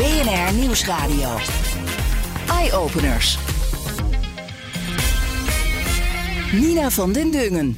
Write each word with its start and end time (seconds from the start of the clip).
BNR 0.00 0.54
Nieuwsradio. 0.54 1.28
Eye-openers. 2.48 3.38
Nina 6.52 6.90
van 6.90 7.12
den 7.12 7.30
Dungen. 7.30 7.76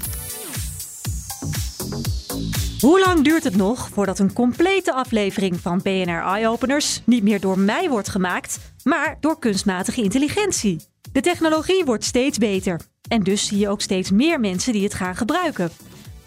Hoe 2.80 3.00
lang 3.00 3.24
duurt 3.24 3.44
het 3.44 3.56
nog 3.56 3.88
voordat 3.92 4.18
een 4.18 4.32
complete 4.32 4.92
aflevering 4.92 5.60
van 5.60 5.80
BNR 5.82 6.22
Eye-openers 6.22 7.02
niet 7.04 7.22
meer 7.22 7.40
door 7.40 7.58
mij 7.58 7.88
wordt 7.88 8.08
gemaakt, 8.08 8.58
maar 8.84 9.16
door 9.20 9.38
kunstmatige 9.38 10.02
intelligentie? 10.02 10.80
De 11.12 11.20
technologie 11.20 11.84
wordt 11.84 12.04
steeds 12.04 12.38
beter 12.38 12.80
en 13.08 13.22
dus 13.22 13.46
zie 13.46 13.58
je 13.58 13.68
ook 13.68 13.80
steeds 13.80 14.10
meer 14.10 14.40
mensen 14.40 14.72
die 14.72 14.84
het 14.84 14.94
gaan 14.94 15.16
gebruiken. 15.16 15.70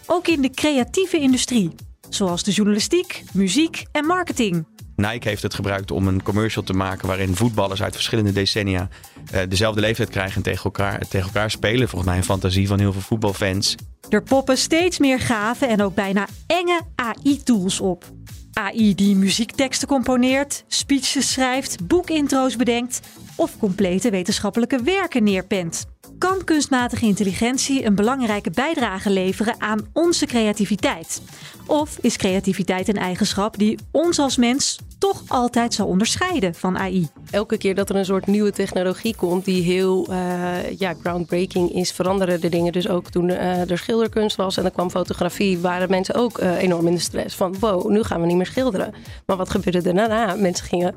Ook 0.06 0.26
in 0.26 0.42
de 0.42 0.50
creatieve 0.50 1.18
industrie, 1.18 1.74
zoals 2.08 2.42
de 2.42 2.52
journalistiek, 2.52 3.24
muziek 3.32 3.84
en 3.92 4.06
marketing. 4.06 4.75
Nike 4.96 5.28
heeft 5.28 5.42
het 5.42 5.54
gebruikt 5.54 5.90
om 5.90 6.06
een 6.08 6.22
commercial 6.22 6.64
te 6.64 6.72
maken 6.72 7.08
waarin 7.08 7.36
voetballers 7.36 7.82
uit 7.82 7.94
verschillende 7.94 8.32
decennia 8.32 8.88
uh, 9.34 9.40
dezelfde 9.48 9.80
leeftijd 9.80 10.08
krijgen 10.08 10.36
en 10.36 10.42
tegen 10.42 10.64
elkaar, 10.64 11.08
tegen 11.08 11.26
elkaar 11.26 11.50
spelen. 11.50 11.88
Volgens 11.88 12.10
mij 12.10 12.18
een 12.18 12.24
fantasie 12.24 12.68
van 12.68 12.78
heel 12.78 12.92
veel 12.92 13.00
voetbalfans. 13.00 13.74
Er 14.08 14.22
poppen 14.22 14.58
steeds 14.58 14.98
meer 14.98 15.20
gave 15.20 15.66
en 15.66 15.82
ook 15.82 15.94
bijna 15.94 16.26
enge 16.46 16.80
AI-tools 16.94 17.80
op. 17.80 18.04
AI 18.52 18.94
die 18.94 19.16
muziekteksten 19.16 19.88
componeert, 19.88 20.64
speeches 20.68 21.32
schrijft, 21.32 21.86
boekintro's 21.86 22.56
bedenkt 22.56 23.00
of 23.36 23.58
complete 23.58 24.10
wetenschappelijke 24.10 24.82
werken 24.82 25.24
neerpent. 25.24 25.86
Kan 26.18 26.44
kunstmatige 26.44 27.06
intelligentie 27.06 27.84
een 27.84 27.94
belangrijke 27.94 28.50
bijdrage 28.50 29.10
leveren 29.10 29.54
aan 29.58 29.86
onze 29.92 30.26
creativiteit? 30.26 31.22
Of 31.66 31.98
is 32.00 32.16
creativiteit 32.16 32.88
een 32.88 32.96
eigenschap 32.96 33.58
die 33.58 33.78
ons 33.90 34.18
als 34.18 34.36
mens 34.36 34.78
toch 34.98 35.22
altijd 35.26 35.74
zal 35.74 35.86
onderscheiden 35.86 36.54
van 36.54 36.78
AI? 36.78 37.08
Elke 37.30 37.58
keer 37.58 37.74
dat 37.74 37.90
er 37.90 37.96
een 37.96 38.04
soort 38.04 38.26
nieuwe 38.26 38.52
technologie 38.52 39.16
komt 39.16 39.44
die 39.44 39.62
heel 39.62 40.06
uh, 40.10 40.78
ja, 40.78 40.94
groundbreaking 41.02 41.72
is, 41.72 41.92
veranderen 41.92 42.40
de 42.40 42.48
dingen. 42.48 42.72
Dus 42.72 42.88
ook 42.88 43.10
toen 43.10 43.28
uh, 43.28 43.70
er 43.70 43.78
schilderkunst 43.78 44.36
was 44.36 44.56
en 44.56 44.64
er 44.64 44.70
kwam 44.70 44.90
fotografie, 44.90 45.58
waren 45.58 45.90
mensen 45.90 46.14
ook 46.14 46.40
uh, 46.40 46.62
enorm 46.62 46.86
in 46.86 46.94
de 46.94 47.00
stress 47.00 47.34
van 47.34 47.56
wow, 47.60 47.90
nu 47.90 48.02
gaan 48.02 48.20
we 48.20 48.26
niet 48.26 48.36
meer 48.36 48.46
schilderen. 48.46 48.94
Maar 49.26 49.36
wat 49.36 49.50
gebeurde 49.50 49.88
er 49.88 49.94
daarna? 49.94 50.34
Mensen 50.34 50.66
gingen 50.66 50.94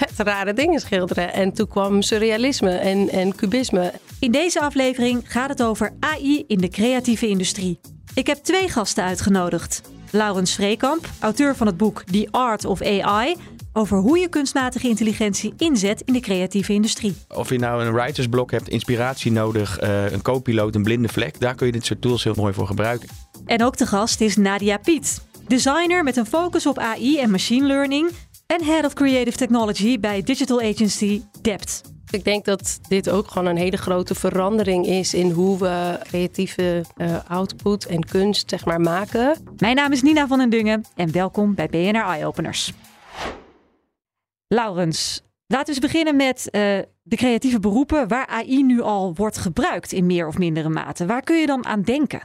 vet 0.00 0.26
rare 0.26 0.52
dingen 0.52 0.80
schilderen. 0.80 1.32
En 1.32 1.52
toen 1.52 1.68
kwam 1.68 2.02
surrealisme 2.02 2.70
en, 2.70 3.08
en 3.08 3.34
cubisme. 3.34 3.92
In 4.18 4.32
deze 4.32 4.60
aflevering 4.60 5.22
gaat 5.24 5.48
het 5.48 5.62
over 5.62 5.92
AI 6.00 6.44
in 6.46 6.58
de 6.58 6.68
creatieve 6.68 7.28
industrie. 7.28 7.80
Ik 8.14 8.26
heb 8.26 8.36
twee 8.36 8.68
gasten 8.68 9.04
uitgenodigd. 9.04 9.82
Laurens 10.10 10.54
Vreekamp, 10.54 11.08
auteur 11.20 11.56
van 11.56 11.66
het 11.66 11.76
boek 11.76 12.02
The 12.04 12.28
Art 12.30 12.64
of 12.64 12.82
AI, 12.82 13.36
over 13.72 13.98
hoe 13.98 14.18
je 14.18 14.28
kunstmatige 14.28 14.88
intelligentie 14.88 15.54
inzet 15.56 16.02
in 16.04 16.12
de 16.12 16.20
creatieve 16.20 16.72
industrie. 16.72 17.16
Of 17.28 17.48
je 17.50 17.58
nou 17.58 17.84
een 17.84 17.92
writersblok 17.92 18.50
hebt, 18.50 18.68
inspiratie 18.68 19.32
nodig, 19.32 19.82
uh, 19.82 20.10
een 20.10 20.22
co-piloot, 20.22 20.74
een 20.74 20.82
blinde 20.82 21.08
vlek, 21.08 21.40
daar 21.40 21.54
kun 21.54 21.66
je 21.66 21.72
dit 21.72 21.86
soort 21.86 22.00
tools 22.00 22.24
heel 22.24 22.34
mooi 22.36 22.54
voor 22.54 22.66
gebruiken. 22.66 23.08
En 23.46 23.64
ook 23.64 23.76
de 23.76 23.86
gast 23.86 24.20
is 24.20 24.36
Nadia 24.36 24.76
Piet, 24.76 25.22
designer 25.46 26.04
met 26.04 26.16
een 26.16 26.26
focus 26.26 26.66
op 26.66 26.78
AI 26.78 27.18
en 27.18 27.30
machine 27.30 27.66
learning 27.66 28.10
en 28.50 28.64
Head 28.64 28.84
of 28.84 28.92
Creative 28.92 29.36
Technology 29.36 30.00
bij 30.00 30.22
digital 30.22 30.60
agency 30.60 31.22
Dept. 31.42 31.80
Ik 32.10 32.24
denk 32.24 32.44
dat 32.44 32.78
dit 32.88 33.10
ook 33.10 33.28
gewoon 33.28 33.46
een 33.46 33.56
hele 33.56 33.76
grote 33.76 34.14
verandering 34.14 34.86
is 34.86 35.14
in 35.14 35.30
hoe 35.30 35.58
we 35.58 35.98
creatieve 36.02 36.84
uh, 36.96 37.16
output 37.28 37.86
en 37.86 38.04
kunst 38.04 38.50
zeg 38.50 38.64
maar, 38.64 38.80
maken. 38.80 39.36
Mijn 39.58 39.76
naam 39.76 39.92
is 39.92 40.02
Nina 40.02 40.26
van 40.26 40.38
den 40.38 40.50
Dungen 40.50 40.84
en 40.96 41.12
welkom 41.12 41.54
bij 41.54 41.66
BNR 41.68 42.04
Eye 42.04 42.26
Openers. 42.26 42.72
Laurens, 44.46 45.22
laten 45.46 45.66
we 45.66 45.80
eens 45.80 45.92
beginnen 45.92 46.16
met 46.16 46.38
uh, 46.44 46.60
de 47.02 47.16
creatieve 47.16 47.60
beroepen 47.60 48.08
waar 48.08 48.26
AI 48.26 48.62
nu 48.62 48.80
al 48.80 49.14
wordt 49.14 49.38
gebruikt 49.38 49.92
in 49.92 50.06
meer 50.06 50.26
of 50.26 50.38
mindere 50.38 50.68
mate. 50.68 51.06
Waar 51.06 51.22
kun 51.22 51.36
je 51.36 51.46
dan 51.46 51.66
aan 51.66 51.82
denken? 51.82 52.20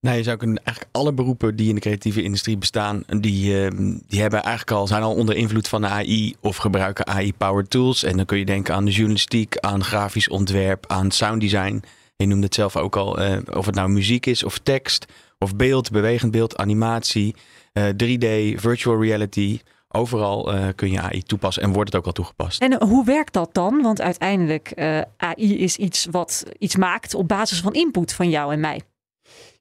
Nou, 0.00 0.16
je 0.16 0.22
zou 0.22 0.36
kunnen 0.36 0.64
eigenlijk 0.64 0.96
alle 0.96 1.12
beroepen 1.12 1.56
die 1.56 1.68
in 1.68 1.74
de 1.74 1.80
creatieve 1.80 2.22
industrie 2.22 2.58
bestaan, 2.58 3.02
die, 3.06 3.64
uh, 3.64 3.70
die 4.06 4.20
hebben 4.20 4.42
eigenlijk 4.42 4.76
al, 4.76 4.86
zijn 4.86 5.02
al 5.02 5.14
onder 5.14 5.36
invloed 5.36 5.68
van 5.68 5.80
de 5.80 5.86
AI 5.86 6.34
of 6.40 6.56
gebruiken 6.56 7.06
AI-powered 7.06 7.70
tools. 7.70 8.02
En 8.02 8.16
dan 8.16 8.26
kun 8.26 8.38
je 8.38 8.44
denken 8.44 8.74
aan 8.74 8.84
de 8.84 8.90
journalistiek, 8.90 9.58
aan 9.58 9.84
grafisch 9.84 10.28
ontwerp, 10.28 10.84
aan 10.86 11.10
sounddesign. 11.10 11.82
Je 12.16 12.26
noemde 12.26 12.44
het 12.44 12.54
zelf 12.54 12.76
ook 12.76 12.96
al, 12.96 13.22
uh, 13.22 13.36
of 13.52 13.66
het 13.66 13.74
nou 13.74 13.88
muziek 13.88 14.26
is 14.26 14.44
of 14.44 14.58
tekst, 14.58 15.06
of 15.38 15.56
beeld, 15.56 15.90
bewegend 15.90 16.30
beeld, 16.30 16.56
animatie, 16.56 17.34
uh, 17.72 17.84
3D, 17.84 18.58
virtual 18.60 19.02
reality. 19.02 19.60
Overal 19.88 20.54
uh, 20.54 20.68
kun 20.74 20.90
je 20.90 21.00
AI 21.00 21.22
toepassen 21.22 21.62
en 21.62 21.72
wordt 21.72 21.92
het 21.92 22.00
ook 22.00 22.06
al 22.06 22.12
toegepast. 22.12 22.62
En 22.62 22.82
hoe 22.82 23.04
werkt 23.04 23.32
dat 23.32 23.54
dan? 23.54 23.82
Want 23.82 24.00
uiteindelijk, 24.00 24.72
AI 25.16 25.58
is 25.58 25.76
iets 25.76 26.06
wat 26.10 26.44
iets 26.58 26.76
maakt 26.76 27.14
op 27.14 27.28
basis 27.28 27.60
van 27.60 27.72
input 27.72 28.12
van 28.12 28.30
jou 28.30 28.52
en 28.52 28.60
mij. 28.60 28.80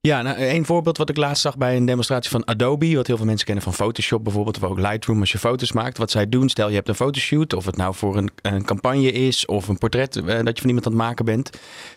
Ja, 0.02 0.22
nou, 0.22 0.38
een 0.38 0.66
voorbeeld 0.66 0.98
wat 0.98 1.10
ik 1.10 1.18
laatst 1.18 1.42
zag 1.42 1.58
bij 1.58 1.76
een 1.76 1.86
demonstratie 1.86 2.30
van 2.32 2.46
Adobe, 2.46 2.96
wat 2.96 3.08
heel 3.08 3.18
veel 3.18 3.26
mensen 3.26 3.46
kennen 3.46 3.64
van 3.64 3.74
Photoshop 3.74 4.24
bijvoorbeeld, 4.24 4.58
of 4.58 4.64
ook 4.64 4.80
Lightroom 4.80 5.20
als 5.20 5.32
je 5.32 5.38
foto's 5.38 5.72
maakt. 5.72 5.98
Wat 5.98 6.12
zij 6.12 6.30
doen, 6.30 6.50
stel 6.50 6.70
je 6.70 6.76
hebt 6.76 6.88
een 6.88 6.96
fotoshoot, 6.96 7.54
of 7.54 7.66
het 7.66 7.78
nou 7.78 7.96
voor 7.96 8.18
een, 8.18 8.30
een 8.42 8.66
campagne 8.66 9.12
is 9.12 9.46
of 9.46 9.68
een 9.68 9.78
portret 9.78 10.16
eh, 10.16 10.24
dat 10.26 10.56
je 10.56 10.62
van 10.62 10.68
iemand 10.68 10.86
aan 10.86 10.92
het 10.92 11.02
maken 11.02 11.26
bent, 11.26 11.50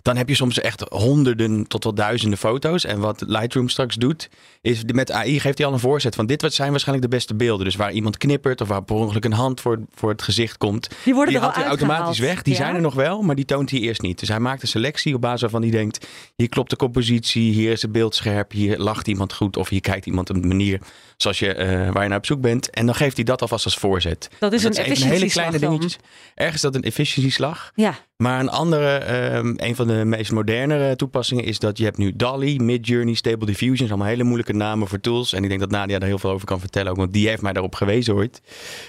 dan 0.02 0.16
heb 0.16 0.28
je 0.28 0.34
soms 0.34 0.60
echt 0.60 0.84
honderden 0.88 1.66
tot 1.66 1.84
wel 1.84 1.94
duizenden 1.94 2.38
foto's. 2.38 2.84
En 2.84 3.00
wat 3.00 3.24
Lightroom 3.26 3.68
straks 3.68 3.96
doet, 3.96 4.30
is 4.60 4.82
met 4.92 5.10
AI 5.10 5.40
geeft 5.40 5.58
hij 5.58 5.66
al 5.66 5.72
een 5.72 5.78
voorzet 5.78 6.14
van 6.14 6.26
dit 6.26 6.54
zijn 6.54 6.70
waarschijnlijk 6.70 7.10
de 7.10 7.16
beste 7.16 7.34
beelden. 7.34 7.64
Dus 7.64 7.76
waar 7.76 7.92
iemand 7.92 8.16
knippert 8.16 8.60
of 8.60 8.68
waar 8.68 8.84
per 8.84 8.96
ongeluk 8.96 9.24
een 9.24 9.32
hand 9.32 9.60
voor, 9.60 9.80
voor 9.94 10.10
het 10.10 10.22
gezicht 10.22 10.58
komt, 10.58 10.88
die 11.04 11.14
worden 11.14 11.34
die 11.34 11.42
er 11.42 11.54
hij 11.54 11.64
automatisch 11.64 12.18
weg. 12.18 12.42
Die 12.42 12.52
ja? 12.52 12.58
zijn 12.58 12.74
er 12.74 12.80
nog 12.80 12.94
wel, 12.94 13.22
maar 13.22 13.34
die 13.34 13.44
toont 13.44 13.70
hij 13.70 13.80
eerst 13.80 14.02
niet. 14.02 14.18
Dus 14.18 14.28
hij 14.28 14.40
maakt 14.40 14.62
een 14.62 14.68
selectie 14.68 15.14
op 15.14 15.20
basis 15.20 15.40
waarvan 15.40 15.62
hij 15.62 15.70
denkt, 15.70 16.06
hier 16.36 16.48
klopt 16.48 16.70
de 16.70 16.76
compositie, 16.76 17.52
hier 17.52 17.72
is 17.72 17.82
het 17.92 18.00
beeldscherp, 18.00 18.52
hier 18.52 18.78
lacht 18.78 19.08
iemand 19.08 19.32
goed 19.32 19.56
of 19.56 19.68
hier 19.68 19.80
kijkt 19.80 20.06
iemand 20.06 20.30
op 20.30 20.36
een 20.36 20.48
manier 20.48 20.80
zoals 21.16 21.38
je, 21.38 21.56
uh, 21.56 21.92
waar 21.92 22.02
je 22.02 22.08
naar 22.08 22.18
op 22.18 22.26
zoek 22.26 22.40
bent. 22.40 22.70
En 22.70 22.86
dan 22.86 22.94
geeft 22.94 23.16
hij 23.16 23.24
dat 23.24 23.40
alvast 23.42 23.64
als 23.64 23.76
voorzet. 23.76 24.30
Dat 24.38 24.52
is 24.52 24.62
dat 24.62 24.76
een 24.76 24.84
even 24.84 25.08
hele 25.08 25.30
kleine 25.30 25.58
dingetjes. 25.58 25.98
Ergens 26.34 26.56
is 26.56 26.60
dat 26.60 26.74
een 26.74 26.82
efficiëntieslag. 26.82 27.72
Ja. 27.74 27.94
Maar 28.22 28.40
een 28.40 28.48
andere, 28.48 29.14
um, 29.36 29.54
een 29.56 29.76
van 29.76 29.86
de 29.86 30.04
meest 30.04 30.32
moderne 30.32 30.96
toepassingen 30.96 31.44
is 31.44 31.58
dat 31.58 31.78
je 31.78 31.84
hebt 31.84 31.96
nu 31.96 32.12
DALI, 32.16 32.58
Midjourney, 32.58 33.14
Stable 33.14 33.46
Diffusion. 33.46 33.88
allemaal 33.88 34.06
hele 34.06 34.22
moeilijke 34.22 34.52
namen 34.52 34.88
voor 34.88 35.00
tools. 35.00 35.32
En 35.32 35.42
ik 35.42 35.48
denk 35.48 35.60
dat 35.60 35.70
Nadia 35.70 35.98
daar 35.98 36.08
heel 36.08 36.18
veel 36.18 36.30
over 36.30 36.46
kan 36.46 36.60
vertellen 36.60 36.90
ook, 36.90 36.96
want 36.96 37.12
die 37.12 37.28
heeft 37.28 37.42
mij 37.42 37.52
daarop 37.52 37.74
gewezen 37.74 38.14
ooit. 38.14 38.42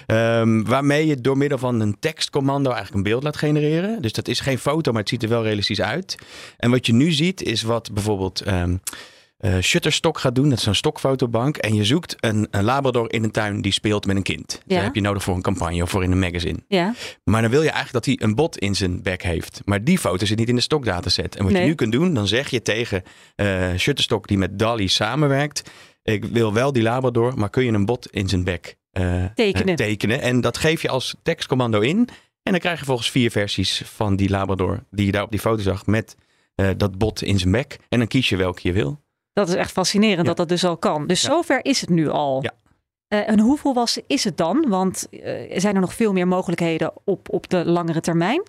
Um, 0.06 0.64
waarmee 0.64 1.06
je 1.06 1.20
door 1.20 1.36
middel 1.36 1.58
van 1.58 1.80
een 1.80 1.96
tekstcommando 1.98 2.70
eigenlijk 2.70 2.96
een 2.96 3.10
beeld 3.10 3.22
laat 3.22 3.36
genereren. 3.36 4.02
Dus 4.02 4.12
dat 4.12 4.28
is 4.28 4.40
geen 4.40 4.58
foto, 4.58 4.92
maar 4.92 5.00
het 5.00 5.10
ziet 5.10 5.22
er 5.22 5.28
wel 5.28 5.42
realistisch 5.42 5.80
uit. 5.80 6.18
En 6.56 6.70
wat 6.70 6.86
je 6.86 6.92
nu 6.92 7.12
ziet 7.12 7.42
is 7.42 7.62
wat 7.62 7.92
bijvoorbeeld... 7.92 8.46
Um, 8.46 8.80
uh, 9.44 9.58
Shutterstock 9.60 10.18
gaat 10.18 10.34
doen. 10.34 10.48
Dat 10.48 10.58
is 10.58 10.66
een 10.66 10.74
stokfotobank. 10.74 11.56
En 11.56 11.74
je 11.74 11.84
zoekt 11.84 12.16
een, 12.20 12.48
een, 12.50 12.64
labrador 12.64 13.12
in 13.12 13.24
een 13.24 13.30
tuin 13.30 13.60
die 13.60 13.72
speelt 13.72 14.06
met 14.06 14.16
een 14.16 14.22
kind. 14.22 14.62
Ja. 14.66 14.74
Dat 14.74 14.84
heb 14.84 14.94
je 14.94 15.00
nodig 15.00 15.22
voor 15.22 15.34
een 15.34 15.42
campagne 15.42 15.82
of 15.82 15.90
voor 15.90 16.02
in 16.02 16.10
een 16.10 16.18
magazine. 16.18 16.58
Ja. 16.68 16.94
Maar 17.24 17.42
dan 17.42 17.50
wil 17.50 17.62
je 17.62 17.70
eigenlijk 17.70 18.04
dat 18.04 18.14
hij 18.18 18.28
een 18.28 18.34
bot 18.34 18.58
in 18.58 18.74
zijn 18.74 19.02
bek 19.02 19.22
heeft. 19.22 19.62
Maar 19.64 19.84
die 19.84 19.98
foto 19.98 20.26
zit 20.26 20.38
niet 20.38 20.48
in 20.48 20.54
de 20.54 20.60
stokdataset. 20.60 21.36
En 21.36 21.42
wat 21.44 21.52
Nee. 21.52 21.62
je 21.62 21.68
nu 21.68 21.74
kunt 21.74 21.92
doen, 21.92 22.14
dan 22.14 22.26
zeg 22.26 22.50
je 22.50 22.62
tegen 22.62 23.02
uh, 23.36 23.74
Shutterstock 23.76 24.26
die 24.26 24.38
met 24.38 24.58
DALI 24.58 24.88
samenwerkt. 24.88 25.70
Ik 26.02 26.24
wil 26.24 26.52
wel 26.52 26.72
die 26.72 26.82
labrador, 26.82 27.38
maar 27.38 27.50
kun 27.50 27.64
je 27.64 27.72
een 27.72 27.86
bot 27.86 28.10
in 28.10 28.28
zijn 28.28 28.44
bek 28.44 28.76
uh, 28.92 29.24
Tekenen. 29.34 29.76
tekenen. 29.76 30.20
En 30.20 30.40
dat 30.40 30.58
geef 30.58 30.82
je 30.82 30.88
als 30.88 31.14
tekstcommando 31.22 31.80
in. 31.80 32.08
En 32.42 32.52
dan 32.52 32.60
krijg 32.60 32.78
je 32.78 32.84
volgens 32.84 33.10
vier 33.10 33.30
versies 33.30 33.82
van 33.84 34.16
die 34.16 34.28
labrador 34.30 34.84
die 34.90 35.06
je 35.06 35.12
daar 35.12 35.22
op 35.22 35.30
die 35.30 35.40
foto 35.40 35.62
zag 35.62 35.86
met 35.86 36.16
dat 36.76 36.98
bot 36.98 37.22
in 37.22 37.38
zijn 37.38 37.52
bek. 37.52 37.76
En 37.88 37.98
dan 37.98 38.08
kies 38.08 38.28
je 38.28 38.36
welke 38.36 38.60
je 38.62 38.72
wil. 38.72 39.02
Dat 39.34 39.48
is 39.48 39.54
echt 39.54 39.72
fascinerend 39.72 40.20
Ja. 40.20 40.26
dat 40.26 40.36
dat 40.36 40.48
dus 40.48 40.64
al 40.64 40.76
kan. 40.76 41.06
Dus 41.06 41.22
Ja. 41.22 41.28
zover 41.28 41.64
is 41.64 41.80
het 41.80 41.90
nu 41.90 42.08
al. 42.08 42.42
Ja. 42.42 42.52
Eh, 43.08 43.28
en 43.28 43.40
hoe 43.40 43.58
volwassen 43.58 44.02
is 44.06 44.24
het 44.24 44.36
dan? 44.36 44.64
Want 44.68 45.08
eh, 45.10 45.58
zijn 45.60 45.74
er 45.74 45.80
nog 45.80 45.94
veel 45.94 46.12
meer 46.12 46.28
mogelijkheden 46.28 46.92
op, 47.04 47.28
op 47.32 47.48
de 47.50 47.64
langere 47.64 48.00
termijn? 48.00 48.42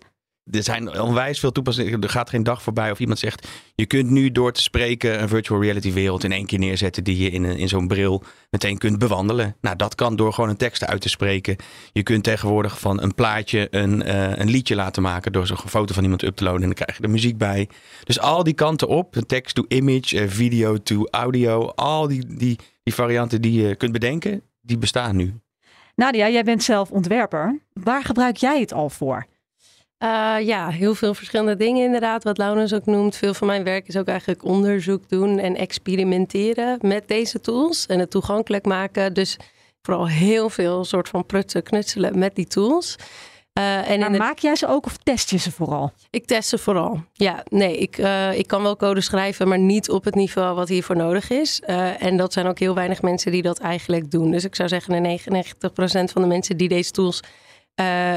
Er 0.52 0.64
zijn 0.64 1.00
onwijs 1.02 1.40
veel 1.40 1.52
toepassingen. 1.52 2.02
Er 2.02 2.10
gaat 2.10 2.30
geen 2.30 2.44
dag 2.44 2.62
voorbij 2.62 2.92
of 2.92 3.00
iemand 3.00 3.20
zegt... 3.20 3.48
je 3.76 3.86
kunt 3.86 4.10
nu 4.10 4.32
door 4.32 4.52
te 4.52 4.62
spreken 4.62 5.22
een 5.22 5.28
virtual 5.28 5.62
reality 5.62 5.94
wereld 5.94 6.24
in 6.24 6.32
één 6.32 6.46
keer 6.46 6.60
neerzetten... 6.60 7.04
die 7.04 7.18
je 7.18 7.30
in, 7.30 7.44
een, 7.44 7.58
in 7.58 7.68
zo'n 7.68 7.88
bril 7.88 8.24
meteen 8.50 8.78
kunt 8.78 9.00
bewandelen. 9.00 9.56
Nou, 9.62 9.76
dat 9.76 9.96
kan 9.96 10.16
door 10.16 10.34
gewoon 10.34 10.50
een 10.50 10.58
tekst 10.58 10.86
uit 10.86 11.02
te 11.02 11.10
spreken. 11.10 11.56
Je 11.92 12.04
kunt 12.04 12.24
tegenwoordig 12.24 12.80
van 12.80 13.02
een 13.02 13.14
plaatje 13.14 13.68
een, 13.72 14.08
uh, 14.08 14.38
een 14.38 14.50
liedje 14.50 14.76
laten 14.76 15.02
maken... 15.02 15.32
door 15.32 15.48
zo'n 15.48 15.58
foto 15.58 15.94
van 15.94 16.04
iemand 16.04 16.24
up 16.24 16.36
te 16.36 16.44
loaden 16.44 16.62
en 16.62 16.68
dan 16.68 16.76
krijg 16.76 16.98
je 16.98 17.04
er 17.04 17.10
muziek 17.10 17.38
bij. 17.38 17.70
Dus 18.04 18.20
al 18.20 18.44
die 18.44 18.54
kanten 18.54 18.88
op, 18.88 19.16
text 19.28 19.56
to 19.56 19.66
image, 19.68 20.30
video 20.30 20.78
to 20.78 21.08
audio... 21.12 21.68
al 21.68 22.08
die, 22.08 22.36
die, 22.38 22.60
die 22.84 22.94
varianten 22.94 23.42
die 23.42 23.62
je 23.62 23.76
kunt 23.76 23.92
bedenken, 23.92 24.42
die 24.62 24.78
bestaan 24.78 25.16
nu. 25.16 25.34
Nadia, 25.96 26.30
jij 26.30 26.44
bent 26.44 26.64
zelf 26.64 26.92
ontwerper. 26.92 27.60
Waar 27.74 28.04
gebruik 28.04 28.38
jij 28.38 28.60
het 28.60 28.74
al 28.74 28.90
voor? 28.90 29.26
Uh, 30.06 30.36
ja, 30.46 30.70
heel 30.70 30.96
veel 30.96 31.14
verschillende 31.14 31.56
dingen 31.56 31.86
inderdaad. 31.86 32.24
Wat 32.24 32.38
Laurens 32.38 32.74
ook 32.74 32.86
noemt. 32.86 33.16
Veel 33.16 33.34
van 33.34 33.48
mijn 33.48 33.64
werk 33.64 33.88
is 33.88 33.98
ook 33.98 34.08
eigenlijk 34.08 34.44
onderzoek 34.44 35.10
doen 35.10 35.40
en 35.40 35.56
experimenteren 35.56 36.78
met 36.82 37.08
deze 37.08 37.42
tools. 37.42 37.86
En 37.86 38.00
het 38.00 38.12
toegankelijk 38.12 38.66
maken. 38.66 39.14
Dus 39.14 39.38
vooral 39.82 40.08
heel 40.08 40.50
veel 40.50 40.86
soort 40.86 41.10
van 41.10 41.26
prutsen, 41.26 41.64
knutselen 41.64 42.20
met 42.20 42.36
die 42.36 42.48
tools. 42.48 42.96
Uh, 43.60 43.90
en 43.90 44.00
maar 44.00 44.12
maak 44.12 44.40
jij 44.40 44.56
ze 44.56 44.68
ook 44.68 44.86
of 44.86 44.98
test 44.98 45.30
je 45.30 45.38
ze 45.38 45.52
vooral? 45.52 45.92
Ik 46.10 46.26
test 46.26 46.50
ze 46.50 46.58
vooral. 46.58 47.04
Ja, 47.14 47.44
nee, 47.50 47.78
ik, 47.78 47.98
uh, 47.98 48.38
ik 48.38 48.48
kan 48.48 48.64
wel 48.64 48.76
code 48.76 49.02
schrijven, 49.02 49.48
maar 49.48 49.60
niet 49.60 49.90
op 49.90 50.04
het 50.04 50.16
niveau 50.16 50.56
wat 50.56 50.70
hiervoor 50.70 50.96
nodig 50.96 51.30
is. 51.30 51.62
Uh, 51.68 52.04
en 52.04 52.18
dat 52.18 52.34
zijn 52.34 52.48
ook 52.48 52.60
heel 52.60 52.76
weinig 52.76 53.02
mensen 53.02 53.32
die 53.32 53.42
dat 53.42 53.60
eigenlijk 53.60 54.12
doen. 54.12 54.32
Dus 54.32 54.44
ik 54.44 54.56
zou 54.56 54.70
zeggen, 54.70 55.20
99% 55.20 55.24
van 56.12 56.22
de 56.22 56.28
mensen 56.28 56.58
die 56.58 56.68
deze 56.68 56.92
tools 56.92 57.22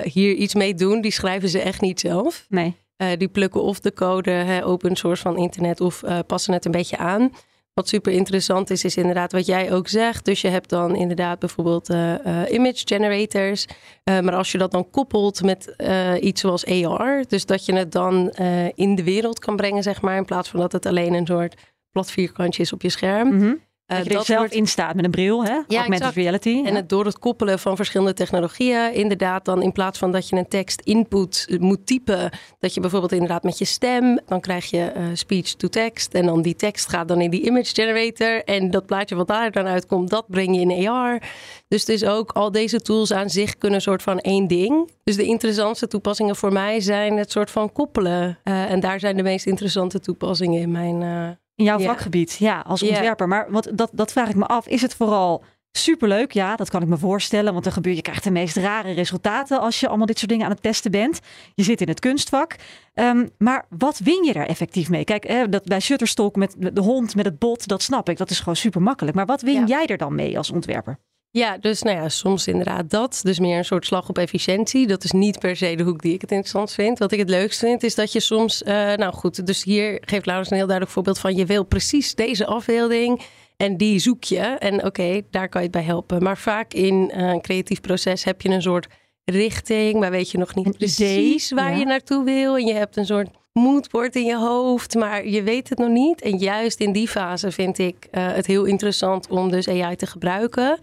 hier 0.02 0.34
iets 0.34 0.55
mee 0.55 0.75
doen, 0.75 1.00
die 1.00 1.12
schrijven 1.12 1.49
ze 1.49 1.60
echt 1.60 1.81
niet 1.81 2.00
zelf. 2.00 2.46
Nee. 2.49 2.76
die 3.19 3.28
plukken 3.28 3.62
of 3.62 3.81
de 3.81 3.93
code, 3.93 4.31
hè, 4.31 4.64
open 4.64 4.96
source 4.96 5.22
van 5.22 5.37
internet, 5.37 5.81
of 5.81 6.02
passen 6.26 6.52
het 6.52 6.64
een 6.64 6.70
beetje 6.70 6.96
aan. 6.96 7.31
Wat 7.75 7.88
super 7.88 8.12
interessant 8.12 8.70
is, 8.70 8.84
is 8.84 8.96
inderdaad 8.96 9.32
wat 9.32 9.46
jij 9.46 9.72
ook 9.72 9.88
zegt. 9.88 10.25
Dus 10.25 10.40
je 10.40 10.49
hebt 10.49 10.69
dan 10.69 10.96
inderdaad 10.96 11.38
bijvoorbeeld 11.38 11.90
uh, 11.90 12.14
image 12.50 12.82
generators. 12.84 13.66
Maar 14.05 14.34
als 14.34 14.52
je 14.52 14.58
dat 14.58 14.70
dan 14.70 14.90
koppelt 14.90 15.43
met 15.43 15.75
iets 16.20 16.40
zoals 16.40 16.66
AR, 16.66 17.25
dus 17.28 17.46
dat 17.46 17.66
je 17.66 17.75
het 17.75 17.93
dan 17.93 18.31
in 18.75 18.94
de 18.94 19.04
wereld 19.04 19.38
kan 19.38 19.56
brengen, 19.56 19.82
zeg 19.82 20.00
maar, 20.00 20.16
in 20.16 20.25
plaats 20.25 20.49
van 20.49 20.61
dat 20.61 20.72
het 20.72 20.87
alleen 20.87 21.14
een 21.14 21.26
soort 21.26 21.54
plat 21.90 22.11
vierkantje 22.11 22.62
is 22.62 22.72
op 22.72 22.82
je 22.82 22.90
scherm. 22.90 23.28
Mm 23.28 23.40
-hmm. 23.40 23.61
Uh, 23.88 23.96
dat 23.96 24.06
je 24.06 24.19
er 24.19 24.25
zelf 24.25 24.38
wordt... 24.38 24.55
in 24.55 24.67
staat 24.67 24.94
met 24.94 25.05
een 25.05 25.11
bril, 25.11 25.44
hè? 25.44 25.61
Ja, 25.69 25.79
augmented 25.79 26.14
reality. 26.14 26.62
En 26.64 26.75
het 26.75 26.88
door 26.88 27.05
het 27.05 27.19
koppelen 27.19 27.58
van 27.58 27.76
verschillende 27.76 28.12
technologieën, 28.12 28.93
inderdaad 28.94 29.44
dan 29.44 29.62
in 29.62 29.73
plaats 29.73 29.99
van 29.99 30.12
dat 30.12 30.29
je 30.29 30.37
een 30.37 30.49
tekst 30.49 30.81
input 30.81 31.46
moet 31.61 31.87
typen, 31.87 32.31
dat 32.58 32.75
je 32.75 32.81
bijvoorbeeld 32.81 33.12
inderdaad 33.12 33.43
met 33.43 33.58
je 33.58 33.64
stem, 33.64 34.20
dan 34.26 34.40
krijg 34.40 34.70
je 34.70 34.93
uh, 34.96 35.05
speech 35.12 35.55
to 35.55 35.69
text 35.69 36.14
en 36.14 36.26
dan 36.26 36.43
die 36.43 36.55
tekst 36.55 36.88
gaat 36.88 37.08
dan 37.08 37.20
in 37.20 37.31
die 37.31 37.46
image 37.46 37.75
generator 37.75 38.44
en 38.44 38.70
dat 38.70 38.87
plaatje 38.87 39.14
wat 39.14 39.29
daar 39.29 39.52
dan 39.52 39.67
uitkomt, 39.67 40.11
dat 40.11 40.25
breng 40.29 40.55
je 40.55 40.61
in 40.61 40.88
AR. 40.88 41.23
Dus 41.69 41.81
het 41.81 41.90
is 41.90 42.05
ook 42.05 42.32
al 42.32 42.52
deze 42.52 42.81
tools 42.81 43.12
aan 43.12 43.31
zich 43.31 43.58
kunnen 43.58 43.81
soort 43.81 44.02
van 44.02 44.19
één 44.19 44.46
ding. 44.46 44.90
Dus 45.05 45.17
de 45.17 45.25
interessantste 45.25 45.87
toepassingen 45.87 46.37
voor 46.37 46.52
mij 46.52 46.81
zijn 46.81 47.17
het 47.17 47.31
soort 47.31 47.50
van 47.50 47.73
koppelen. 47.73 48.38
Uh, 48.44 48.70
en 48.70 48.81
daar 48.81 49.00
zijn 49.00 49.17
de 49.17 49.23
meest 49.23 49.46
interessante 49.46 50.00
toepassingen 50.00 50.61
in 50.61 50.70
mijn 50.70 51.37
in 51.58 51.64
jouw 51.64 51.78
vakgebied, 51.78 52.37
ja, 52.38 52.60
als 52.60 52.82
ontwerper. 52.82 53.28
Maar 53.28 53.46
wat, 53.50 53.70
dat, 53.75 53.90
dat 53.93 54.12
vraag 54.12 54.28
ik 54.28 54.37
me 54.37 54.46
af. 54.46 54.66
Is 54.66 54.82
het 54.82 54.94
vooral 54.94 55.44
superleuk? 55.72 56.32
Ja, 56.32 56.56
dat 56.56 56.70
kan 56.70 56.82
ik 56.82 56.88
me 56.88 56.96
voorstellen. 56.96 57.52
Want 57.52 57.66
er 57.66 57.72
gebeurt, 57.72 57.96
je 57.96 58.02
krijgt 58.02 58.25
de 58.25 58.31
meest 58.31 58.56
rare 58.56 58.93
resultaten 58.93 59.60
als 59.60 59.81
je 59.81 59.88
allemaal 59.88 60.06
dit 60.06 60.19
soort 60.19 60.31
dingen 60.31 60.44
aan 60.44 60.52
het 60.52 60.62
testen 60.62 60.90
bent. 60.90 61.20
Je 61.55 61.62
zit 61.62 61.81
in 61.81 61.88
het 61.88 62.00
kunstvak. 62.00 62.56
Um, 62.94 63.31
maar 63.38 63.66
wat 63.78 63.99
win 63.99 64.25
je 64.25 64.32
daar 64.32 64.46
effectief 64.46 64.88
mee? 64.88 65.05
Kijk, 65.05 65.25
eh, 65.25 65.43
dat 65.50 65.64
bij 65.64 65.81
Shutterstock 65.81 66.37
met 66.37 66.55
de 66.58 66.81
hond, 66.81 67.14
met 67.14 67.25
het 67.25 67.38
bot, 67.38 67.69
dat 67.69 67.82
snap 67.82 68.08
ik. 68.08 68.16
Dat 68.16 68.31
is 68.31 68.38
gewoon 68.38 68.56
super 68.56 68.82
makkelijk. 68.82 69.16
Maar 69.16 69.26
wat 69.26 69.43
win 69.43 69.54
ja. 69.54 69.66
jij 69.66 69.87
er 69.87 69.99
dan 69.99 70.14
mee 70.14 70.38
als 70.38 70.50
ontwerper? 70.50 70.99
Ja, 71.30 71.58
dus 71.58 71.82
nou 71.82 71.96
ja, 71.96 72.08
soms 72.08 72.46
inderdaad 72.46 72.90
dat. 72.90 73.20
Dus 73.22 73.38
meer 73.38 73.58
een 73.58 73.64
soort 73.64 73.86
slag 73.86 74.08
op 74.08 74.19
efficiëntie. 74.19 74.86
Dat 74.86 75.04
is 75.04 75.12
niet 75.12 75.38
per 75.38 75.56
se 75.56 75.75
de 75.76 75.82
hoek 75.82 76.02
die 76.02 76.14
ik 76.14 76.20
het 76.20 76.30
interessant 76.30 76.72
vind. 76.72 76.98
Wat 76.98 77.12
ik 77.12 77.19
het 77.19 77.28
leukst 77.28 77.58
vind, 77.58 77.82
is 77.82 77.94
dat 77.94 78.12
je 78.12 78.20
soms... 78.20 78.62
Uh, 78.62 78.69
nou 78.72 79.12
goed, 79.12 79.46
dus 79.46 79.64
hier 79.64 80.02
geeft 80.04 80.26
Laurens 80.26 80.50
een 80.50 80.56
heel 80.56 80.66
duidelijk 80.66 80.94
voorbeeld 80.94 81.19
van... 81.19 81.36
je 81.36 81.46
wil 81.46 81.64
precies 81.64 82.14
deze 82.14 82.46
afbeelding 82.46 83.22
en 83.56 83.76
die 83.76 83.98
zoek 83.98 84.25
je. 84.25 84.38
En 84.38 84.75
oké, 84.75 84.86
okay, 84.86 85.26
daar 85.30 85.48
kan 85.48 85.60
je 85.60 85.66
het 85.66 85.76
bij 85.76 85.86
helpen. 85.86 86.22
Maar 86.22 86.38
vaak 86.38 86.72
in 86.72 86.94
uh, 86.94 87.28
een 87.28 87.40
creatief 87.40 87.80
proces 87.80 88.25
heb 88.25 88.42
je 88.42 88.48
een 88.48 88.62
soort 88.62 88.86
richting... 89.25 90.00
maar 90.00 90.10
weet 90.10 90.30
je 90.30 90.38
nog 90.38 90.54
niet 90.54 90.76
precies 90.78 91.50
idee, 91.50 91.62
waar 91.62 91.72
ja. 91.72 91.78
je 91.78 91.84
naartoe 91.84 92.25
wil. 92.25 92.56
En 92.56 92.66
je 92.66 92.75
hebt 92.75 92.96
een 92.96 93.06
soort 93.06 93.28
moodboard 93.52 94.16
in 94.16 94.25
je 94.25 94.36
hoofd, 94.36 94.94
maar 94.94 95.26
je 95.26 95.42
weet 95.42 95.69
het 95.69 95.78
nog 95.78 95.88
niet. 95.88 96.22
En 96.22 96.38
juist 96.38 96.80
in 96.80 96.92
die 96.92 97.08
fase 97.08 97.50
vind 97.50 97.78
ik 97.78 98.08
uh, 98.10 98.32
het 98.32 98.46
heel 98.46 98.64
interessant 98.64 99.28
om 99.28 99.50
dus 99.50 99.69
AI 99.69 99.96
te 99.96 100.06
gebruiken... 100.06 100.78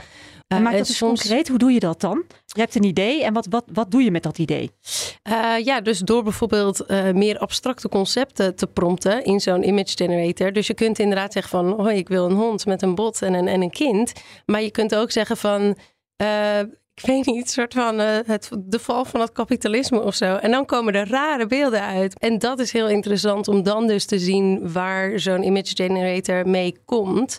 Uh, 0.53 0.59
Maak 0.59 0.71
dat 0.71 0.87
eens 0.87 0.97
soms... 0.97 1.21
concreet. 1.21 1.47
Hoe 1.47 1.57
doe 1.57 1.71
je 1.71 1.79
dat 1.79 2.01
dan? 2.01 2.23
Je 2.45 2.59
hebt 2.59 2.75
een 2.75 2.83
idee 2.83 3.23
en 3.23 3.33
wat, 3.33 3.47
wat, 3.49 3.63
wat 3.73 3.91
doe 3.91 4.03
je 4.03 4.11
met 4.11 4.23
dat 4.23 4.37
idee? 4.37 4.71
Uh, 5.29 5.53
ja, 5.63 5.81
dus 5.81 5.99
door 5.99 6.23
bijvoorbeeld 6.23 6.83
uh, 6.87 7.11
meer 7.11 7.37
abstracte 7.37 7.89
concepten 7.89 8.55
te 8.55 8.67
prompten 8.67 9.23
in 9.23 9.39
zo'n 9.39 9.67
image 9.67 9.91
generator. 9.95 10.53
Dus 10.53 10.67
je 10.67 10.73
kunt 10.73 10.99
inderdaad 10.99 11.33
zeggen 11.33 11.51
van, 11.51 11.77
oh, 11.77 11.91
ik 11.91 12.07
wil 12.07 12.25
een 12.25 12.35
hond 12.35 12.65
met 12.65 12.81
een 12.81 12.95
bot 12.95 13.21
en 13.21 13.33
een, 13.33 13.47
en 13.47 13.61
een 13.61 13.71
kind. 13.71 14.13
Maar 14.45 14.61
je 14.61 14.71
kunt 14.71 14.95
ook 14.95 15.11
zeggen 15.11 15.37
van, 15.37 15.75
ik 16.95 17.05
weet 17.05 17.25
niet, 17.25 17.49
soort 17.49 17.73
van 17.73 17.99
het, 17.99 18.49
de 18.57 18.79
val 18.79 19.05
van 19.05 19.19
het 19.19 19.31
kapitalisme 19.31 20.01
of 20.01 20.15
zo. 20.15 20.35
En 20.35 20.51
dan 20.51 20.65
komen 20.65 20.93
er 20.93 21.09
rare 21.09 21.47
beelden 21.47 21.81
uit. 21.81 22.19
En 22.19 22.39
dat 22.39 22.59
is 22.59 22.71
heel 22.71 22.87
interessant 22.89 23.47
om 23.47 23.63
dan 23.63 23.87
dus 23.87 24.05
te 24.05 24.19
zien 24.19 24.71
waar 24.71 25.19
zo'n 25.19 25.43
image 25.43 25.75
generator 25.75 26.47
mee 26.47 26.77
komt. 26.85 27.37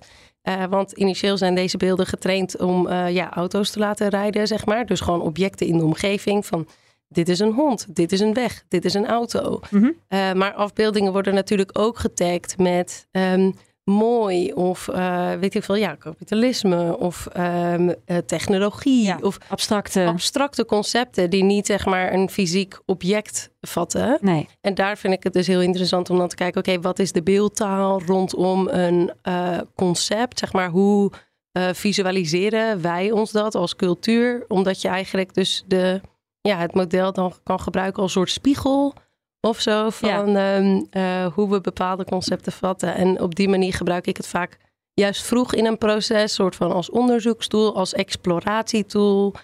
Uh, 0.48 0.64
want 0.64 0.92
initieel 0.92 1.36
zijn 1.36 1.54
deze 1.54 1.76
beelden 1.76 2.06
getraind 2.06 2.56
om 2.58 2.86
uh, 2.86 3.10
ja, 3.10 3.32
auto's 3.32 3.70
te 3.70 3.78
laten 3.78 4.08
rijden, 4.08 4.46
zeg 4.46 4.66
maar. 4.66 4.86
Dus 4.86 5.00
gewoon 5.00 5.20
objecten 5.20 5.66
in 5.66 5.78
de 5.78 5.84
omgeving 5.84 6.46
van 6.46 6.68
dit 7.08 7.28
is 7.28 7.38
een 7.38 7.52
hond, 7.52 7.96
dit 7.96 8.12
is 8.12 8.20
een 8.20 8.34
weg, 8.34 8.64
dit 8.68 8.84
is 8.84 8.94
een 8.94 9.06
auto. 9.06 9.60
Mm 9.70 9.80
-hmm. 9.80 9.94
uh, 10.08 10.32
maar 10.32 10.54
afbeeldingen 10.54 11.12
worden 11.12 11.34
natuurlijk 11.34 11.78
ook 11.78 11.98
getagd 11.98 12.58
met 12.58 13.06
um, 13.12 13.54
mooi 13.90 14.52
of 14.52 14.88
uh, 14.88 15.32
weet 15.32 15.54
ik 15.54 15.62
veel, 15.62 15.74
ja, 15.74 15.94
kapitalisme 15.94 16.98
of 16.98 17.28
um, 17.36 17.88
uh, 17.88 18.16
technologie 18.26 19.04
ja, 19.04 19.18
of 19.20 19.38
abstracte. 19.48 20.04
abstracte 20.06 20.64
concepten 20.64 21.30
die 21.30 21.44
niet 21.44 21.66
zeg 21.66 21.86
maar 21.86 22.12
een 22.12 22.30
fysiek 22.30 22.78
object 22.86 23.50
vatten. 23.60 24.18
Nee. 24.20 24.48
En 24.60 24.74
daar 24.74 24.98
vind 24.98 25.12
ik 25.12 25.22
het 25.22 25.32
dus 25.32 25.46
heel 25.46 25.60
interessant 25.60 26.10
om 26.10 26.18
dan 26.18 26.28
te 26.28 26.34
kijken, 26.34 26.60
oké, 26.60 26.70
okay, 26.70 26.82
wat 26.82 26.98
is 26.98 27.12
de 27.12 27.22
beeldtaal 27.22 28.02
rondom 28.06 28.68
een 28.68 29.12
uh, 29.22 29.58
concept? 29.74 30.38
Zeg 30.38 30.52
maar, 30.52 30.68
hoe 30.68 31.12
visualiseren 31.72 32.82
wij 32.82 33.10
ons 33.10 33.32
dat 33.32 33.54
als 33.54 33.76
cultuur? 33.76 34.44
Omdat 34.48 34.82
je 34.82 34.88
eigenlijk 34.88 35.34
dus 35.34 35.64
de, 35.66 36.00
ja, 36.40 36.58
het 36.58 36.74
model 36.74 37.12
dan 37.12 37.32
kan 37.42 37.60
gebruiken 37.60 38.02
als 38.02 38.12
soort 38.12 38.30
spiegel 38.30 38.94
of 39.46 39.60
zo 39.60 39.90
van 39.90 40.30
ja. 40.30 40.56
um, 40.56 40.86
uh, 40.90 41.26
hoe 41.26 41.50
we 41.50 41.60
bepaalde 41.60 42.04
concepten 42.04 42.52
vatten. 42.52 42.94
En 42.94 43.20
op 43.20 43.34
die 43.34 43.48
manier 43.48 43.72
gebruik 43.72 44.06
ik 44.06 44.16
het 44.16 44.26
vaak 44.26 44.58
juist 44.94 45.22
vroeg 45.22 45.54
in 45.54 45.66
een 45.66 45.78
proces, 45.78 46.34
soort 46.34 46.56
van 46.56 46.72
als 46.72 46.90
onderzoekstoel, 46.90 47.76
als 47.76 47.92
exploratietool. 47.92 49.34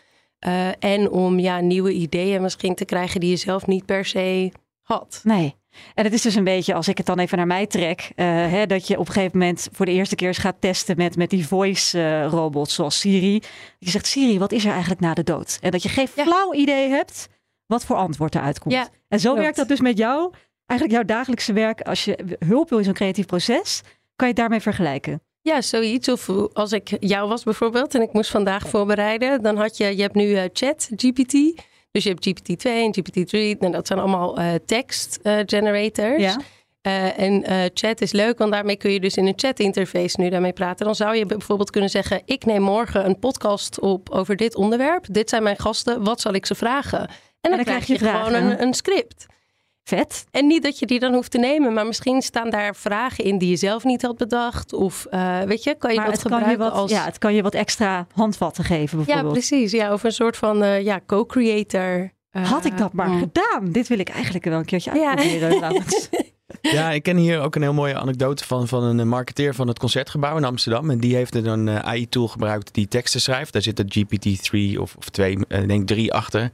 Uh, 0.46 0.68
en 0.78 1.10
om 1.10 1.38
ja, 1.38 1.60
nieuwe 1.60 1.92
ideeën 1.92 2.42
misschien 2.42 2.74
te 2.74 2.84
krijgen 2.84 3.20
die 3.20 3.30
je 3.30 3.36
zelf 3.36 3.66
niet 3.66 3.86
per 3.86 4.04
se 4.04 4.52
had. 4.82 5.20
Nee. 5.24 5.54
En 5.94 6.04
het 6.04 6.12
is 6.12 6.22
dus 6.22 6.34
een 6.34 6.44
beetje, 6.44 6.74
als 6.74 6.88
ik 6.88 6.96
het 6.96 7.06
dan 7.06 7.18
even 7.18 7.36
naar 7.36 7.46
mij 7.46 7.66
trek, 7.66 8.00
uh, 8.16 8.26
hè, 8.26 8.66
dat 8.66 8.86
je 8.86 8.98
op 8.98 9.06
een 9.06 9.12
gegeven 9.12 9.38
moment 9.38 9.68
voor 9.72 9.86
de 9.86 9.92
eerste 9.92 10.14
keer 10.14 10.28
eens 10.28 10.38
gaat 10.38 10.60
testen 10.60 10.96
met, 10.96 11.16
met 11.16 11.30
die 11.30 11.46
voice 11.46 11.98
uh, 11.98 12.26
robots 12.26 12.74
zoals 12.74 12.98
Siri. 12.98 13.42
Je 13.78 13.90
zegt, 13.90 14.06
Siri, 14.06 14.38
wat 14.38 14.52
is 14.52 14.64
er 14.64 14.70
eigenlijk 14.70 15.00
na 15.00 15.14
de 15.14 15.22
dood? 15.22 15.58
En 15.60 15.70
dat 15.70 15.82
je 15.82 15.88
geen 15.88 16.08
ja. 16.16 16.24
flauw 16.24 16.54
idee 16.54 16.88
hebt 16.88 17.28
wat 17.72 17.84
voor 17.84 17.96
antwoord 17.96 18.34
eruit 18.34 18.58
komt. 18.58 18.74
Ja, 18.74 18.88
en 19.08 19.20
zo 19.20 19.34
werkt 19.34 19.56
dat 19.56 19.68
dus 19.68 19.80
met 19.80 19.98
jou, 19.98 20.32
eigenlijk 20.66 21.00
jouw 21.00 21.16
dagelijkse 21.16 21.52
werk. 21.52 21.80
Als 21.80 22.04
je 22.04 22.36
hulp 22.46 22.68
wil 22.68 22.78
in 22.78 22.84
zo'n 22.84 22.92
creatief 22.92 23.26
proces, 23.26 23.80
kan 24.16 24.26
je 24.28 24.32
het 24.32 24.36
daarmee 24.36 24.60
vergelijken. 24.60 25.22
Ja, 25.42 25.60
zoiets. 25.60 26.08
Of 26.08 26.28
als 26.52 26.72
ik 26.72 26.96
jou 27.00 27.28
was 27.28 27.42
bijvoorbeeld 27.42 27.94
en 27.94 28.02
ik 28.02 28.12
moest 28.12 28.30
vandaag 28.30 28.68
voorbereiden, 28.68 29.42
dan 29.42 29.56
had 29.56 29.76
je, 29.76 29.96
je 29.96 30.02
hebt 30.02 30.14
nu 30.14 30.26
uh, 30.26 30.42
chat 30.52 30.90
GPT. 30.96 31.32
Dus 31.90 32.04
je 32.04 32.08
hebt 32.08 32.28
GPT-2 32.28 32.62
en 32.62 32.94
GPT-3. 32.98 33.58
En 33.58 33.72
dat 33.72 33.86
zijn 33.86 33.98
allemaal 33.98 34.38
uh, 34.38 34.54
tekst 34.66 35.18
uh, 35.22 35.38
generators. 35.46 36.22
Ja. 36.22 36.40
Uh, 36.86 37.18
en 37.18 37.50
uh, 37.50 37.64
chat 37.74 38.00
is 38.00 38.12
leuk, 38.12 38.38
want 38.38 38.52
daarmee 38.52 38.76
kun 38.76 38.90
je 38.90 39.00
dus 39.00 39.16
in 39.16 39.26
een 39.26 39.32
chat 39.36 39.60
interface 39.60 40.20
nu 40.20 40.28
daarmee 40.28 40.52
praten. 40.52 40.86
Dan 40.86 40.94
zou 40.94 41.16
je 41.16 41.26
bijvoorbeeld 41.26 41.70
kunnen 41.70 41.90
zeggen: 41.90 42.22
Ik 42.24 42.44
neem 42.44 42.62
morgen 42.62 43.06
een 43.06 43.18
podcast 43.18 43.80
op 43.80 44.10
over 44.10 44.36
dit 44.36 44.54
onderwerp. 44.54 45.06
Dit 45.10 45.28
zijn 45.28 45.42
mijn 45.42 45.58
gasten. 45.58 46.04
Wat 46.04 46.20
zal 46.20 46.32
ik 46.32 46.46
ze 46.46 46.54
vragen? 46.54 47.08
En 47.42 47.50
dan, 47.50 47.58
en 47.58 47.64
dan 47.64 47.74
krijg 47.74 47.86
je, 47.86 47.92
je 47.92 47.98
gewoon 47.98 48.34
een, 48.34 48.62
een, 48.62 48.74
script. 48.74 49.26
Vet. 49.84 50.24
En 50.30 50.46
niet 50.46 50.62
dat 50.62 50.78
je 50.78 50.86
die 50.86 50.98
dan 50.98 51.14
hoeft 51.14 51.30
te 51.30 51.38
nemen, 51.38 51.72
maar 51.72 51.86
misschien 51.86 52.22
staan 52.22 52.50
daar 52.50 52.76
vragen 52.76 53.24
in 53.24 53.38
die 53.38 53.48
je 53.48 53.56
zelf 53.56 53.84
niet 53.84 54.02
had 54.02 54.16
bedacht. 54.16 54.72
Of 54.72 55.06
uh, 55.10 55.40
weet 55.40 55.64
je, 55.64 55.74
kan 55.74 55.92
je 55.92 55.98
maar 55.98 56.10
het 56.10 56.20
gebruiken 56.20 56.56
kan 56.56 56.64
je 56.64 56.70
wat, 56.70 56.80
als... 56.80 56.90
Ja, 56.90 57.04
het 57.04 57.18
kan 57.18 57.34
je 57.34 57.42
wat 57.42 57.54
extra 57.54 58.06
handvatten 58.14 58.64
geven 58.64 58.96
bijvoorbeeld. 58.96 59.34
Ja, 59.34 59.40
precies. 59.40 59.72
Ja, 59.72 59.92
of 59.92 60.02
een 60.02 60.12
soort 60.12 60.36
van 60.36 60.82
ja, 60.82 61.00
co-creator 61.06 62.12
Had 62.30 62.64
ik 62.64 62.78
dat 62.78 62.92
maar 62.92 63.08
mm. 63.08 63.18
gedaan? 63.18 63.72
Dit 63.72 63.88
wil 63.88 63.98
ik 63.98 64.08
eigenlijk 64.08 64.44
wel 64.44 64.58
een 64.58 64.64
keertje 64.64 64.94
Ja. 64.94 65.08
uitproberen. 65.08 65.56
trouwens. 65.58 66.08
Ja, 66.60 66.90
ik 66.90 67.02
ken 67.02 67.16
hier 67.16 67.40
ook 67.40 67.54
een 67.54 67.62
heel 67.62 67.72
mooie 67.72 67.98
anekdote 67.98 68.44
van, 68.44 68.68
van 68.68 68.82
een 68.82 69.08
marketeer 69.08 69.54
van 69.54 69.68
het 69.68 69.78
Concertgebouw 69.78 70.36
in 70.36 70.44
Amsterdam. 70.44 70.90
En 70.90 70.98
die 70.98 71.14
heeft 71.14 71.34
een 71.34 71.68
eh, 71.68 71.78
AI-tool 71.78 72.28
gebruikt 72.28 72.74
die 72.74 72.88
teksten 72.88 73.20
schrijft. 73.20 73.52
Daar 73.52 73.62
zit 73.62 73.78
een 73.78 73.92
GPT-3 73.98 74.80
of, 74.80 74.96
of 74.96 75.08
2, 75.08 75.38
ik 75.48 75.68
denk 75.68 75.86
3 75.86 76.12
achter. 76.12 76.50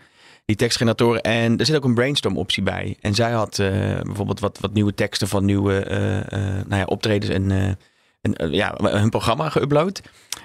Die 0.49 0.57
tekstgeneratoren. 0.57 1.23
En 1.23 1.59
er 1.59 1.67
zit 1.67 1.77
ook 1.77 1.85
een 1.85 1.95
brainstorm-optie 1.95 2.63
bij. 2.63 2.97
En 3.01 3.15
zij 3.15 3.31
had 3.31 3.59
eh, 3.59 3.69
bijvoorbeeld 4.03 4.41
wat, 4.41 4.59
wat 4.61 4.73
nieuwe 4.73 4.95
teksten 4.95 5.29
van 5.29 5.45
nieuwe 5.45 5.75
eh, 5.85 6.39
nou 6.67 6.77
ja, 6.81 6.85
optredens 6.85 7.33
en, 7.33 7.51
en 8.21 8.51
ja, 8.53 8.75
hun 8.83 9.11
programma 9.11 9.53
geüpload. 9.59 10.01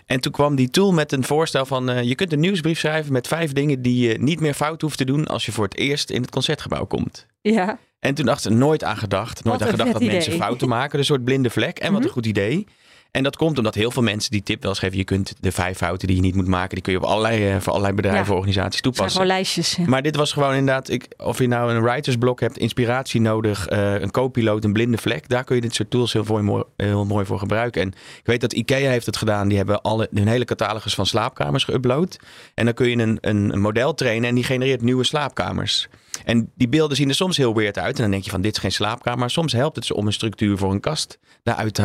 En 0.06 0.20
toen 0.20 0.32
kwam 0.32 0.56
die 0.56 0.70
tool 0.70 0.92
met 0.92 1.12
een 1.12 1.24
voorstel 1.24 1.66
van... 1.66 2.08
je 2.08 2.16
kunt 2.16 2.34
een 2.34 2.40
nieuwsbrief 2.40 2.80
schrijven 2.80 3.14
met 3.14 3.28
vijf 3.28 3.54
dingen 3.54 3.82
die 3.82 4.08
je 4.08 4.18
niet 4.22 4.40
meer 4.40 4.54
fout 4.54 4.82
hoeft 4.82 4.98
te 4.98 5.06
doen... 5.06 5.28
als 5.28 5.46
je 5.46 5.52
voor 5.52 5.64
het 5.64 5.78
eerst 5.78 6.10
in 6.10 6.22
het 6.22 6.32
Concertgebouw 6.32 6.86
komt. 6.86 7.26
ja. 7.42 7.78
En 8.00 8.14
toen 8.14 8.26
dacht 8.26 8.42
ze 8.42 8.50
nooit 8.50 8.84
aan 8.84 8.98
gedacht. 8.98 9.44
Nooit 9.44 9.60
Wat 9.60 9.68
aan 9.68 9.74
gedacht 9.78 9.94
dat 9.94 10.02
mensen 10.12 10.34
fouten 10.34 10.68
maken. 10.68 11.00
Een 11.00 11.06
soort 11.06 11.24
blinde 11.24 11.50
vlek. 11.50 11.80
En 11.80 11.88
wat 11.92 11.98
Mhm. 12.00 12.08
een 12.08 12.14
goed 12.14 12.26
idee. 12.26 12.68
En 13.14 13.24
dat 13.24 13.36
komt 13.36 13.58
omdat 13.58 13.76
heel 13.76 13.92
veel 13.92 14.02
mensen 14.02 14.32
die 14.32 14.44
tip 14.44 14.62
wel 14.62 14.70
eens 14.72 14.80
geven. 14.80 14.98
Je 14.98 15.04
kunt 15.04 15.34
de 15.40 15.52
vijf 15.52 15.78
fouten 15.78 16.08
die 16.08 16.16
je 16.16 16.22
niet 16.22 16.36
moet 16.36 16.48
maken. 16.48 16.70
Die 16.70 16.82
kun 16.84 16.94
je 16.94 17.00
op 17.00 17.06
allerlei, 17.06 17.50
eh, 17.50 17.56
voor 17.60 17.70
allerlei 17.72 17.94
bedrijven, 17.96 18.32
Ja. 18.32 18.38
organisaties 18.38 18.76
Het 18.76 18.84
zijn 18.84 18.94
toepassen. 18.94 19.22
gewoon 19.22 19.36
lijstjes. 19.36 19.76
ja. 19.76 19.84
Maar 19.88 20.02
dit 20.02 20.16
was 20.16 20.32
gewoon 20.32 20.54
inderdaad, 20.54 20.90
ik, 20.90 21.08
of 21.18 21.38
je 21.38 21.48
nou 21.48 21.74
een 21.74 21.82
writersblok 21.82 22.40
hebt, 22.40 22.58
inspiratie 22.58 23.22
nodig, 23.22 23.68
eh, 23.68 24.00
een 24.00 24.12
co-piloot, 24.12 24.64
een 24.64 24.74
blinde 24.74 24.98
vlek. 24.98 25.30
Daar 25.30 25.44
kun 25.44 25.56
je 25.56 25.62
dit 25.62 25.76
soort 25.76 25.90
tools 25.90 26.14
heel 26.14 26.42
mooi, 26.44 26.64
heel 26.78 27.06
mooi 27.06 27.26
voor 27.26 27.40
gebruiken. 27.40 27.82
En 27.82 27.88
ik 28.18 28.26
weet 28.26 28.42
dat 28.42 28.54
IKEA 28.54 28.90
heeft 28.90 29.06
het 29.06 29.18
gedaan. 29.18 29.48
Die 29.48 29.58
hebben 29.58 29.82
alle, 29.82 30.08
hun 30.14 30.28
hele 30.28 30.46
catalogus 30.46 30.94
van 30.96 31.06
slaapkamers 31.06 31.68
geüpload. 31.72 32.16
En 32.54 32.66
dan 32.66 32.74
kun 32.74 32.90
je 32.90 32.98
een, 32.98 33.18
een, 33.22 33.54
een 33.54 33.62
model 33.62 33.94
trainen 33.94 34.30
en 34.30 34.36
die 34.36 34.44
genereert 34.44 34.82
nieuwe 34.82 35.04
slaapkamers. 35.04 35.88
En 36.26 36.52
die 36.56 36.68
beelden 36.68 36.98
zien 36.98 37.10
er 37.10 37.16
soms 37.16 37.38
heel 37.38 37.56
weird 37.56 37.78
uit. 37.78 37.96
En 37.96 38.02
dan 38.02 38.12
denk 38.12 38.24
je 38.24 38.30
van 38.30 38.42
dit 38.42 38.56
is 38.56 38.62
geen 38.62 38.72
slaapkamer. 38.72 39.20
Maar 39.20 39.30
soms 39.30 39.54
helpt 39.54 39.76
het 39.76 39.86
ze 39.86 39.96
om 39.96 40.08
een 40.08 40.14
structuur 40.14 40.58
voor 40.58 40.72
een 40.72 40.80
kast 40.80 41.20
daaruit 41.44 41.82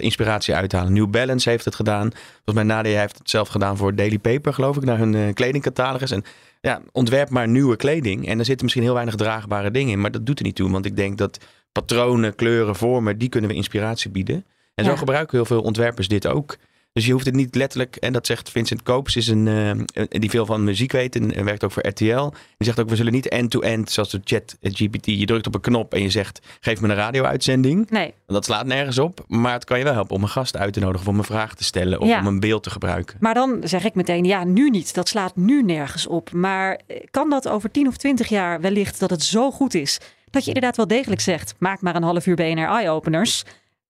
inspiratie 0.00 0.54
uit 0.54 0.70
te 0.70 0.76
halen. 0.76 0.92
New 0.92 1.10
Balance 1.10 1.50
heeft 1.50 1.64
het 1.64 1.74
gedaan. 1.74 2.10
Volgens 2.10 2.54
mij 2.54 2.64
Nadia 2.64 2.98
heeft 2.98 3.18
het 3.18 3.30
zelf 3.30 3.48
gedaan 3.48 3.76
voor 3.76 3.94
Daily 3.94 4.18
Paper 4.18 4.54
geloof 4.54 4.76
ik. 4.76 4.84
Naar 4.84 4.98
hun 4.98 5.14
eh, 5.14 5.34
kledingcatalogus. 5.34 6.10
En 6.10 6.24
ja, 6.60 6.80
ontwerp 6.92 7.30
maar 7.30 7.48
nieuwe 7.48 7.76
kleding. 7.76 8.28
En 8.28 8.38
er 8.38 8.44
zitten 8.44 8.64
misschien 8.64 8.84
heel 8.84 8.94
weinig 8.94 9.14
draagbare 9.14 9.70
dingen 9.70 9.92
in. 9.92 10.00
Maar 10.00 10.10
dat 10.10 10.26
doet 10.26 10.38
er 10.38 10.44
niet 10.44 10.54
toe. 10.54 10.70
Want 10.70 10.86
ik 10.86 10.96
denk 10.96 11.18
dat 11.18 11.38
patronen, 11.72 12.34
kleuren, 12.34 12.76
vormen, 12.76 13.18
die 13.18 13.28
kunnen 13.28 13.50
we 13.50 13.56
inspiratie 13.56 14.10
bieden. 14.10 14.46
En 14.74 14.84
zo 14.84 14.96
gebruiken 14.96 15.36
heel 15.36 15.46
veel 15.46 15.62
ontwerpers 15.62 16.08
dit 16.08 16.26
ook. 16.26 16.56
Dus 16.94 17.06
je 17.06 17.12
hoeft 17.12 17.26
het 17.26 17.34
niet 17.34 17.54
letterlijk, 17.54 17.96
en 17.96 18.12
dat 18.12 18.26
zegt 18.26 18.50
Vincent 18.50 18.82
Koops, 18.82 19.16
is 19.16 19.26
een, 19.28 19.48
eh, 19.94 20.04
die 20.08 20.30
veel 20.30 20.46
van 20.46 20.64
muziek 20.64 20.92
weet 20.92 21.16
en, 21.16 21.34
en 21.34 21.44
werkt 21.44 21.64
ook 21.64 21.72
voor 21.72 21.86
RTL. 21.86 22.04
Die 22.28 22.66
zegt 22.66 22.80
ook, 22.80 22.88
we 22.88 22.96
zullen 22.96 23.12
niet 23.12 23.28
end-to-end, 23.28 23.90
zoals 23.90 24.10
de 24.10 24.20
chat 24.24 24.56
eh, 24.60 24.72
GPT, 24.74 25.06
je 25.06 25.24
drukt 25.26 25.46
op 25.46 25.54
een 25.54 25.60
knop 25.60 25.94
en 25.94 26.02
je 26.02 26.10
zegt, 26.10 26.40
geef 26.60 26.80
me 26.80 26.88
een 26.88 26.94
radio-uitzending. 26.94 27.90
Nee, 27.90 28.14
Dat 28.26 28.44
slaat 28.44 28.66
nergens 28.66 28.98
op, 28.98 29.24
maar 29.28 29.52
het 29.52 29.64
kan 29.64 29.78
je 29.78 29.84
wel 29.84 29.92
helpen 29.92 30.16
om 30.16 30.22
een 30.22 30.28
gast 30.28 30.56
uit 30.56 30.72
te 30.72 30.80
nodigen, 30.80 31.00
of 31.06 31.12
om 31.12 31.18
een 31.18 31.24
vraag 31.24 31.54
te 31.54 31.64
stellen, 31.64 32.00
of 32.00 32.08
Ja. 32.08 32.20
om 32.20 32.26
een 32.26 32.40
beeld 32.40 32.62
te 32.62 32.70
gebruiken. 32.70 33.16
maar 33.20 33.34
dan 33.34 33.58
zeg 33.64 33.84
ik 33.84 33.94
meteen, 33.94 34.24
ja, 34.24 34.44
nu 34.44 34.70
niet. 34.70 34.94
Dat 34.94 35.08
slaat 35.08 35.36
nu 35.36 35.62
nergens 35.62 36.06
op. 36.06 36.32
Maar 36.32 36.80
eh, 36.86 36.96
kan 37.10 37.30
dat 37.30 37.48
over 37.48 37.70
10 37.70 37.86
of 37.86 37.96
20 37.96 38.28
jaar 38.28 38.60
wellicht 38.60 39.00
dat 39.00 39.10
het 39.10 39.22
zo 39.22 39.50
goed 39.50 39.74
is... 39.74 40.00
dat 40.30 40.42
je 40.42 40.48
inderdaad 40.48 40.76
wel 40.76 40.86
degelijk 40.86 41.20
zegt, 41.20 41.54
maak 41.58 41.80
maar 41.80 41.94
een 41.96 42.02
half 42.02 42.26
uur 42.26 42.34
BNR 42.36 42.68
Eye-openers. 42.68 43.44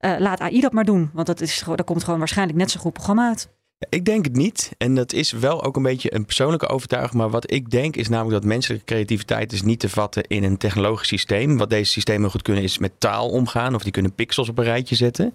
Eh, 0.05 0.15
laat 0.19 0.41
AI 0.41 0.61
dat 0.61 0.73
maar 0.73 0.85
doen, 0.85 1.11
want 1.13 1.27
dat 1.27 1.41
is, 1.41 1.63
daar 1.67 1.85
komt 1.85 2.05
gewoon 2.05 2.19
waarschijnlijk 2.19 2.59
net 2.59 2.71
zo 2.71 2.81
goed 2.81 2.93
programma 2.93 3.29
uit. 3.29 3.49
Ik 3.89 4.05
denk 4.05 4.25
het 4.25 4.37
niet. 4.37 4.73
En 4.79 4.95
dat 4.95 5.13
is 5.13 5.33
wel 5.33 5.65
ook 5.65 5.77
een 5.77 5.83
beetje 5.83 6.15
een 6.15 6.25
persoonlijke 6.25 6.69
overtuiging. 6.69 7.15
Maar 7.15 7.31
wat 7.31 7.53
ik 7.53 7.71
denk 7.71 7.97
is 7.97 8.09
namelijk 8.09 8.35
dat 8.35 8.45
menselijke 8.45 8.85
creativiteit 8.85 9.53
is 9.53 9.63
niet 9.63 9.81
te 9.81 9.89
vatten 9.89 10.23
in 10.23 10.45
een 10.45 10.57
technologisch 10.57 11.09
systeem. 11.09 11.57
Wat 11.57 11.71
deze 11.71 11.91
systemen 11.91 12.31
goed 12.31 12.43
kunnen 12.43 12.63
is 12.63 12.79
met 12.79 12.93
taal 12.99 13.29
omgaan. 13.29 13.75
Of 13.75 13.83
die 13.83 13.93
kunnen 13.93 14.15
pixels 14.15 14.49
op 14.49 14.59
een 14.59 14.65
rijtje 14.65 14.95
zetten. 14.95 15.35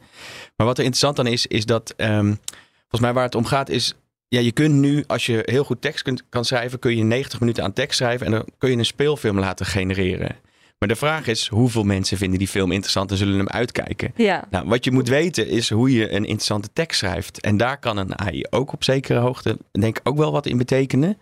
Maar 0.55 0.67
wat 0.67 0.77
er 0.77 0.83
interessant 0.83 1.15
dan 1.15 1.27
is, 1.27 1.47
is 1.47 1.65
dat 1.65 1.93
ehm, 1.97 2.33
volgens 2.79 3.01
mij 3.01 3.13
waar 3.13 3.23
het 3.23 3.35
om 3.35 3.45
gaat 3.45 3.69
is... 3.69 3.95
Ja, 4.27 4.39
je 4.39 4.51
kunt 4.51 4.73
nu, 4.73 5.03
als 5.07 5.25
je 5.25 5.41
heel 5.45 5.63
goed 5.63 5.81
tekst 5.81 6.03
kunt, 6.03 6.23
kan 6.29 6.45
schrijven, 6.45 6.79
kun 6.79 6.97
je 6.97 7.03
90 7.03 7.39
minuten 7.39 7.63
aan 7.63 7.73
tekst 7.73 7.97
schrijven 7.97 8.25
en 8.25 8.31
dan 8.31 8.45
kun 8.57 8.69
je 8.69 8.77
een 8.77 8.85
speelfilm 8.85 9.39
laten 9.39 9.65
genereren. 9.65 10.35
Maar 10.79 10.89
de 10.89 10.95
vraag 10.95 11.27
is, 11.27 11.47
hoeveel 11.47 11.83
mensen 11.83 12.17
vinden 12.17 12.39
die 12.39 12.47
film 12.47 12.71
interessant 12.71 13.11
en 13.11 13.17
zullen 13.17 13.37
hem 13.37 13.47
uitkijken? 13.47 14.11
Ja, 14.15 14.47
Nou, 14.49 14.67
wat 14.67 14.83
je 14.83 14.91
moet 14.91 15.07
weten 15.07 15.47
is 15.47 15.69
hoe 15.69 15.91
je 15.91 16.03
een 16.11 16.25
interessante 16.25 16.69
tekst 16.73 16.99
schrijft. 16.99 17.41
En 17.41 17.57
daar 17.57 17.79
kan 17.79 17.97
een 17.97 18.19
AI 18.19 18.45
ook 18.49 18.73
op 18.73 18.83
zekere 18.83 19.19
hoogte, 19.19 19.57
denk 19.71 19.97
ik, 19.97 20.07
ook 20.09 20.17
wel 20.17 20.31
wat 20.31 20.45
in 20.45 20.57
betekenen. 20.57 21.17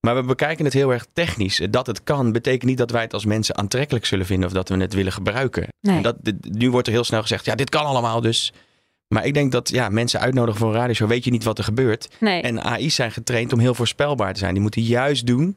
Maar 0.00 0.14
we 0.16 0.22
bekijken 0.22 0.64
het 0.64 0.74
heel 0.74 0.92
erg 0.92 1.06
technisch. 1.12 1.60
Dat 1.70 1.86
het 1.86 2.02
kan, 2.02 2.32
betekent 2.32 2.64
niet 2.64 2.78
dat 2.78 2.90
wij 2.90 3.02
het 3.02 3.12
als 3.14 3.24
mensen 3.24 3.56
aantrekkelijk 3.56 4.06
zullen 4.06 4.26
vinden 4.26 4.46
of 4.48 4.54
dat 4.54 4.68
we 4.68 4.76
het 4.76 4.94
willen 4.94 5.12
gebruiken. 5.12 5.68
nee. 5.80 5.96
En 5.96 6.02
dat, 6.02 6.16
nu 6.40 6.70
wordt 6.70 6.86
er 6.86 6.92
heel 6.92 7.04
snel 7.04 7.20
gezegd, 7.20 7.44
ja, 7.44 7.54
dit 7.54 7.70
kan 7.70 7.84
allemaal 7.84 8.20
dus. 8.20 8.52
Maar 9.08 9.26
ik 9.26 9.34
denk 9.34 9.52
dat 9.52 9.68
ja, 9.68 9.88
mensen 9.88 10.20
uitnodigen 10.20 10.60
voor 10.60 10.68
een 10.68 10.74
radioshow, 10.74 11.08
weet 11.08 11.24
je 11.24 11.30
niet 11.30 11.44
wat 11.44 11.58
er 11.58 11.64
gebeurt. 11.64 12.08
nee. 12.20 12.42
En 12.42 12.62
AI's 12.62 12.94
zijn 12.94 13.12
getraind 13.12 13.52
om 13.52 13.58
heel 13.58 13.74
voorspelbaar 13.74 14.32
te 14.32 14.38
zijn. 14.38 14.52
Die 14.52 14.62
moeten 14.62 14.82
juist 14.82 15.26
doen 15.26 15.56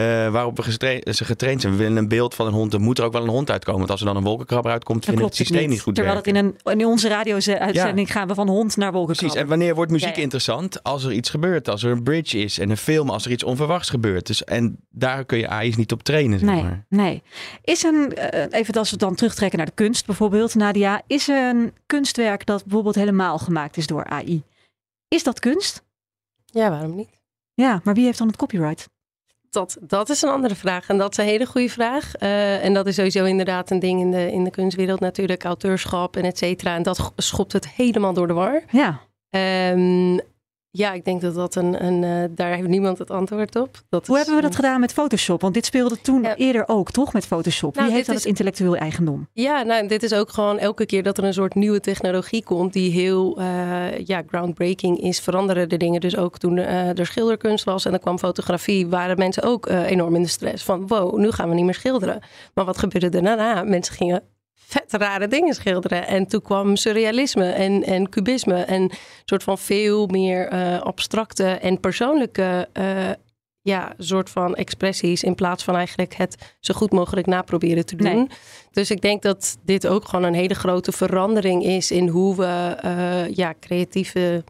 eh, 0.00 0.32
waarop 0.32 0.56
we 0.56 0.62
gestra- 0.62 1.12
ze 1.12 1.24
getraind 1.24 1.60
zijn. 1.60 1.72
We 1.72 1.78
willen 1.78 1.96
een 1.96 2.08
beeld 2.08 2.34
van 2.34 2.46
een 2.46 2.52
hond. 2.52 2.72
Er 2.72 2.80
moet 2.80 2.98
er 2.98 3.04
ook 3.04 3.12
wel 3.12 3.22
een 3.22 3.28
hond 3.28 3.50
uitkomen. 3.50 3.78
Want 3.78 3.90
als 3.90 4.00
er 4.00 4.06
dan 4.06 4.16
een 4.16 4.22
wolkenkrabber 4.22 4.72
uitkomt, 4.72 5.06
dan 5.06 5.14
klopt 5.14 5.28
het 5.28 5.46
systeem 5.46 5.60
niet. 5.60 5.68
niet 5.70 5.80
goed 5.80 5.94
Terwijl 5.94 6.14
werken. 6.14 6.34
het 6.36 6.44
in, 6.44 6.54
een, 6.72 6.78
in 6.80 6.86
onze 6.86 7.08
radio-uitzending 7.08 8.12
gaan 8.12 8.28
we 8.28 8.34
van 8.34 8.48
hond 8.48 8.76
naar 8.76 8.90
Precies. 8.90 8.92
wolkenkrabber. 8.92 9.40
En 9.42 9.48
wanneer 9.48 9.74
wordt 9.74 9.90
muziek 9.90 10.08
Ja, 10.08 10.14
ja. 10.16 10.22
interessant? 10.22 10.82
Als 10.82 11.04
er 11.04 11.12
iets 11.12 11.30
gebeurt. 11.30 11.68
Als 11.68 11.82
er 11.82 11.90
een 11.90 12.02
bridge 12.02 12.38
is 12.38 12.58
en 12.58 12.70
een 12.70 12.76
film. 12.76 13.10
Als 13.10 13.24
er 13.24 13.30
iets 13.30 13.44
onverwachts 13.44 13.90
gebeurt. 13.90 14.26
Dus, 14.26 14.44
en 14.44 14.78
daar 14.90 15.24
kun 15.24 15.38
je 15.38 15.48
AI's 15.48 15.76
niet 15.76 15.92
op 15.92 16.02
trainen. 16.02 16.38
Zeg 16.38 16.48
Nee, 16.48 16.62
maar. 16.62 16.84
nee. 16.88 17.22
Is 17.64 17.82
een, 17.82 18.14
eh, 18.14 18.58
even 18.60 18.74
als 18.74 18.90
we 18.90 18.96
dan 18.96 19.14
terugtrekken 19.14 19.58
naar 19.58 19.66
de 19.66 19.72
kunst 19.74 20.06
bijvoorbeeld, 20.06 20.54
Nadia. 20.54 21.02
Is 21.06 21.28
een 21.28 21.72
kunstwerk 21.86 22.46
dat 22.46 22.62
bijvoorbeeld 22.64 22.94
helemaal 22.94 23.38
gemaakt 23.38 23.76
is 23.76 23.86
door 23.86 24.04
AI? 24.04 24.42
Is 25.08 25.22
dat 25.22 25.38
kunst? 25.40 25.82
Ja, 26.46 26.70
waarom 26.70 26.94
niet? 26.96 27.08
Ja, 27.54 27.80
maar 27.84 27.94
wie 27.94 28.04
heeft 28.04 28.18
dan 28.18 28.26
het 28.26 28.36
copyright? 28.36 28.88
Dat, 29.50 29.76
dat 29.80 30.08
is 30.08 30.22
een 30.22 30.30
andere 30.30 30.54
vraag. 30.54 30.88
En 30.88 30.98
dat 30.98 31.10
is 31.10 31.16
een 31.16 31.24
hele 31.24 31.46
goede 31.46 31.68
vraag. 31.68 32.14
Eh, 32.14 32.64
en 32.64 32.74
dat 32.74 32.86
is 32.86 32.94
sowieso 32.94 33.24
inderdaad 33.24 33.70
een 33.70 33.78
ding 33.78 34.00
in 34.00 34.10
de, 34.10 34.32
in 34.32 34.44
de 34.44 34.50
kunstwereld 34.50 35.00
natuurlijk. 35.00 35.44
Auteurschap 35.44 36.16
en 36.16 36.24
et 36.24 36.38
cetera. 36.38 36.74
En 36.74 36.82
dat 36.82 37.12
schopt 37.16 37.52
het 37.52 37.68
helemaal 37.68 38.12
door 38.12 38.26
de 38.26 38.32
war. 38.32 38.62
Ja, 38.70 39.00
Ehm, 39.30 40.18
ja, 40.70 40.92
ik 40.92 41.04
denk 41.04 41.20
dat 41.20 41.34
dat 41.34 41.54
een... 41.54 41.84
een 41.86 42.04
eh, 42.04 42.30
daar 42.36 42.54
heeft 42.54 42.68
niemand 42.68 42.98
het 42.98 43.10
antwoord 43.10 43.56
op. 43.56 43.80
Dat 43.88 44.06
hoe 44.06 44.16
is, 44.18 44.22
hebben 44.24 44.42
we 44.42 44.48
dat 44.48 44.56
gedaan 44.56 44.80
met 44.80 44.92
Photoshop? 44.92 45.40
Want 45.40 45.54
dit 45.54 45.64
speelde 45.66 46.00
toen 46.00 46.22
Ja. 46.22 46.36
eerder 46.36 46.68
ook, 46.68 46.90
toch? 46.90 47.12
Met 47.12 47.26
Photoshop. 47.26 47.74
Nou, 47.74 47.86
wie 47.86 47.96
heeft 47.96 48.08
is- 48.08 48.14
het 48.14 48.24
intellectueel 48.24 48.76
eigendom? 48.76 49.28
Ja, 49.32 49.62
nou, 49.62 49.86
dit 49.88 50.02
is 50.02 50.12
ook 50.12 50.30
gewoon 50.30 50.58
elke 50.58 50.86
keer 50.86 51.02
dat 51.02 51.18
er 51.18 51.24
een 51.24 51.32
soort 51.34 51.54
nieuwe 51.54 51.80
technologie 51.80 52.44
komt 52.44 52.72
die 52.72 52.90
heel 52.90 53.38
eh, 53.38 53.98
ja, 54.04 54.22
groundbreaking 54.26 55.00
is, 55.00 55.20
veranderen 55.20 55.68
de 55.68 55.76
dingen. 55.76 56.00
Dus 56.00 56.16
ook 56.16 56.38
toen 56.38 56.58
eh, 56.58 56.98
er 56.98 57.06
schilderkunst 57.06 57.64
was 57.64 57.84
en 57.84 57.92
er 57.92 57.98
kwam 57.98 58.18
fotografie, 58.18 58.86
waren 58.86 59.18
mensen 59.18 59.42
ook 59.42 59.68
enorm 59.68 60.14
in 60.14 60.22
de 60.22 60.28
stress 60.28 60.64
van 60.64 60.86
wow, 60.86 61.18
nu 61.18 61.30
gaan 61.30 61.48
we 61.48 61.54
niet 61.54 61.64
meer 61.64 61.74
schilderen. 61.74 62.22
Maar 62.54 62.64
wat 62.64 62.78
gebeurde 62.78 63.18
er 63.18 63.22
daarna? 63.24 63.62
Mensen 63.62 63.94
gingen 63.94 64.22
vet 64.66 64.92
rare 64.92 65.28
dingen 65.28 65.54
schilderen. 65.54 66.06
En 66.06 66.26
toen 66.26 66.42
kwam 66.42 66.76
surrealisme 66.76 67.44
en, 67.44 67.84
en 67.84 68.08
cubisme 68.08 68.62
en 68.62 68.82
een 68.82 68.90
soort 69.24 69.42
van 69.42 69.58
veel 69.58 70.06
meer 70.06 70.48
eh, 70.48 70.80
abstracte 70.80 71.44
en 71.44 71.80
persoonlijke 71.80 72.68
eh, 72.72 73.10
ja, 73.62 73.94
soort 73.98 74.30
van 74.30 74.54
expressies 74.54 75.22
in 75.22 75.34
plaats 75.34 75.64
van 75.64 75.76
eigenlijk 75.76 76.14
het 76.14 76.56
zo 76.60 76.74
goed 76.74 76.92
mogelijk 76.92 77.26
naproberen 77.26 77.86
te 77.86 77.96
doen. 77.96 78.14
Nee. 78.14 78.26
Dus 78.70 78.90
ik 78.90 79.00
denk 79.00 79.22
dat 79.22 79.58
dit 79.64 79.86
ook 79.86 80.08
gewoon 80.08 80.24
een 80.24 80.34
hele 80.34 80.54
grote 80.54 80.92
verandering 80.92 81.64
is 81.64 81.90
in 81.90 82.08
hoe 82.08 82.36
we 82.36 82.76
eh, 82.80 83.34
ja, 83.34 83.54
creatieve 83.60 84.44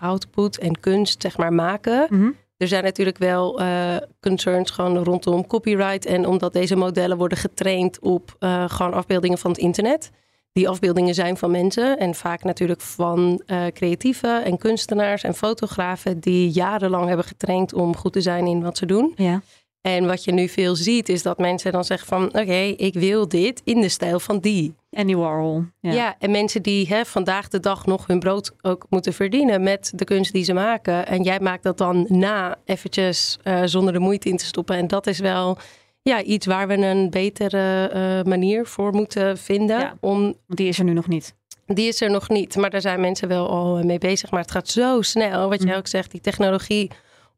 output 0.00 0.58
en 0.58 0.80
kunst 0.80 1.22
zeg 1.22 1.36
maar 1.36 1.52
maken. 1.52 2.06
Mhm. 2.10 2.30
Er 2.60 2.68
zijn 2.68 2.84
natuurlijk 2.84 3.18
wel 3.18 3.60
eh, 3.60 3.96
concerns 4.20 4.70
gewoon 4.70 5.04
rondom 5.04 5.46
copyright 5.46 6.06
en 6.06 6.26
omdat 6.26 6.52
deze 6.52 6.76
modellen 6.76 7.16
worden 7.16 7.38
getraind 7.38 7.98
op 8.00 8.36
eh, 8.38 8.64
gewoon 8.68 8.92
afbeeldingen 8.92 9.38
van 9.38 9.50
het 9.50 9.60
internet. 9.60 10.10
Die 10.52 10.68
afbeeldingen 10.68 11.14
zijn 11.14 11.36
van 11.36 11.50
mensen 11.50 11.98
en 11.98 12.14
vaak 12.14 12.44
natuurlijk 12.44 12.80
van 12.80 13.42
eh 13.46 13.66
creatieven 13.66 14.44
en 14.44 14.58
kunstenaars 14.58 15.22
en 15.22 15.34
fotografen 15.34 16.20
die 16.20 16.50
jarenlang 16.50 17.06
hebben 17.06 17.24
getraind 17.24 17.74
om 17.74 17.96
goed 17.96 18.12
te 18.12 18.20
zijn 18.20 18.46
in 18.46 18.62
wat 18.62 18.78
ze 18.78 18.86
doen. 18.86 19.12
Ja. 19.16 19.42
En 19.80 20.06
wat 20.06 20.24
je 20.24 20.32
nu 20.32 20.48
veel 20.48 20.74
ziet 20.76 21.08
is 21.08 21.22
dat 21.22 21.38
mensen 21.38 21.72
dan 21.72 21.84
zeggen 21.84 22.06
van 22.08 22.24
oké, 22.26 22.74
ik 22.76 22.94
wil 22.94 23.28
dit 23.28 23.60
in 23.64 23.80
de 23.80 23.88
stijl 23.88 24.20
van 24.20 24.38
die. 24.38 24.74
Andy 24.90 25.14
Warhol. 25.14 25.62
Ja. 25.80 25.92
Ja, 25.92 26.16
en 26.18 26.30
mensen 26.30 26.62
die 26.62 26.86
hè, 26.86 27.04
vandaag 27.04 27.48
de 27.48 27.60
dag 27.60 27.86
nog 27.86 28.06
hun 28.06 28.18
brood 28.18 28.52
ook 28.62 28.86
moeten 28.88 29.12
verdienen 29.12 29.62
met 29.62 29.92
de 29.94 30.04
kunst 30.04 30.32
die 30.32 30.44
ze 30.44 30.52
maken. 30.52 31.06
En 31.06 31.22
jij 31.22 31.40
maakt 31.40 31.62
dat 31.62 31.78
dan 31.78 32.06
na 32.08 32.56
eventjes 32.64 33.38
eh, 33.42 33.62
zonder 33.64 33.92
de 33.92 33.98
moeite 33.98 34.28
in 34.28 34.36
te 34.36 34.44
stoppen. 34.44 34.76
En 34.76 34.86
dat 34.86 35.06
is 35.06 35.18
wel 35.18 35.58
ja, 36.02 36.22
iets 36.22 36.46
waar 36.46 36.68
we 36.68 36.74
een 36.76 37.10
betere 37.10 37.88
eh, 37.88 38.22
manier 38.30 38.66
voor 38.66 38.92
moeten 38.92 39.38
vinden. 39.38 39.78
Ja. 39.78 39.96
Om, 40.00 40.34
die 40.46 40.68
is 40.68 40.78
er 40.78 40.84
nu 40.84 40.92
nog 40.92 41.08
niet. 41.08 41.34
die 41.66 41.88
is 41.88 42.00
er 42.00 42.10
nog 42.10 42.28
niet, 42.28 42.56
maar 42.56 42.70
daar 42.70 42.80
zijn 42.80 43.00
mensen 43.00 43.28
wel 43.28 43.48
al 43.48 43.82
mee 43.84 43.98
bezig. 43.98 44.30
Maar 44.30 44.40
het 44.40 44.50
gaat 44.50 44.68
zo 44.68 45.02
snel, 45.02 45.48
wat 45.48 45.58
jij 45.58 45.68
Mhm. 45.68 45.78
ook 45.78 45.86
zegt, 45.86 46.10
die 46.10 46.20
technologie 46.20 46.90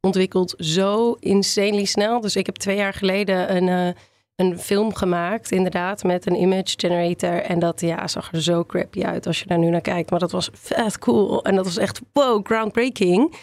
ontwikkelt 0.07 0.55
zo 0.59 1.17
insanely 1.21 1.85
snel. 1.85 2.21
Dus 2.21 2.37
ik 2.37 2.47
heb 2.47 2.55
twee 2.55 2.77
jaar 2.77 2.95
geleden 2.95 3.57
een, 3.57 3.67
uh, 3.67 3.95
een 4.37 4.59
film 4.59 4.95
gemaakt, 4.95 5.51
inderdaad, 5.51 6.03
met 6.03 6.27
een 6.27 6.41
image 6.41 6.75
generator. 6.77 7.43
En 7.43 7.59
dat 7.59 7.81
ja, 7.81 8.09
zag 8.09 8.33
er 8.33 8.43
zo 8.43 8.65
crappy 8.65 9.03
uit 9.03 9.27
als 9.27 9.39
je 9.39 9.47
daar 9.47 9.59
nu 9.59 9.71
naar 9.71 9.81
kijkt. 9.81 10.11
Maar 10.11 10.19
dat 10.19 10.33
was 10.33 10.49
vet 10.53 10.99
cool. 10.99 11.45
En 11.45 11.55
dat 11.55 11.65
was 11.65 11.77
echt 11.77 12.01
wow, 12.13 12.47
groundbreaking. 12.47 13.35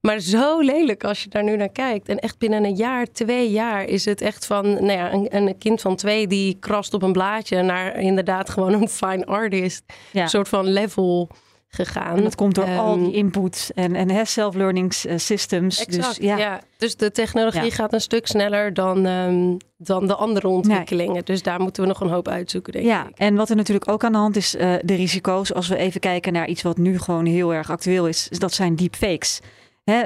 Maar 0.00 0.20
zo 0.20 0.60
lelijk 0.60 1.04
als 1.04 1.22
je 1.22 1.28
daar 1.28 1.44
nu 1.44 1.56
naar 1.56 1.72
kijkt. 1.72 2.08
En 2.08 2.18
echt 2.18 2.38
binnen 2.38 2.64
een 2.64 2.76
jaar, 2.76 3.06
twee 3.12 3.50
jaar 3.50 3.84
is 3.84 4.04
het 4.04 4.20
echt 4.20 4.46
van 4.46 4.72
nou 4.72 4.92
ja, 4.92 5.12
een, 5.12 5.36
een 5.36 5.58
kind 5.58 5.80
van 5.80 5.96
twee 5.96 6.26
die 6.26 6.56
krast 6.60 6.94
op 6.94 7.02
een 7.02 7.12
blaadje 7.12 7.62
naar 7.62 8.00
inderdaad 8.00 8.50
gewoon 8.50 8.72
een 8.72 8.88
fine 8.88 9.26
artist. 9.26 9.82
Een 10.12 10.28
soort 10.28 10.48
van 10.48 10.66
level 10.66 11.28
gegaan. 11.74 12.16
En 12.16 12.22
dat 12.22 12.34
komt 12.34 12.54
door 12.54 12.64
al 12.64 12.96
die 12.96 13.06
ehm, 13.06 13.14
input 13.14 13.70
en, 13.74 13.94
en 13.94 14.26
self-learning 14.26 14.94
eh, 14.94 15.18
systems. 15.18 15.76
Dus 15.76 15.86
exact, 15.86 16.16
dus, 16.16 16.26
ja. 16.26 16.36
ja. 16.36 16.60
dus 16.76 16.96
de 16.96 17.10
technologie 17.10 17.70
gaat 17.70 17.92
een 17.92 18.00
stuk 18.00 18.26
sneller 18.26 18.74
dan, 18.74 19.06
um, 19.06 19.56
dan 19.76 20.06
de 20.06 20.14
andere 20.14 20.48
ontwikkelingen. 20.48 21.24
Dus 21.24 21.42
daar 21.42 21.60
moeten 21.60 21.82
we 21.82 21.88
nog 21.88 22.00
een 22.00 22.08
hoop 22.08 22.28
uitzoeken, 22.28 22.72
denk 22.72 22.84
ja, 22.84 23.08
ik. 23.08 23.18
en 23.18 23.34
wat 23.34 23.50
er 23.50 23.56
natuurlijk 23.56 23.90
ook 23.90 24.04
aan 24.04 24.12
de 24.12 24.18
hand 24.18 24.36
is, 24.36 24.54
uh, 24.54 24.74
de 24.82 24.94
risico's. 24.94 25.54
Als 25.54 25.68
we 25.68 25.76
even 25.76 26.00
kijken 26.00 26.32
naar 26.32 26.48
iets 26.48 26.62
wat 26.62 26.76
nu 26.76 26.98
gewoon 26.98 27.26
heel 27.26 27.54
erg 27.54 27.70
actueel 27.70 28.08
is, 28.08 28.28
dat 28.28 28.52
zijn 28.52 28.76
deepfakes. 28.76 29.40
Hè, 29.84 30.00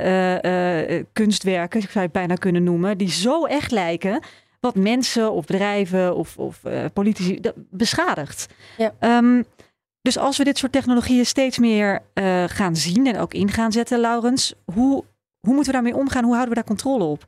uh, 0.96 1.02
kunstwerken, 1.12 1.80
zou 1.80 1.92
je 1.92 2.00
het 2.00 2.12
bijna 2.12 2.34
kunnen 2.34 2.64
noemen, 2.64 2.98
die 2.98 3.10
zo 3.10 3.44
echt 3.44 3.70
lijken 3.70 4.22
wat 4.60 4.74
mensen 4.74 5.32
of 5.32 5.46
bedrijven 5.46 6.16
of, 6.16 6.38
of 6.38 6.60
politici 6.92 7.40
beschadigt. 7.70 8.46
Ja. 8.76 9.18
Um, 9.18 9.44
dus 10.06 10.18
als 10.18 10.36
we 10.36 10.44
dit 10.44 10.58
soort 10.58 10.72
technologieën 10.72 11.26
steeds 11.26 11.58
meer 11.58 12.02
uh, 12.14 12.44
gaan 12.46 12.76
zien 12.76 13.06
en 13.06 13.18
ook 13.18 13.34
in 13.34 13.50
gaan 13.50 13.72
zetten, 13.72 14.00
Laurens, 14.00 14.54
hoe, 14.64 15.04
hoe 15.40 15.54
moeten 15.54 15.66
we 15.66 15.72
daarmee 15.72 15.96
omgaan? 15.96 16.24
Hoe 16.24 16.32
houden 16.34 16.48
we 16.48 16.60
daar 16.60 16.76
controle 16.76 17.04
op? 17.04 17.26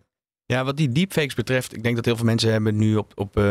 Ja, 0.52 0.64
wat 0.64 0.76
die 0.76 0.92
deepfakes 0.92 1.34
betreft, 1.34 1.76
ik 1.76 1.82
denk 1.82 1.96
dat 1.96 2.04
heel 2.04 2.16
veel 2.16 2.24
mensen 2.24 2.52
hebben 2.52 2.76
nu 2.76 2.96
op, 2.96 3.12
op 3.14 3.38
uh, 3.38 3.44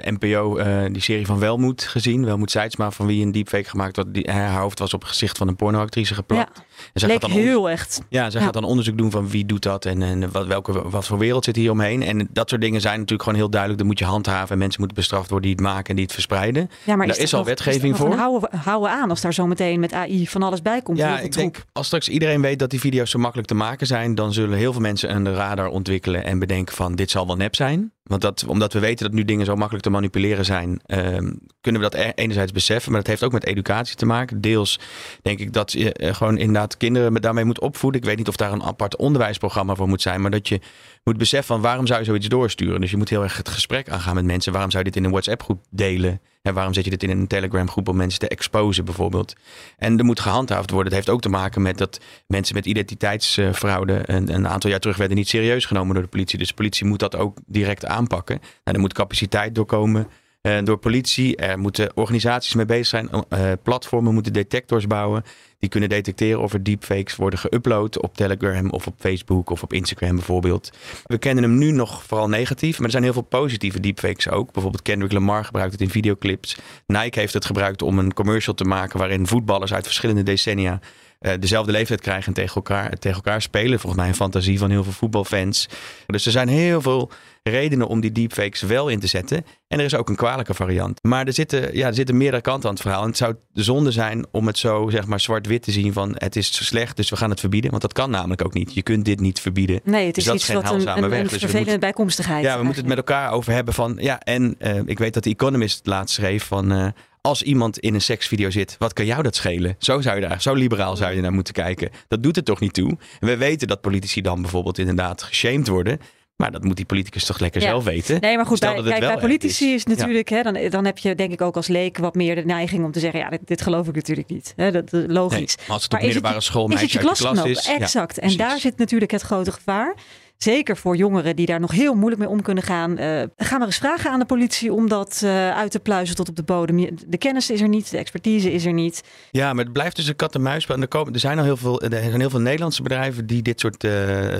NPO 0.00 0.58
uh, 0.58 0.84
die 0.92 1.02
serie 1.02 1.26
van 1.26 1.38
Welmoed 1.38 1.82
gezien. 1.82 2.24
Welmoed 2.24 2.50
Seidsma, 2.50 2.90
van 2.90 3.06
wie 3.06 3.24
een 3.24 3.32
deepfake 3.32 3.68
gemaakt 3.68 3.96
wordt. 3.96 4.14
Die, 4.14 4.30
haar 4.30 4.60
hoofd 4.60 4.78
was 4.78 4.94
op 4.94 5.00
het 5.00 5.08
gezicht 5.08 5.38
van 5.38 5.48
een 5.48 5.56
pornoactrice 5.56 6.14
geplakt. 6.14 6.50
Ja, 6.56 6.64
en 6.92 7.06
Leek 7.06 7.10
gaat 7.10 7.20
dan 7.20 7.30
heel 7.30 7.70
echt. 7.70 8.02
Ja, 8.08 8.30
ze 8.30 8.40
gaat 8.40 8.52
dan 8.52 8.64
onderzoek 8.64 8.98
doen 8.98 9.10
van 9.10 9.28
wie 9.28 9.46
doet 9.46 9.62
dat 9.62 9.84
en, 9.84 10.02
en 10.02 10.30
wat, 10.30 10.46
welke, 10.46 10.88
wat 10.88 11.06
voor 11.06 11.18
wereld 11.18 11.44
zit 11.44 11.56
hier 11.56 11.70
omheen. 11.70 12.02
En 12.02 12.28
dat 12.32 12.48
soort 12.48 12.60
dingen 12.60 12.80
zijn 12.80 12.94
natuurlijk 12.94 13.22
gewoon 13.22 13.38
heel 13.38 13.50
duidelijk. 13.50 13.80
Dan 13.80 13.88
moet 13.88 13.98
je 13.98 14.04
handhaven 14.04 14.50
en 14.50 14.58
mensen 14.58 14.80
moeten 14.80 14.98
bestraft 14.98 15.30
worden 15.30 15.48
die 15.48 15.56
het 15.56 15.74
maken 15.74 15.88
en 15.88 15.94
die 15.94 16.04
het 16.04 16.14
verspreiden. 16.14 16.70
Ja, 16.84 16.96
maar 16.96 17.06
daar 17.06 17.18
is, 17.18 17.34
al 17.34 17.44
wetgeving 17.44 17.96
voor. 17.96 18.14
Houden, 18.14 18.50
houden 18.56 18.90
aan 18.90 19.10
als 19.10 19.20
daar 19.20 19.34
zo 19.34 19.46
meteen 19.46 19.80
met 19.80 19.92
AI 19.92 20.26
van 20.26 20.42
alles 20.42 20.62
bij 20.62 20.82
komt. 20.82 20.98
Ja, 20.98 21.20
ik 21.20 21.32
denk 21.32 21.56
als 21.72 21.86
straks 21.86 22.08
iedereen 22.08 22.40
weet 22.40 22.58
dat 22.58 22.70
die 22.70 22.80
video's 22.80 23.10
zo 23.10 23.18
makkelijk 23.18 23.48
te 23.48 23.54
maken 23.54 23.86
zijn, 23.86 24.14
dan 24.14 24.32
zullen 24.32 24.58
heel 24.58 24.72
veel 24.72 24.80
mensen 24.80 25.14
een 25.14 25.34
radar 25.34 25.68
ontwikkelen 25.68 26.24
en 26.24 26.39
bedenken 26.40 26.74
van 26.74 26.94
dit 26.94 27.10
zal 27.10 27.26
wel 27.26 27.36
nep 27.36 27.54
zijn. 27.54 27.92
Want 28.02 28.22
dat, 28.22 28.44
omdat 28.46 28.72
we 28.72 28.78
weten 28.78 29.06
dat 29.06 29.14
nu 29.14 29.24
dingen 29.24 29.46
zo 29.46 29.56
makkelijk 29.56 29.84
te 29.84 29.90
manipuleren 29.90 30.44
zijn, 30.44 30.80
ehm, 30.86 31.32
kunnen 31.60 31.80
we 31.80 31.90
dat 31.90 31.94
e-, 31.94 32.12
enerzijds 32.14 32.52
beseffen. 32.52 32.92
Maar 32.92 33.00
dat 33.00 33.10
heeft 33.10 33.22
ook 33.22 33.32
met 33.32 33.46
educatie 33.46 33.96
te 33.96 34.06
maken. 34.06 34.40
Deels 34.40 34.80
denk 35.22 35.38
ik 35.38 35.52
dat 35.52 35.72
je 35.72 35.96
uh, 36.00 36.14
gewoon 36.14 36.38
inderdaad 36.38 36.76
kinderen 36.76 37.14
daarmee 37.14 37.44
moet 37.44 37.60
opvoeden. 37.60 38.00
Ik 38.00 38.06
weet 38.06 38.16
niet 38.16 38.28
of 38.28 38.36
daar 38.36 38.52
een 38.52 38.62
apart 38.62 38.96
onderwijsprogramma 38.96 39.74
voor 39.74 39.88
moet 39.88 40.02
zijn. 40.02 40.20
Maar 40.20 40.30
dat 40.30 40.48
je 40.48 40.60
moet 41.04 41.16
beseffen 41.16 41.54
van 41.54 41.62
waarom 41.62 41.86
zou 41.86 41.98
je 41.98 42.04
zoiets 42.04 42.28
doorsturen. 42.28 42.80
Dus 42.80 42.90
je 42.90 42.96
moet 42.96 43.08
heel 43.08 43.22
erg 43.22 43.36
het 43.36 43.48
gesprek 43.48 43.88
aangaan 43.88 44.14
met 44.14 44.24
mensen. 44.24 44.52
Waarom 44.52 44.70
zou 44.70 44.84
je 44.84 44.90
dit 44.90 44.98
in 44.98 45.04
een 45.04 45.10
WhatsApp 45.10 45.42
groep 45.42 45.64
delen? 45.70 46.20
En 46.42 46.54
waarom 46.54 46.74
zet 46.74 46.84
je 46.84 46.90
dit 46.90 47.02
in 47.02 47.10
een 47.10 47.26
Telegram 47.26 47.70
groep 47.70 47.88
om 47.88 47.96
mensen 47.96 48.20
te 48.20 48.28
exposen 48.28 48.84
bijvoorbeeld? 48.84 49.34
En 49.76 49.98
er 49.98 50.04
moet 50.04 50.20
gehandhaafd 50.20 50.70
worden. 50.70 50.92
Het 50.92 50.94
heeft 50.94 51.16
ook 51.16 51.22
te 51.22 51.28
maken 51.28 51.62
met 51.62 51.78
dat 51.78 52.00
mensen 52.26 52.54
met 52.54 52.66
identiteitsfraude 52.66 54.00
een, 54.02 54.34
een 54.34 54.48
aantal 54.48 54.70
jaar 54.70 54.80
terug 54.80 54.96
werden 54.96 55.16
niet 55.16 55.28
serieus 55.28 55.64
genomen 55.64 55.94
door 55.94 56.02
de 56.02 56.08
politie. 56.08 56.38
Dus 56.38 56.48
de 56.48 56.54
politie 56.54 56.86
moet 56.86 56.98
dat 56.98 57.16
ook 57.16 57.38
direct 57.46 57.86
aanpakken. 57.86 58.38
Nou, 58.38 58.76
er 58.76 58.80
moet 58.80 58.92
capaciteit 58.92 59.54
doorkomen. 59.54 60.08
Uh, 60.42 60.58
door 60.62 60.78
politie. 60.78 61.36
Er 61.36 61.58
moeten 61.58 61.96
organisaties 61.96 62.54
mee 62.54 62.66
bezig 62.66 62.86
zijn. 62.86 63.10
Uh, 63.10 63.52
platformen 63.62 64.14
moeten 64.14 64.32
detectors 64.32 64.86
bouwen. 64.86 65.24
Die 65.58 65.68
kunnen 65.68 65.88
detecteren 65.88 66.40
of 66.40 66.52
er 66.52 66.62
deepfakes 66.62 67.16
worden 67.16 67.38
geüpload 67.38 68.00
op 68.00 68.16
Telegram 68.16 68.70
of 68.70 68.86
op 68.86 68.94
Facebook 68.98 69.50
of 69.50 69.62
op 69.62 69.72
Instagram 69.72 70.14
bijvoorbeeld. 70.14 70.70
We 71.04 71.18
kennen 71.18 71.44
hem 71.44 71.58
nu 71.58 71.70
nog 71.70 72.02
vooral 72.04 72.28
negatief, 72.28 72.76
maar 72.76 72.86
er 72.86 72.90
zijn 72.90 73.02
heel 73.02 73.12
veel 73.12 73.22
positieve 73.22 73.80
deepfakes 73.80 74.28
ook. 74.28 74.52
Bijvoorbeeld 74.52 74.82
Kendrick 74.82 75.12
Lamar 75.12 75.44
gebruikt 75.44 75.72
het 75.72 75.80
in 75.80 75.90
videoclips. 75.90 76.58
Nike 76.86 77.18
heeft 77.20 77.34
het 77.34 77.44
gebruikt 77.44 77.82
om 77.82 77.98
een 77.98 78.14
commercial 78.14 78.54
te 78.54 78.64
maken 78.64 78.98
waarin 78.98 79.26
voetballers 79.26 79.72
uit 79.72 79.84
verschillende 79.84 80.22
decennia 80.22 80.80
uh, 81.20 81.32
dezelfde 81.40 81.72
leeftijd 81.72 82.00
krijgen 82.00 82.26
en 82.26 82.32
tegen 82.32 82.54
elkaar, 82.54 82.98
tegen 82.98 83.16
elkaar 83.16 83.42
spelen. 83.42 83.80
Volgens 83.80 84.00
mij 84.00 84.10
een 84.10 84.16
fantasie 84.16 84.58
van 84.58 84.70
heel 84.70 84.84
veel 84.84 84.92
voetbalfans. 84.92 85.68
Dus 86.06 86.26
er 86.26 86.32
zijn 86.32 86.48
heel 86.48 86.80
veel 86.80 87.10
redenen 87.42 87.86
om 87.86 88.00
die 88.00 88.12
deepfakes 88.12 88.62
wel 88.62 88.88
in 88.88 89.00
te 89.00 89.06
zetten. 89.06 89.44
En 89.68 89.78
er 89.78 89.84
is 89.84 89.94
ook 89.94 90.08
een 90.08 90.16
kwalijke 90.16 90.54
variant. 90.54 90.98
Maar 91.02 91.26
er 91.26 91.32
zitten, 91.32 91.76
ja, 91.76 91.86
er 91.86 91.94
zitten 91.94 92.16
meerdere 92.16 92.42
kanten 92.42 92.68
aan 92.68 92.74
het 92.74 92.82
verhaal. 92.82 93.02
En 93.02 93.08
het 93.08 93.16
zou 93.16 93.34
de 93.52 93.62
zonde 93.62 93.90
zijn 93.90 94.26
om 94.30 94.46
het 94.46 94.58
zo 94.58 94.88
zeg 94.90 95.06
maar 95.06 95.20
zwart-wit 95.20 95.62
te 95.62 95.70
zien 95.70 95.92
van 95.92 96.14
het 96.14 96.36
is 96.36 96.66
slecht, 96.66 96.96
dus 96.96 97.10
we 97.10 97.16
gaan 97.16 97.30
het 97.30 97.40
verbieden. 97.40 97.70
Want 97.70 97.82
dat 97.82 97.92
kan 97.92 98.10
namelijk 98.10 98.44
ook 98.44 98.54
niet. 98.54 98.74
Je 98.74 98.82
kunt 98.82 99.04
dit 99.04 99.20
niet 99.20 99.40
verbieden. 99.40 99.80
Nee, 99.84 100.06
het 100.06 100.16
is 100.16 100.24
dus 100.24 100.34
iets 100.34 100.52
wat 100.52 100.70
een, 100.70 100.88
een, 100.88 101.12
een 101.12 101.26
dus 101.26 101.38
vervelende 101.38 101.78
bijkomstigheid. 101.78 102.44
Ja, 102.44 102.58
we 102.58 102.64
moeten 102.64 102.80
het 102.80 102.88
met 102.88 102.98
elkaar 102.98 103.32
over 103.32 103.52
hebben 103.52 103.74
van 103.74 103.96
ja. 104.00 104.20
En 104.20 104.56
uh, 104.58 104.80
ik 104.84 104.98
weet 104.98 105.14
dat 105.14 105.24
de 105.24 105.30
Economist 105.30 105.86
laatst 105.86 106.14
schreef 106.14 106.44
van 106.44 106.72
uh, 106.72 106.86
als 107.20 107.42
iemand 107.42 107.78
in 107.78 107.94
een 107.94 108.00
seksvideo 108.00 108.50
zit, 108.50 108.76
wat 108.78 108.92
kan 108.92 109.06
jou 109.06 109.22
dat 109.22 109.36
schelen? 109.36 109.76
Zo 109.78 110.00
zou 110.00 110.20
je 110.20 110.28
daar, 110.28 110.42
zo 110.42 110.54
liberaal 110.54 110.96
zou 110.96 111.14
je 111.14 111.20
naar 111.20 111.32
moeten 111.32 111.54
kijken. 111.54 111.90
Dat 112.08 112.22
doet 112.22 112.36
er 112.36 112.44
toch 112.44 112.60
niet 112.60 112.72
toe. 112.72 112.98
En 113.20 113.28
we 113.28 113.36
weten 113.36 113.68
dat 113.68 113.80
politici 113.80 114.20
dan 114.20 114.42
bijvoorbeeld 114.42 114.78
inderdaad 114.78 115.22
geshamed 115.22 115.68
worden. 115.68 116.00
Maar 116.40 116.50
dat 116.50 116.64
moet 116.64 116.76
die 116.76 116.84
politicus 116.84 117.24
toch 117.24 117.38
lekker 117.38 117.60
zelf 117.60 117.84
weten. 117.84 118.20
Nee, 118.20 118.36
maar 118.36 118.46
goed, 118.46 118.60
bij, 118.60 118.82
kijk, 118.82 119.00
bij 119.00 119.18
politici 119.18 119.74
is, 119.74 119.84
natuurlijk, 119.84 120.28
hè, 120.28 120.42
dan, 120.42 120.58
dan 120.70 120.84
heb 120.84 120.98
je 120.98 121.14
denk 121.14 121.32
ik 121.32 121.40
ook 121.40 121.56
als 121.56 121.66
leek 121.66 121.98
wat 121.98 122.14
meer 122.14 122.34
de 122.34 122.44
neiging 122.44 122.84
om 122.84 122.92
te 122.92 123.00
zeggen, 123.00 123.20
ja, 123.20 123.28
dit, 123.28 123.40
dit 123.44 123.60
geloof 123.62 123.88
ik 123.88 123.94
natuurlijk 123.94 124.28
niet. 124.28 124.52
Hè, 124.56 124.70
dat, 124.70 124.92
is 124.92 125.04
logisch. 125.06 125.56
Nee, 125.56 125.68
als 125.68 125.82
het 125.82 125.94
op 125.94 126.00
middelbare 126.00 126.40
school 126.40 126.66
meisje 126.66 126.98
uit 126.98 127.08
de 127.08 127.22
klas 127.22 127.44
is. 127.44 127.66
Exact. 127.66 128.18
en 128.18 128.36
daar 128.36 128.58
zit 128.58 128.78
natuurlijk 128.78 129.10
het 129.10 129.22
grote 129.22 129.52
gevaar. 129.52 129.94
Zeker 130.42 130.76
voor 130.76 130.96
jongeren 130.96 131.36
die 131.36 131.46
daar 131.46 131.60
nog 131.60 131.70
heel 131.70 131.94
moeilijk 131.94 132.22
mee 132.22 132.30
om 132.30 132.42
kunnen 132.42 132.64
gaan. 132.64 132.90
Uh, 132.90 133.22
ga 133.36 133.58
maar 133.58 133.66
eens 133.66 133.76
vragen 133.76 134.10
aan 134.10 134.18
de 134.18 134.24
politie 134.24 134.72
om 134.72 134.88
dat 134.88 135.20
uh, 135.24 135.50
uit 135.50 135.70
te 135.70 135.80
pluizen 135.80 136.16
tot 136.16 136.28
op 136.28 136.36
de 136.36 136.42
bodem. 136.42 136.88
De 137.06 137.18
kennis 137.18 137.50
is 137.50 137.60
er 137.60 137.68
niet, 137.68 137.90
de 137.90 137.98
expertise 137.98 138.52
is 138.52 138.64
er 138.64 138.72
niet. 138.72 139.02
Ja, 139.30 139.52
maar 139.52 139.64
het 139.64 139.72
blijft 139.72 139.96
dus 139.96 140.06
een 140.06 140.16
kat-en-muisspel. 140.16 140.74
En 140.74 140.80
er, 140.80 140.88
komen, 140.88 141.12
er 141.12 141.20
zijn 141.20 141.38
al 141.38 141.44
heel 141.44 141.56
veel, 141.56 141.80
er 141.80 142.02
zijn 142.02 142.20
heel 142.20 142.30
veel 142.30 142.40
Nederlandse 142.40 142.82
bedrijven 142.82 143.26
die 143.26 143.42
dit 143.42 143.60
soort 143.60 143.84
uh, 143.84 143.92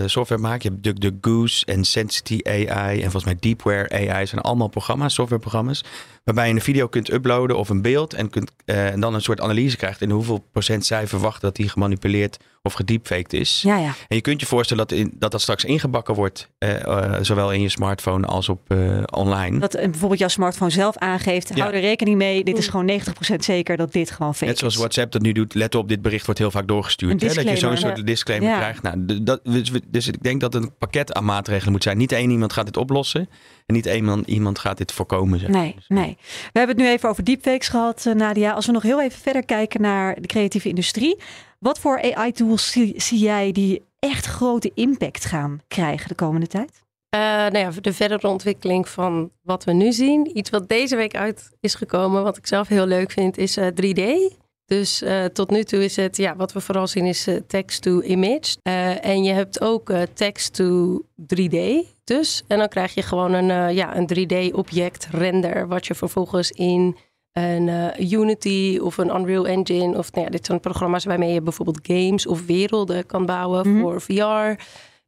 software 0.07 0.41
maken. 0.41 0.63
Je 0.63 0.69
hebt 0.69 0.83
DuckDuckGoose 0.83 1.67
en 1.67 1.85
Sensity 1.85 2.41
AI 2.45 2.97
en 2.97 3.11
volgens 3.11 3.25
mij 3.25 3.37
Deepware 3.41 4.11
AI 4.11 4.27
zijn 4.27 4.41
allemaal 4.41 4.69
programma's, 4.69 5.15
softwareprogramma's. 5.15 5.85
Waarbij 6.25 6.49
je 6.49 6.55
een 6.55 6.61
video 6.61 6.87
kunt 6.87 7.13
uploaden 7.13 7.57
of 7.57 7.69
een 7.69 7.83
beeld 7.83 8.15
en, 8.15 8.31
kunt, 8.31 8.53
en 8.65 9.01
dan 9.01 9.15
een 9.15 9.23
soort 9.23 9.41
analyse 9.41 9.77
krijgt 9.77 10.01
in 10.01 10.11
hoeveel 10.11 10.47
procent 10.53 10.87
zij 10.87 11.07
verwachten 11.07 11.43
dat 11.43 11.57
die 11.57 11.69
gemanipuleerd 11.69 12.39
of 12.63 12.73
gedeepfaked 12.73 13.33
is. 13.33 13.63
Ja, 13.63 13.77
ja. 13.77 13.95
En 14.09 14.17
je 14.17 14.21
kunt 14.21 14.41
je 14.41 14.47
voorstellen 14.47 14.87
dat, 14.89 14.99
in, 14.99 15.13
dat 15.15 15.31
dat 15.31 15.41
straks 15.41 15.65
ingebakken 15.65 16.15
wordt, 16.15 16.51
uh, 16.59 16.81
uh, 16.81 17.15
zowel 17.21 17.53
in 17.53 17.61
je 17.61 17.69
smartphone 17.69 18.27
als 18.27 18.49
op 18.49 18.61
uh, 18.73 19.03
online. 19.11 19.59
Dat 19.59 19.73
bijvoorbeeld 19.73 20.19
jouw 20.19 20.29
smartphone 20.29 20.71
zelf 20.71 20.97
aangeeft, 20.97 21.51
ja. 21.55 21.63
hou 21.63 21.75
er 21.75 21.81
rekening 21.81 22.17
mee, 22.17 22.45
dit 22.45 22.59
is 22.59 22.69
gewoon 22.69 23.01
90% 23.01 23.35
zeker 23.39 23.77
dat 23.77 23.93
dit 23.93 24.11
gewoon 24.11 24.35
fake 24.35 24.47
Net 24.47 24.59
zoals 24.59 24.77
WhatsApp 24.77 25.13
dat 25.13 25.23
nu 25.23 25.33
doet, 25.33 25.55
let 25.55 25.75
op, 25.75 25.89
dit 25.89 26.03
bericht 26.03 26.25
wordt 26.25 26.41
heel 26.41 26.51
vaak 26.51 26.69
doorgestuurd. 26.69 27.21
Hè? 27.21 27.35
Dat 27.35 27.49
je 27.49 27.57
zo'n 27.57 27.77
soort 27.77 28.07
disclaimer 28.07 28.49
ja. 28.49 28.59
krijgt. 28.59 28.83
Nou, 28.83 29.23
dat, 29.23 29.41
dus, 29.45 29.71
dus 29.87 30.09
ik 30.09 30.23
denk 30.23 30.41
dat 30.41 30.55
een 30.55 30.73
pakket 30.79 31.13
aan 31.13 31.25
maatregelen 31.25 31.73
moet 31.73 31.83
zijn. 31.83 31.99
Niet 31.99 32.13
één 32.13 32.31
iemand 32.31 32.53
gaat 32.53 32.67
dit 32.67 32.77
oplossen 32.77 33.29
en 33.67 33.75
niet 33.75 33.87
één 33.87 34.23
iemand 34.27 34.59
gaat 34.59 34.79
dit 34.79 34.93
voorkomen. 34.93 35.39
Zeg. 35.39 35.49
Nee, 35.49 35.77
nee. 35.89 36.17
We 36.53 36.59
hebben 36.59 36.77
het 36.77 36.85
nu 36.85 36.93
even 36.93 37.09
over 37.09 37.25
deepfakes 37.25 37.69
gehad, 37.69 38.07
Nadia. 38.15 38.53
Als 38.53 38.67
we 38.67 38.73
nog 38.73 38.83
heel 38.83 39.03
even 39.03 39.21
verder 39.21 39.45
kijken 39.45 39.81
naar 39.81 40.21
de 40.21 40.27
creatieve 40.27 40.69
industrie. 40.69 41.17
Wat 41.61 41.79
voor 41.79 42.15
AI-tools 42.15 42.71
zie, 42.71 43.01
zie, 43.01 43.19
jij 43.19 43.53
die 43.53 43.83
echt 43.99 44.27
grote 44.27 44.71
impact 44.75 45.25
gaan 45.25 45.61
krijgen 45.69 46.09
de 46.09 46.15
komende 46.15 46.47
tijd? 46.47 46.83
Uh, 47.15 47.21
nou 47.21 47.59
ja, 47.59 47.71
de 47.81 47.93
verdere 47.93 48.29
ontwikkeling 48.29 48.89
van 48.89 49.31
wat 49.43 49.65
we 49.65 49.73
nu 49.73 49.93
zien. 49.93 50.39
Iets 50.39 50.51
wat 50.51 50.69
deze 50.69 50.97
week 50.97 51.15
uit 51.15 51.51
is 51.61 51.75
gekomen, 51.75 52.23
wat 52.23 52.37
ik 52.37 52.47
zelf 52.47 52.69
heel 52.69 52.87
leuk 52.87 53.11
vind, 53.11 53.39
is 53.39 53.57
uh, 53.57 53.67
3D. 53.67 54.35
Dus 54.65 55.03
uh, 55.03 55.25
tot 55.25 55.51
nu 55.51 55.65
toe 55.65 55.85
is 55.85 55.97
het, 55.97 56.17
ja, 56.17 56.37
wat 56.37 56.53
we 56.53 56.61
vooral 56.61 56.87
zien 56.87 57.07
is 57.07 57.29
text 57.47 57.83
to 57.83 58.01
image. 58.01 58.57
En 59.01 59.25
je 59.25 59.33
hebt 59.33 59.61
ook 59.61 59.93
text 60.15 60.55
to 60.55 61.01
3D. 61.35 61.59
Dus, 62.05 62.43
en 62.47 62.59
dan 62.59 62.69
krijg 62.69 62.95
je 62.95 63.03
gewoon 63.03 63.33
een, 63.33 63.75
ja, 63.75 63.97
een 63.97 64.09
3D 64.15 64.55
object 64.55 65.09
render, 65.11 65.69
wat 65.69 65.87
je 65.87 65.95
vervolgens 65.95 66.51
in 66.51 66.97
een 67.33 67.67
uh, 67.67 68.11
Unity 68.11 68.79
of 68.83 68.99
een 68.99 69.17
Unreal 69.17 69.47
Engine. 69.47 69.99
Of 69.99 70.13
nou 70.13 70.25
ja, 70.25 70.31
dit 70.31 70.47
zijn 70.47 70.61
programma's 70.61 71.05
waarmee 71.05 71.33
je 71.33 71.43
bijvoorbeeld 71.43 71.81
games 71.83 72.27
of 72.27 72.47
werelden 72.47 73.07
kan 73.07 73.27
bouwen 73.27 73.69
mm 73.69 73.73
-hmm. 73.73 73.83
voor 73.83 74.01
VR. 74.01 74.63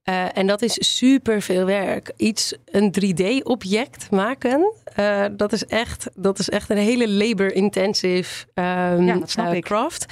Uh, 0.05 0.37
en 0.39 0.47
dat 0.47 0.63
is 0.63 0.97
super 0.97 1.43
veel 1.43 1.65
werk. 1.65 2.13
Iets, 2.17 2.55
een 2.65 2.95
3D-object 3.01 4.11
maken, 4.11 4.73
uh, 4.99 5.25
dat, 5.33 5.53
is 5.53 5.65
echt, 5.65 6.11
dat 6.15 6.39
is 6.39 6.51
echt 6.51 6.71
een 6.71 6.77
hele 6.77 7.09
labor-intensive 7.09 8.47
um, 8.55 9.07
ja, 9.07 9.59
craft. 9.61 10.07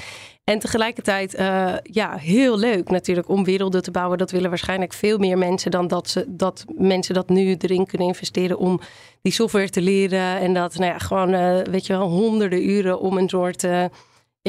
En 0.50 0.58
tegelijkertijd, 0.58 1.38
uh, 1.38 1.74
ja, 1.82 2.16
heel 2.16 2.58
leuk 2.58 2.90
natuurlijk 2.90 3.28
om 3.28 3.44
werelden 3.44 3.82
te 3.82 3.90
bouwen. 3.90 4.18
Dat 4.18 4.30
willen 4.30 4.48
waarschijnlijk 4.48 4.92
veel 4.92 5.18
meer 5.18 5.38
mensen 5.38 5.70
dan 5.70 5.88
dat, 5.88 6.08
ze, 6.08 6.24
dat 6.28 6.64
mensen 6.76 7.14
dat 7.14 7.28
nu 7.28 7.54
erin 7.58 7.86
kunnen 7.86 8.06
investeren 8.06 8.58
om 8.58 8.80
die 9.22 9.32
software 9.32 9.70
te 9.70 9.80
leren. 9.80 10.38
En 10.38 10.54
dat, 10.54 10.74
nou 10.74 10.92
ja, 10.92 10.98
gewoon, 10.98 11.34
uh, 11.34 11.58
weet 11.62 11.86
je 11.86 11.92
wel, 11.92 12.08
honderden 12.08 12.68
uren 12.68 13.00
om 13.00 13.18
een 13.18 13.28
soort 13.28 13.66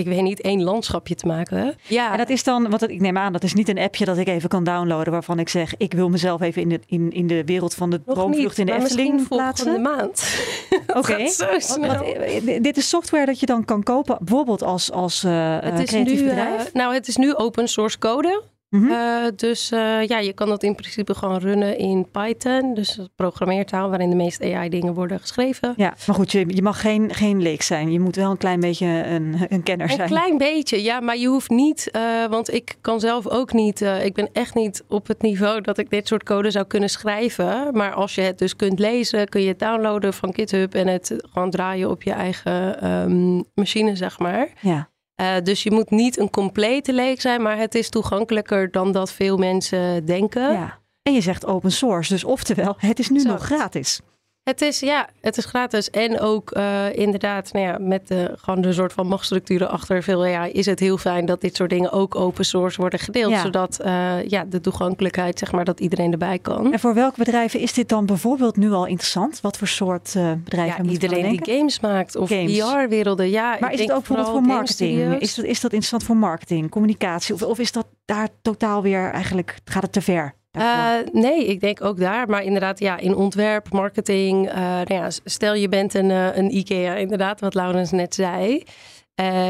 ik 0.01 0.07
weet 0.07 0.21
niet, 0.21 0.41
één 0.41 0.63
landschapje 0.63 1.15
te 1.15 1.27
maken. 1.27 1.75
Ja. 1.87 2.11
En 2.11 2.17
dat 2.17 2.29
is 2.29 2.43
dan, 2.43 2.69
want 2.69 2.89
ik 2.89 3.01
neem 3.01 3.17
aan, 3.17 3.33
dat 3.33 3.43
is 3.43 3.53
niet 3.53 3.69
een 3.69 3.77
appje 3.79 4.05
dat 4.05 4.17
ik 4.17 4.27
even 4.27 4.49
kan 4.49 4.63
downloaden 4.63 5.13
waarvan 5.13 5.39
ik 5.39 5.49
zeg, 5.49 5.73
ik 5.77 5.93
wil 5.93 6.09
mezelf 6.09 6.41
even 6.41 6.61
in 6.61 6.69
de, 6.69 6.79
in, 6.85 7.11
in 7.11 7.27
de 7.27 7.43
wereld 7.45 7.73
van 7.73 7.89
de 7.89 8.01
droomvlucht 8.05 8.57
in 8.57 8.65
de 8.65 8.73
Efteling 8.73 9.27
plaatsen. 9.27 9.81
maand. 9.81 10.23
Oké. 10.87 10.97
Okay. 10.97 12.59
Dit 12.61 12.77
is 12.77 12.89
software 12.89 13.25
dat 13.25 13.39
je 13.39 13.45
dan 13.45 13.65
kan 13.65 13.83
kopen, 13.83 14.17
bijvoorbeeld 14.19 14.63
als, 14.63 14.91
als 14.91 15.23
uh, 15.23 15.57
het 15.59 15.79
is 15.79 15.85
creatief 15.85 16.19
nu, 16.19 16.27
bedrijf? 16.27 16.67
Uh, 16.67 16.73
nou, 16.73 16.93
het 16.93 17.07
is 17.07 17.15
nu 17.15 17.35
open 17.35 17.67
source 17.67 17.97
code. 17.97 18.41
Mhm. 18.71 18.91
Eh, 18.91 19.23
dus 19.35 19.71
uh, 19.71 20.05
ja, 20.05 20.19
je 20.19 20.33
kan 20.33 20.47
dat 20.49 20.63
in 20.63 20.75
principe 20.75 21.13
gewoon 21.13 21.37
runnen 21.37 21.77
in 21.77 22.07
Python. 22.11 22.73
Dus 22.73 22.99
programmeertaal 23.15 23.89
waarin 23.89 24.09
de 24.09 24.15
meeste 24.15 24.55
AI-dingen 24.55 24.93
worden 24.93 25.19
geschreven. 25.19 25.73
Ja, 25.77 25.93
maar 26.07 26.15
goed, 26.15 26.31
je, 26.31 26.45
je 26.47 26.61
mag 26.61 26.81
geen, 26.81 27.13
geen 27.13 27.41
leek 27.41 27.61
zijn. 27.61 27.91
Je 27.91 27.99
moet 27.99 28.15
wel 28.15 28.31
een 28.31 28.37
klein 28.37 28.59
beetje 28.59 28.85
een, 28.87 29.35
een 29.49 29.63
kenner 29.63 29.89
zijn. 29.89 30.01
Een 30.01 30.07
klein 30.07 30.37
beetje, 30.37 30.83
ja. 30.83 30.99
Maar 30.99 31.17
je 31.17 31.27
hoeft 31.27 31.49
niet, 31.49 31.89
uh, 31.95 32.25
want 32.29 32.53
ik 32.53 32.75
kan 32.81 32.99
zelf 32.99 33.27
ook 33.27 33.53
niet... 33.53 33.81
ik 33.81 34.13
ben 34.13 34.29
echt 34.33 34.55
niet 34.55 34.83
op 34.87 35.07
het 35.07 35.21
niveau 35.21 35.61
dat 35.61 35.77
ik 35.77 35.89
dit 35.89 36.07
soort 36.07 36.23
code 36.23 36.51
zou 36.51 36.65
kunnen 36.65 36.89
schrijven. 36.89 37.67
Maar 37.71 37.93
als 37.93 38.15
je 38.15 38.21
het 38.21 38.39
dus 38.39 38.55
kunt 38.55 38.79
lezen, 38.79 39.29
kun 39.29 39.41
je 39.41 39.47
het 39.47 39.59
downloaden 39.59 40.13
van 40.13 40.33
GitHub... 40.33 40.73
en 40.73 40.87
het 40.87 41.15
gewoon 41.31 41.49
draaien 41.49 41.89
op 41.89 42.03
je 42.03 42.11
eigen 42.11 42.89
um, 42.91 43.43
machine, 43.53 43.95
zeg 43.95 44.19
maar. 44.19 44.49
Ja. 44.59 44.90
Uh, 45.21 45.33
dus 45.43 45.63
je 45.63 45.71
moet 45.71 45.89
niet 45.89 46.17
een 46.19 46.29
complete 46.29 46.93
leek 46.93 47.21
zijn, 47.21 47.41
maar 47.41 47.57
het 47.57 47.75
is 47.75 47.89
toegankelijker 47.89 48.71
dan 48.71 48.91
dat 48.91 49.11
veel 49.11 49.37
mensen 49.37 50.05
denken. 50.05 50.53
Ja. 50.53 50.79
En 51.01 51.13
je 51.13 51.21
zegt 51.21 51.45
open 51.45 51.71
source, 51.71 52.13
dus 52.13 52.23
oftewel, 52.23 52.75
het 52.77 52.99
is 52.99 53.09
nu 53.09 53.19
Zo. 53.19 53.27
nog 53.27 53.43
gratis. 53.43 54.01
Het 54.43 54.61
is, 54.61 54.79
ja, 54.79 55.09
het 55.21 55.37
is 55.37 55.45
gratis. 55.45 55.89
En 55.89 56.19
ook 56.19 56.55
uh, 56.57 56.95
inderdaad, 56.95 57.53
nou 57.53 57.65
ja, 57.65 57.77
met 57.79 58.07
de, 58.07 58.33
gewoon 58.37 58.61
de 58.61 58.73
soort 58.73 58.93
van 58.93 59.07
machtsstructuren 59.07 59.69
achter 59.69 60.03
veel 60.03 60.25
AI 60.25 60.51
is 60.51 60.65
het 60.65 60.79
heel 60.79 60.97
fijn 60.97 61.25
dat 61.25 61.41
dit 61.41 61.55
soort 61.55 61.69
dingen 61.69 61.91
ook 61.91 62.15
open 62.15 62.45
source 62.45 62.81
worden 62.81 62.99
gedeeld. 62.99 63.31
Ja. 63.31 63.41
Zodat 63.41 63.79
uh, 63.85 64.27
ja, 64.27 64.45
de 64.45 64.61
toegankelijkheid, 64.61 65.39
zeg 65.39 65.51
maar, 65.51 65.65
dat 65.65 65.79
iedereen 65.79 66.11
erbij 66.11 66.39
kan. 66.39 66.73
En 66.73 66.79
voor 66.79 66.93
welke 66.93 67.17
bedrijven 67.17 67.59
is 67.59 67.73
dit 67.73 67.89
dan 67.89 68.05
bijvoorbeeld 68.05 68.57
nu 68.57 68.71
al 68.71 68.85
interessant? 68.85 69.41
Wat 69.41 69.57
voor 69.57 69.67
soort 69.67 70.13
uh, 70.17 70.31
bedrijven? 70.43 70.85
Ja, 70.85 70.91
iedereen 70.91 71.29
die 71.29 71.55
games 71.55 71.79
maakt 71.79 72.15
of 72.15 72.29
VR-werelden. 72.29 73.29
Ja, 73.29 73.57
maar 73.59 73.73
is 73.73 73.79
het 73.79 73.91
ook 73.91 73.97
bijvoorbeeld 73.97 74.29
voor 74.29 74.41
marketing? 74.41 75.19
Is 75.19 75.35
dat, 75.35 75.45
is 75.45 75.59
dat 75.61 75.71
interessant 75.71 76.03
voor 76.03 76.17
marketing, 76.17 76.69
communicatie? 76.69 77.33
Of, 77.33 77.43
of 77.43 77.59
is 77.59 77.71
dat 77.71 77.85
daar 78.05 78.27
totaal 78.41 78.81
weer 78.81 79.11
eigenlijk, 79.11 79.57
gaat 79.65 79.83
het 79.83 79.91
te 79.91 80.01
ver? 80.01 80.39
Uh, 80.57 80.95
nee, 81.11 81.45
ik 81.45 81.59
denk 81.59 81.83
ook 81.83 81.99
daar. 81.99 82.29
Maar 82.29 82.43
inderdaad, 82.43 82.79
ja, 82.79 82.97
in 82.97 83.15
ontwerp, 83.15 83.71
marketing. 83.71 84.47
Uh, 84.47 84.55
nou 84.55 84.93
ja, 84.93 85.09
stel 85.09 85.53
je 85.53 85.69
bent 85.69 85.93
een, 85.93 86.09
uh, 86.09 86.35
een 86.37 86.55
IKEA, 86.55 86.95
inderdaad, 86.95 87.39
wat 87.39 87.53
Laurens 87.53 87.91
net 87.91 88.15
zei. 88.15 88.63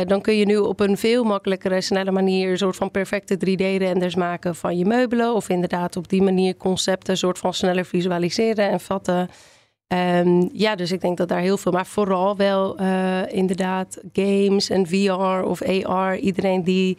dan 0.05 0.21
kun 0.21 0.35
je 0.35 0.45
nu 0.45 0.57
op 0.57 0.79
een 0.79 0.97
veel 0.97 1.23
makkelijkere, 1.23 1.81
snelle 1.81 2.11
manier 2.11 2.51
een 2.51 2.57
soort 2.57 2.75
van 2.75 2.91
perfecte 2.91 3.35
3D-renders 3.35 4.15
maken 4.15 4.55
van 4.55 4.77
je 4.77 4.85
meubelen. 4.85 5.33
Of 5.33 5.49
inderdaad 5.49 5.97
op 5.97 6.09
die 6.09 6.21
manier 6.21 6.57
concepten 6.57 7.11
een 7.11 7.17
soort 7.17 7.37
van 7.37 7.53
sneller 7.53 7.85
visualiseren 7.85 8.69
en 8.69 8.79
vatten. 8.79 9.29
Um, 9.87 10.49
ja, 10.53 10.75
dus 10.75 10.91
ik 10.91 11.01
denk 11.01 11.17
dat 11.17 11.27
daar 11.27 11.39
heel 11.39 11.57
veel, 11.57 11.71
maar 11.71 11.85
vooral 11.85 12.35
wel 12.35 12.77
inderdaad 13.27 13.97
games 14.13 14.69
en 14.69 14.87
VR 14.87 15.43
of 15.43 15.61
AR. 15.61 16.17
Iedereen 16.17 16.63
die 16.63 16.97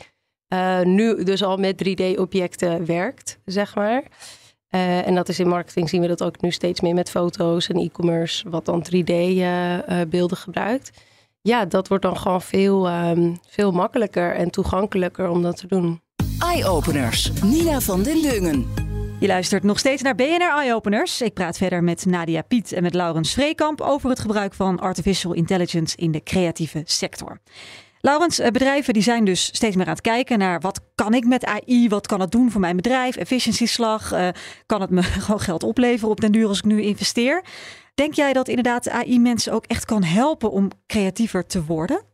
uh, 0.53 0.81
nu 0.81 1.25
dus 1.25 1.43
al 1.43 1.57
met 1.57 1.85
3D-objecten 1.89 2.87
werkt, 2.87 3.39
zeg 3.45 3.75
maar. 3.75 4.03
Uh, 4.71 5.07
en 5.07 5.15
dat 5.15 5.29
is 5.29 5.39
in 5.39 5.49
marketing 5.49 5.89
zien 5.89 6.01
we 6.01 6.07
dat 6.07 6.23
ook 6.23 6.41
nu 6.41 6.51
steeds 6.51 6.81
meer 6.81 6.95
met 6.95 7.11
foto's 7.11 7.69
en 7.69 7.77
e-commerce, 7.77 8.51
wat 8.51 8.65
dan 8.65 8.87
3D-beelden 8.87 10.37
uh, 10.37 10.43
gebruikt. 10.43 10.91
Ja, 11.43 11.65
dat 11.65 11.89
wordt 11.89 12.03
dan 12.03 12.17
gewoon 12.17 12.43
veel, 12.43 12.91
um, 12.91 13.39
veel 13.49 13.73
makkelijker 13.73 14.35
en 14.35 14.51
toegankelijker 14.51 15.29
om 15.29 15.43
dat 15.43 15.57
te 15.57 15.67
doen. 15.67 16.01
Eye-openers. 16.39 17.33
Nina 17.43 17.81
van 17.81 18.03
den 18.03 18.23
Dungen. 18.23 18.67
Je 19.21 19.27
luistert 19.27 19.63
nog 19.63 19.79
steeds 19.79 20.03
naar 20.03 20.15
BNR 20.15 20.53
Eye-openers. 20.57 21.21
Ik 21.21 21.35
praat 21.35 21.57
verder 21.57 21.85
met 21.85 22.05
Nadia 22.07 22.43
Piet 22.43 22.73
en 22.73 22.83
met 22.83 22.95
Laurens 22.95 23.33
Vreekamp 23.33 23.81
over 23.81 24.11
het 24.11 24.21
gebruik 24.21 24.55
van 24.55 24.79
artificial 24.79 25.33
intelligence 25.33 25.97
in 25.97 26.11
de 26.11 26.23
creatieve 26.23 26.83
sector. 26.85 27.41
Laurens, 28.05 28.39
eh, 28.39 28.51
bedrijven 28.51 28.95
die 28.95 29.03
zijn 29.03 29.25
dus 29.25 29.45
steeds 29.45 29.77
meer 29.77 29.87
aan 29.87 29.93
het 29.93 30.01
kijken 30.01 30.39
naar 30.39 30.61
wat 30.61 30.81
kan 30.95 31.15
ik 31.15 31.25
met 31.25 31.45
AI, 31.45 31.89
wat 31.89 32.07
kan 32.07 32.21
het 32.21 32.31
doen 32.31 32.51
voor 32.51 32.61
mijn 32.61 32.77
bedrijf, 32.77 33.17
efficiëntieslag, 33.17 34.13
uh, 34.13 34.29
kan 34.67 34.81
het 34.81 34.91
me 34.91 35.03
gewoon 35.25 35.41
geld 35.41 35.63
opleveren 35.63 36.11
op 36.11 36.21
den 36.21 36.33
duur 36.33 36.49
als 36.49 36.59
ik 36.59 36.65
nu 36.65 36.83
investeer. 36.83 37.45
Denk 37.95 38.15
jij 38.15 38.33
dat 38.33 38.49
inderdaad 38.49 38.89
AI 38.89 39.21
mensen 39.21 39.53
ook 39.53 39.67
echt 39.67 39.85
kan 39.85 40.03
helpen 40.03 40.51
om 40.51 40.71
creatiever 40.87 41.47
te 41.47 41.65
worden? 41.65 42.12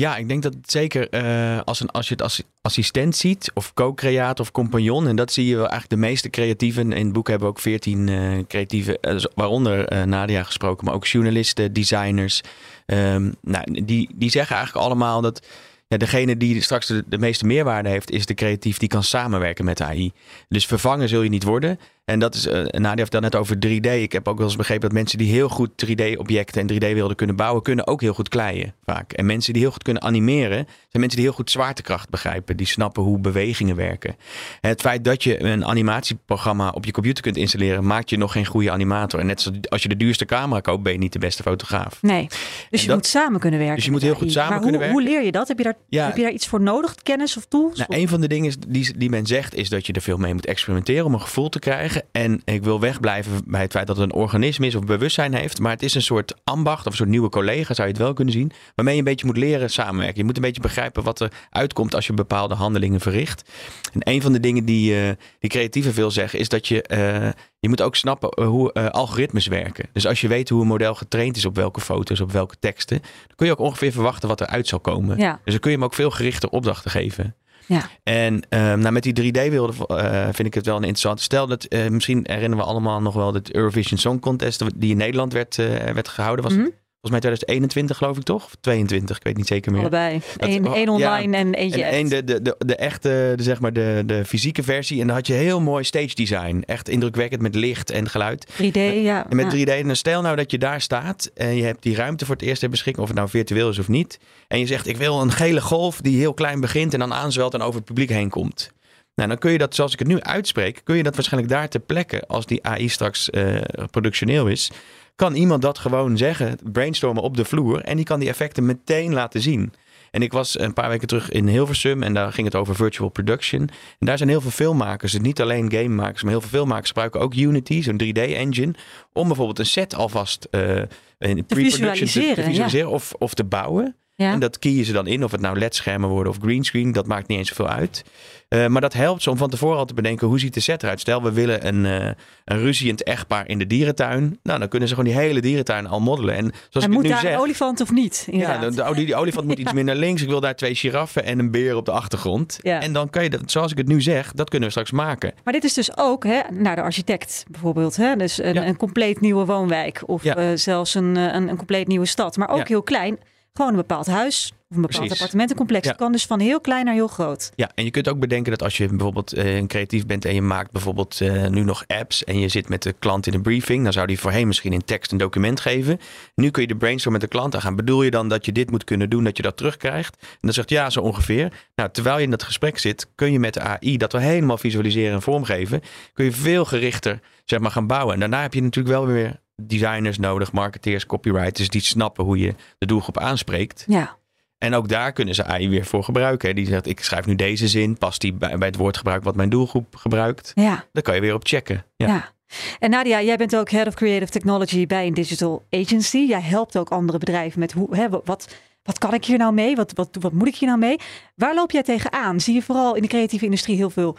Ja, 0.00 0.16
ik 0.16 0.28
denk 0.28 0.42
dat 0.42 0.54
zeker 0.66 1.08
uh, 1.10 1.60
als, 1.64 1.80
een, 1.80 1.90
als 1.90 2.08
je 2.08 2.12
het 2.12 2.22
als 2.22 2.42
assistent 2.60 3.16
ziet, 3.16 3.50
of 3.54 3.74
co-creator 3.74 4.44
of 4.44 4.52
compagnon, 4.52 5.08
en 5.08 5.16
dat 5.16 5.32
zie 5.32 5.46
je 5.46 5.56
wel 5.56 5.68
eigenlijk 5.68 5.90
de 5.90 6.08
meeste 6.08 6.30
creatieven. 6.30 6.92
In 6.92 7.04
het 7.04 7.12
boek 7.12 7.28
hebben 7.28 7.48
ook 7.48 7.60
veertien 7.60 8.06
uh, 8.06 8.44
creatieven, 8.48 8.98
uh, 9.00 9.24
waaronder 9.34 10.06
Nadia 10.06 10.42
gesproken, 10.42 10.84
maar 10.84 10.94
ook 10.94 11.06
journalisten, 11.06 11.72
designers. 11.72 12.40
Um, 12.86 13.34
nou, 13.40 13.84
die, 13.84 14.10
die 14.14 14.30
zeggen 14.30 14.56
eigenlijk 14.56 14.86
allemaal 14.86 15.20
dat 15.20 15.46
ja, 15.88 15.96
degene 15.96 16.36
die 16.36 16.62
straks 16.62 16.86
de, 16.86 17.04
de, 17.06 17.18
meeste 17.18 17.46
meerwaarde 17.46 17.88
heeft, 17.88 18.10
is 18.10 18.26
de 18.26 18.34
creatief 18.34 18.78
die 18.78 18.88
kan 18.88 19.02
samenwerken 19.02 19.64
met 19.64 19.80
AI. 19.80 20.12
Dus 20.48 20.66
vervangen 20.66 21.08
zul 21.08 21.22
je 21.22 21.28
niet 21.28 21.44
worden. 21.44 21.78
En 22.06 22.18
dat 22.18 22.34
is, 22.34 22.46
uh, 22.46 22.52
Nadia 22.52 22.94
heeft 22.94 23.12
het 23.12 23.22
net 23.22 23.34
over 23.34 23.56
3D. 23.66 23.86
Ik 23.86 24.12
heb 24.12 24.28
ook 24.28 24.36
wel 24.36 24.46
eens 24.46 24.56
begrepen 24.56 24.82
dat 24.82 24.92
mensen 24.92 25.18
die 25.18 25.30
heel 25.30 25.48
goed 25.48 25.70
3D-objecten 25.86 26.60
en 26.60 26.74
3D-beelden 26.74 27.16
kunnen 27.16 27.36
bouwen, 27.36 27.62
kunnen 27.62 27.86
ook 27.86 28.00
heel 28.00 28.14
goed 28.14 28.28
kleien 28.28 28.74
vaak. 28.84 29.12
En 29.12 29.26
mensen 29.26 29.52
die 29.52 29.62
heel 29.62 29.70
goed 29.70 29.82
kunnen 29.82 30.02
animeren, 30.02 30.56
zijn 30.66 30.68
mensen 30.92 31.16
die 31.16 31.24
heel 31.24 31.32
goed 31.32 31.50
zwaartekracht 31.50 32.10
begrijpen. 32.10 32.56
Die 32.56 32.66
snappen 32.66 33.02
hoe 33.02 33.18
bewegingen 33.18 33.76
werken. 33.76 34.16
Het 34.60 34.80
feit 34.80 35.04
dat 35.04 35.22
je 35.22 35.42
een 35.42 35.64
animatieprogramma 35.64 36.70
op 36.70 36.84
je 36.84 36.92
computer 36.92 37.22
kunt 37.22 37.36
installeren, 37.36 37.86
maakt 37.86 38.10
je 38.10 38.16
nog 38.16 38.32
geen 38.32 38.46
goede 38.46 38.70
animator. 38.70 39.20
En 39.20 39.26
net 39.26 39.40
zoals 39.40 39.58
als 39.68 39.82
je 39.82 39.88
de 39.88 39.96
duurste 39.96 40.24
camera 40.24 40.60
koopt, 40.60 40.82
ben 40.82 40.92
je 40.92 40.98
niet 40.98 41.12
de 41.12 41.18
beste 41.18 41.42
fotograaf. 41.42 42.02
Nee, 42.02 42.26
dus 42.70 42.84
je 42.84 42.92
moet 42.92 43.06
samen 43.06 43.40
kunnen 43.40 43.58
werken. 43.58 43.76
Dus 43.76 43.84
je 43.84 43.90
moet 43.90 44.02
heel 44.02 44.14
goed 44.14 44.32
samen 44.32 44.50
maar 44.50 44.60
kunnen 44.60 44.80
hoe, 44.80 44.88
werken. 44.88 45.04
Hoe 45.04 45.14
leer 45.14 45.24
je 45.24 45.32
dat? 45.32 45.48
Heb 45.48 45.58
je 45.58 45.64
daar, 45.64 45.76
ja, 45.88 46.06
heb 46.06 46.16
je 46.16 46.22
daar 46.22 46.32
iets 46.32 46.46
voor 46.46 46.60
nodig? 46.60 46.94
Kennis 46.94 47.36
of 47.36 47.44
tools? 47.44 47.78
Nou, 47.78 48.00
een 48.00 48.08
van 48.08 48.20
de 48.20 48.28
dingen 48.28 48.52
die, 48.68 48.96
die 48.96 49.10
men 49.10 49.26
zegt, 49.26 49.54
is 49.54 49.68
dat 49.68 49.86
je 49.86 49.92
er 49.92 50.02
veel 50.02 50.16
mee 50.16 50.34
moet 50.34 50.46
experimenteren 50.46 51.04
om 51.04 51.14
een 51.14 51.20
gevoel 51.20 51.48
te 51.48 51.58
krijgen. 51.58 51.95
En 52.12 52.42
ik 52.44 52.62
wil 52.62 52.80
wegblijven 52.80 53.42
bij 53.46 53.60
het 53.60 53.72
feit 53.72 53.86
dat 53.86 53.96
het 53.96 54.04
een 54.04 54.20
organisme 54.20 54.66
is 54.66 54.74
of 54.74 54.84
bewustzijn 54.84 55.34
heeft. 55.34 55.60
Maar 55.60 55.72
het 55.72 55.82
is 55.82 55.94
een 55.94 56.02
soort 56.02 56.34
ambacht 56.44 56.86
of 56.86 56.90
een 56.90 56.96
soort 56.96 57.08
nieuwe 57.08 57.28
collega, 57.28 57.74
zou 57.74 57.88
je 57.88 57.94
het 57.94 58.02
wel 58.02 58.12
kunnen 58.12 58.34
zien. 58.34 58.52
Waarmee 58.74 58.94
je 58.94 59.00
een 59.00 59.06
beetje 59.06 59.26
moet 59.26 59.36
leren 59.36 59.70
samenwerken. 59.70 60.18
Je 60.18 60.24
moet 60.24 60.36
een 60.36 60.42
beetje 60.42 60.60
begrijpen 60.60 61.02
wat 61.02 61.20
er 61.20 61.32
uitkomt 61.50 61.94
als 61.94 62.06
je 62.06 62.12
bepaalde 62.12 62.54
handelingen 62.54 63.00
verricht. 63.00 63.50
En 63.92 64.00
een 64.12 64.22
van 64.22 64.32
de 64.32 64.40
dingen 64.40 64.64
die, 64.64 64.94
uh, 64.94 65.10
die 65.38 65.50
creatieven 65.50 65.92
veel 65.92 66.10
zeggen, 66.10 66.38
is 66.38 66.48
dat 66.48 66.68
je. 66.68 66.84
Uh, 66.92 67.28
je 67.58 67.68
moet 67.68 67.82
ook 67.82 67.96
snappen 67.96 68.44
hoe 68.44 68.70
uh, 68.74 68.86
algoritmes 68.86 69.46
werken. 69.46 69.88
Dus 69.92 70.06
als 70.06 70.20
je 70.20 70.28
weet 70.28 70.48
hoe 70.48 70.60
een 70.60 70.66
model 70.66 70.94
getraind 70.94 71.36
is 71.36 71.44
op 71.44 71.54
welke 71.54 71.80
foto's, 71.80 72.20
op 72.20 72.32
welke 72.32 72.56
teksten, 72.58 72.98
dan 73.00 73.36
kun 73.36 73.46
je 73.46 73.52
ook 73.52 73.58
ongeveer 73.58 73.92
verwachten 73.92 74.28
wat 74.28 74.40
eruit 74.40 74.68
zal 74.68 74.80
komen. 74.80 75.18
Ja. 75.18 75.40
Dus 75.44 75.52
dan 75.52 75.60
kun 75.60 75.70
je 75.70 75.76
hem 75.76 75.86
ook 75.86 75.94
veel 75.94 76.10
gerichter 76.10 76.48
opdrachten 76.48 76.90
geven. 76.90 77.34
Ja. 77.66 77.88
En 78.02 78.34
um, 78.34 78.78
nou, 78.78 78.90
met 78.90 79.02
die 79.02 79.32
3D-beelden 79.32 79.74
uh, 79.88 80.24
vind 80.24 80.48
ik 80.48 80.54
het 80.54 80.66
wel 80.66 80.76
een 80.76 80.82
interessant. 80.82 81.20
Stel 81.20 81.46
dat, 81.46 81.66
uh, 81.68 81.88
misschien 81.88 82.20
herinneren 82.22 82.64
we 82.64 82.70
allemaal 82.70 83.02
nog 83.02 83.14
wel 83.14 83.34
het 83.34 83.52
Eurovision 83.54 83.98
Song 83.98 84.18
Contest 84.18 84.62
die 84.76 84.90
in 84.90 84.96
Nederland 84.96 85.32
werd, 85.32 85.58
uh, 85.58 85.66
werd 85.66 86.08
gehouden. 86.08 86.44
Was 86.44 86.54
mm 86.54 86.60
-hmm. 86.60 86.72
Volgens 87.06 87.24
mij 87.24 87.38
2021 87.38 87.96
geloof 87.96 88.16
ik 88.16 88.22
toch? 88.22 88.44
Of 88.44 88.56
22, 88.60 89.16
ik 89.16 89.22
weet 89.22 89.36
niet 89.36 89.46
zeker 89.46 89.72
meer. 89.72 89.80
Allebei. 89.80 90.20
Eén 90.36 90.66
één 90.66 90.88
online 90.88 91.32
ja, 91.32 91.38
en 91.38 91.54
eentje 91.54 91.84
en 91.84 91.92
één 91.92 92.08
de, 92.08 92.24
de, 92.24 92.42
de, 92.42 92.54
de 92.58 92.76
echte, 92.76 93.32
de, 93.36 93.42
zeg 93.42 93.60
maar 93.60 93.72
de, 93.72 94.02
de 94.06 94.24
fysieke 94.24 94.62
versie. 94.62 95.00
En 95.00 95.06
dan 95.06 95.16
had 95.16 95.26
je 95.26 95.32
heel 95.32 95.60
mooi 95.60 95.84
stage 95.84 96.14
design. 96.14 96.62
Echt 96.66 96.88
indrukwekkend 96.88 97.42
met 97.42 97.54
licht 97.54 97.90
en 97.90 98.08
geluid. 98.08 98.46
3D, 98.62 98.78
ja. 99.02 99.26
En 99.28 99.36
met 99.36 99.52
ja. 99.52 99.64
3D. 99.64 99.86
En 99.86 99.96
stel 99.96 100.22
nou 100.22 100.36
dat 100.36 100.50
je 100.50 100.58
daar 100.58 100.80
staat 100.80 101.30
en 101.34 101.56
je 101.56 101.62
hebt 101.62 101.82
die 101.82 101.94
ruimte 101.94 102.26
voor 102.26 102.34
het 102.34 102.44
eerst 102.44 102.60
ter 102.60 102.70
beschikking. 102.70 103.02
Of 103.02 103.08
het 103.08 103.18
nou 103.18 103.30
virtueel 103.30 103.68
is 103.68 103.78
of 103.78 103.88
niet. 103.88 104.18
En 104.48 104.58
je 104.58 104.66
zegt 104.66 104.86
ik 104.86 104.96
wil 104.96 105.20
een 105.20 105.32
gele 105.32 105.60
golf 105.60 106.00
die 106.00 106.18
heel 106.18 106.34
klein 106.34 106.60
begint 106.60 106.92
en 106.92 106.98
dan 106.98 107.14
aanzwelt 107.14 107.54
en 107.54 107.62
over 107.62 107.74
het 107.74 107.84
publiek 107.84 108.10
heen 108.10 108.30
komt. 108.30 108.74
Nou, 109.14 109.28
dan 109.28 109.38
kun 109.38 109.52
je 109.52 109.58
dat, 109.58 109.74
zoals 109.74 109.92
ik 109.92 109.98
het 109.98 110.08
nu 110.08 110.20
uitspreek, 110.20 110.80
kun 110.84 110.96
je 110.96 111.02
dat 111.02 111.14
waarschijnlijk 111.14 111.52
daar 111.52 111.68
ter 111.68 111.80
plekke, 111.80 112.26
als 112.26 112.46
die 112.46 112.66
AI 112.66 112.88
straks 112.88 113.28
uh, 113.30 113.60
productioneel 113.90 114.46
is, 114.46 114.70
kan 115.16 115.34
iemand 115.34 115.62
dat 115.62 115.78
gewoon 115.78 116.16
zeggen, 116.16 116.58
brainstormen 116.72 117.22
op 117.22 117.36
de 117.36 117.44
vloer 117.44 117.80
en 117.80 117.96
die 117.96 118.04
kan 118.04 118.20
die 118.20 118.28
effecten 118.28 118.66
meteen 118.66 119.12
laten 119.12 119.40
zien. 119.40 119.72
En 120.10 120.22
ik 120.22 120.32
was 120.32 120.58
een 120.58 120.72
paar 120.72 120.88
weken 120.88 121.08
terug 121.08 121.30
in 121.30 121.48
Hilversum 121.48 122.02
en 122.02 122.14
daar 122.14 122.32
ging 122.32 122.46
het 122.46 122.56
over 122.56 122.74
virtual 122.74 123.08
production. 123.08 123.60
En 123.98 124.06
daar 124.06 124.16
zijn 124.16 124.28
heel 124.28 124.40
veel 124.40 124.50
filmmakers, 124.50 125.12
dus 125.12 125.20
niet 125.20 125.40
alleen 125.40 125.70
gamemakers, 125.72 126.22
maar 126.22 126.30
heel 126.30 126.40
veel 126.40 126.50
filmmakers 126.50 126.88
gebruiken 126.88 127.20
ook 127.20 127.34
Unity, 127.34 127.82
zo'n 127.82 128.00
3D-engine, 128.02 128.74
om 129.12 129.26
bijvoorbeeld 129.26 129.58
een 129.58 129.66
set 129.66 129.94
alvast 129.94 130.48
uh, 130.50 130.78
in 131.18 131.46
te 131.46 131.54
visualiseren, 131.54 132.34
te, 132.34 132.34
te 132.34 132.48
visualiseren 132.48 132.88
ja. 132.88 132.94
of, 132.94 133.12
of 133.18 133.34
te 133.34 133.44
bouwen. 133.44 133.96
Ja. 134.16 134.32
En 134.32 134.40
dat 134.40 134.58
kiezen 134.58 134.84
ze 134.84 134.92
dan 134.92 135.06
in, 135.06 135.24
of 135.24 135.30
het 135.30 135.40
nou 135.40 135.58
LED-schermen 135.58 136.08
worden 136.08 136.32
of 136.32 136.38
greenscreen, 136.42 136.92
dat 136.92 137.06
maakt 137.06 137.28
niet 137.28 137.38
eens 137.38 137.48
zoveel 137.48 137.68
uit. 137.68 138.04
Uh, 138.48 138.66
maar 138.66 138.80
dat 138.80 138.92
helpt 138.92 139.22
ze 139.22 139.30
om 139.30 139.36
van 139.36 139.50
tevoren 139.50 139.78
al 139.78 139.84
te 139.84 139.94
bedenken 139.94 140.26
hoe 140.26 140.38
ziet 140.38 140.54
de 140.54 140.60
set 140.60 140.82
eruit. 140.82 141.00
Stel, 141.00 141.22
we 141.22 141.32
willen 141.32 141.66
een, 141.66 141.84
uh, 141.84 142.10
een 142.44 142.58
ruziend 142.58 143.02
echtpaar 143.02 143.48
in 143.48 143.58
de 143.58 143.66
dierentuin. 143.66 144.38
Nou, 144.42 144.58
dan 144.58 144.68
kunnen 144.68 144.88
ze 144.88 144.94
gewoon 144.94 145.10
die 145.10 145.20
hele 145.20 145.40
dierentuin 145.40 145.86
al 145.86 146.00
modellen. 146.00 146.34
En 146.34 146.52
zoals 146.68 146.86
en 146.86 146.90
ik 146.90 146.96
moet 146.96 147.02
nu 147.02 147.08
daar 147.08 147.20
zeg, 147.20 147.32
een 147.32 147.38
olifant 147.38 147.80
of 147.80 147.92
niet? 147.92 148.28
ja, 148.30 148.58
de, 148.58 148.74
de, 148.74 148.94
die, 148.94 149.14
olifant 149.14 149.46
moet 149.46 149.58
iets 149.58 149.72
meer 149.78 149.84
naar 149.84 149.96
links. 149.96 150.22
Ik 150.22 150.28
wil 150.28 150.40
daar 150.40 150.56
twee 150.56 150.74
giraffen 150.74 151.24
en 151.24 151.38
een 151.38 151.50
beer 151.50 151.76
op 151.76 151.84
de 151.84 151.90
achtergrond. 151.90 152.58
Ja. 152.62 152.80
En 152.80 152.92
dan 152.92 153.10
kan 153.10 153.22
je 153.22 153.30
dat, 153.30 153.50
zoals 153.50 153.70
ik 153.72 153.78
het 153.78 153.88
nu 153.88 154.02
zeg, 154.02 154.32
dat 154.32 154.48
kunnen 154.48 154.68
we 154.68 154.74
straks 154.74 154.90
maken. 154.90 155.32
Maar 155.44 155.52
dit 155.52 155.64
is 155.64 155.74
dus 155.74 155.96
ook 155.96 156.24
hè, 156.24 156.40
naar 156.50 156.76
de 156.76 156.82
architect 156.82 157.44
bijvoorbeeld. 157.50 157.96
Hè? 157.96 158.16
Dus 158.16 158.42
een, 158.42 158.54
Ja. 158.54 158.66
een 158.66 158.76
compleet 158.76 159.20
nieuwe 159.20 159.44
woonwijk 159.44 160.02
of 160.06 160.24
eh, 160.24 160.48
zelfs 160.54 160.94
een, 160.94 161.16
eh, 161.16 161.22
een, 161.22 161.48
een 161.48 161.56
compleet 161.56 161.86
nieuwe 161.86 162.06
stad. 162.06 162.36
Maar 162.36 162.48
ook 162.48 162.68
heel 162.68 162.82
klein. 162.82 163.18
Gewoon 163.56 163.70
een 163.70 163.76
bepaald 163.76 164.06
huis 164.06 164.52
of 164.70 164.76
een 164.76 164.82
bepaald 164.82 164.98
Precies. 164.98 165.12
appartementencomplex. 165.12 165.84
Ja. 165.84 165.90
Het 165.90 166.00
kan 166.00 166.12
dus 166.12 166.26
van 166.26 166.40
heel 166.40 166.60
klein 166.60 166.84
naar 166.84 166.94
heel 166.94 167.06
groot. 167.06 167.52
Ja, 167.54 167.70
en 167.74 167.84
je 167.84 167.90
kunt 167.90 168.08
ook 168.08 168.18
bedenken 168.18 168.50
dat 168.50 168.62
als 168.62 168.76
je 168.76 168.88
bijvoorbeeld 168.88 169.32
eh, 169.32 169.56
een 169.56 169.66
creatief 169.66 170.06
bent 170.06 170.24
en 170.24 170.34
je 170.34 170.42
maakt 170.42 170.70
bijvoorbeeld 170.70 171.20
eh, 171.20 171.46
nu 171.46 171.62
nog 171.62 171.84
apps 171.86 172.24
en 172.24 172.38
je 172.38 172.48
zit 172.48 172.68
met 172.68 172.82
de 172.82 172.92
klant 172.92 173.26
in 173.26 173.34
een 173.34 173.42
briefing, 173.42 173.84
dan 173.84 173.92
zou 173.92 174.06
die 174.06 174.18
voorheen 174.18 174.46
misschien 174.46 174.72
in 174.72 174.84
tekst 174.84 175.12
een 175.12 175.18
document 175.18 175.60
geven. 175.60 176.00
Nu 176.34 176.50
kun 176.50 176.62
je 176.62 176.68
de 176.68 176.76
brainstorm 176.76 177.12
met 177.12 177.22
de 177.22 177.28
klant 177.28 177.54
aangaan. 177.54 177.76
Bedoel 177.76 178.02
je 178.02 178.10
dan 178.10 178.28
dat 178.28 178.46
je 178.46 178.52
dit 178.52 178.70
moet 178.70 178.84
kunnen 178.84 179.10
doen, 179.10 179.24
dat 179.24 179.36
je 179.36 179.42
dat 179.42 179.56
terugkrijgt? 179.56 180.16
En 180.20 180.38
dan 180.40 180.52
zegt 180.52 180.70
ja, 180.70 180.90
zo 180.90 181.00
ongeveer. 181.00 181.52
Nou, 181.74 181.90
terwijl 181.92 182.16
je 182.16 182.24
in 182.24 182.30
dat 182.30 182.42
gesprek 182.42 182.78
zit, 182.78 183.08
kun 183.14 183.32
je 183.32 183.38
met 183.38 183.54
de 183.54 183.60
AI 183.60 183.96
dat 183.96 184.12
we 184.12 184.20
helemaal 184.20 184.58
visualiseren 184.58 185.14
en 185.14 185.22
vormgeven, 185.22 185.82
kun 186.12 186.24
je 186.24 186.32
veel 186.32 186.64
gerichter 186.64 187.20
zeg 187.44 187.60
maar, 187.60 187.70
gaan 187.70 187.86
bouwen. 187.86 188.14
En 188.14 188.20
daarna 188.20 188.42
heb 188.42 188.54
je 188.54 188.62
natuurlijk 188.62 188.94
wel 188.96 189.06
weer 189.06 189.40
designers 189.62 190.18
nodig, 190.18 190.52
marketeers, 190.52 191.06
copywriters, 191.06 191.68
die 191.68 191.80
snappen 191.80 192.24
hoe 192.24 192.38
je 192.38 192.54
de 192.78 192.86
doelgroep 192.86 193.18
aanspreekt. 193.18 193.84
Ja. 193.86 194.16
En 194.58 194.74
ook 194.74 194.88
daar 194.88 195.12
kunnen 195.12 195.34
ze 195.34 195.44
AI 195.44 195.68
weer 195.68 195.84
voor 195.84 196.04
gebruiken. 196.04 196.54
Die 196.54 196.66
zegt, 196.66 196.86
ik 196.86 197.00
schrijf 197.00 197.26
nu 197.26 197.34
deze 197.34 197.68
zin. 197.68 197.98
Past 197.98 198.20
die 198.20 198.32
bij, 198.32 198.58
bij 198.58 198.68
het 198.68 198.76
woordgebruik 198.76 199.22
wat 199.22 199.34
mijn 199.34 199.48
doelgroep 199.48 199.96
gebruikt? 199.96 200.52
Ja. 200.54 200.84
Daar 200.92 201.02
kan 201.02 201.14
je 201.14 201.20
weer 201.20 201.34
op 201.34 201.46
checken. 201.46 201.84
Ja. 201.96 202.06
Ja. 202.06 202.34
En 202.78 202.90
Nadia, 202.90 203.22
jij 203.22 203.36
bent 203.36 203.56
ook 203.56 203.70
Head 203.70 203.86
of 203.86 203.94
Creative 203.94 204.32
Technology 204.32 204.86
bij 204.86 205.06
een 205.06 205.14
digital 205.14 205.66
agency. 205.70 206.18
Jij 206.18 206.40
helpt 206.40 206.78
ook 206.78 206.88
andere 206.88 207.18
bedrijven 207.18 207.60
met 207.60 207.72
hoe, 207.72 207.96
hè, 207.96 208.08
wat, 208.08 208.54
wat 208.82 208.98
kan 208.98 209.14
ik 209.14 209.24
hier 209.24 209.38
nou 209.38 209.52
mee? 209.52 209.76
Wat, 209.76 209.92
wat, 209.94 210.16
wat 210.20 210.32
moet 210.32 210.48
ik 210.48 210.56
hier 210.56 210.68
nou 210.68 210.80
mee? 210.80 210.96
Waar 211.34 211.54
loop 211.54 211.70
jij 211.70 211.82
tegenaan? 211.82 212.40
Zie 212.40 212.54
je 212.54 212.62
vooral 212.62 212.94
in 212.94 213.02
de 213.02 213.08
creatieve 213.08 213.44
industrie 213.44 213.76
heel 213.76 213.90
veel 213.90 214.16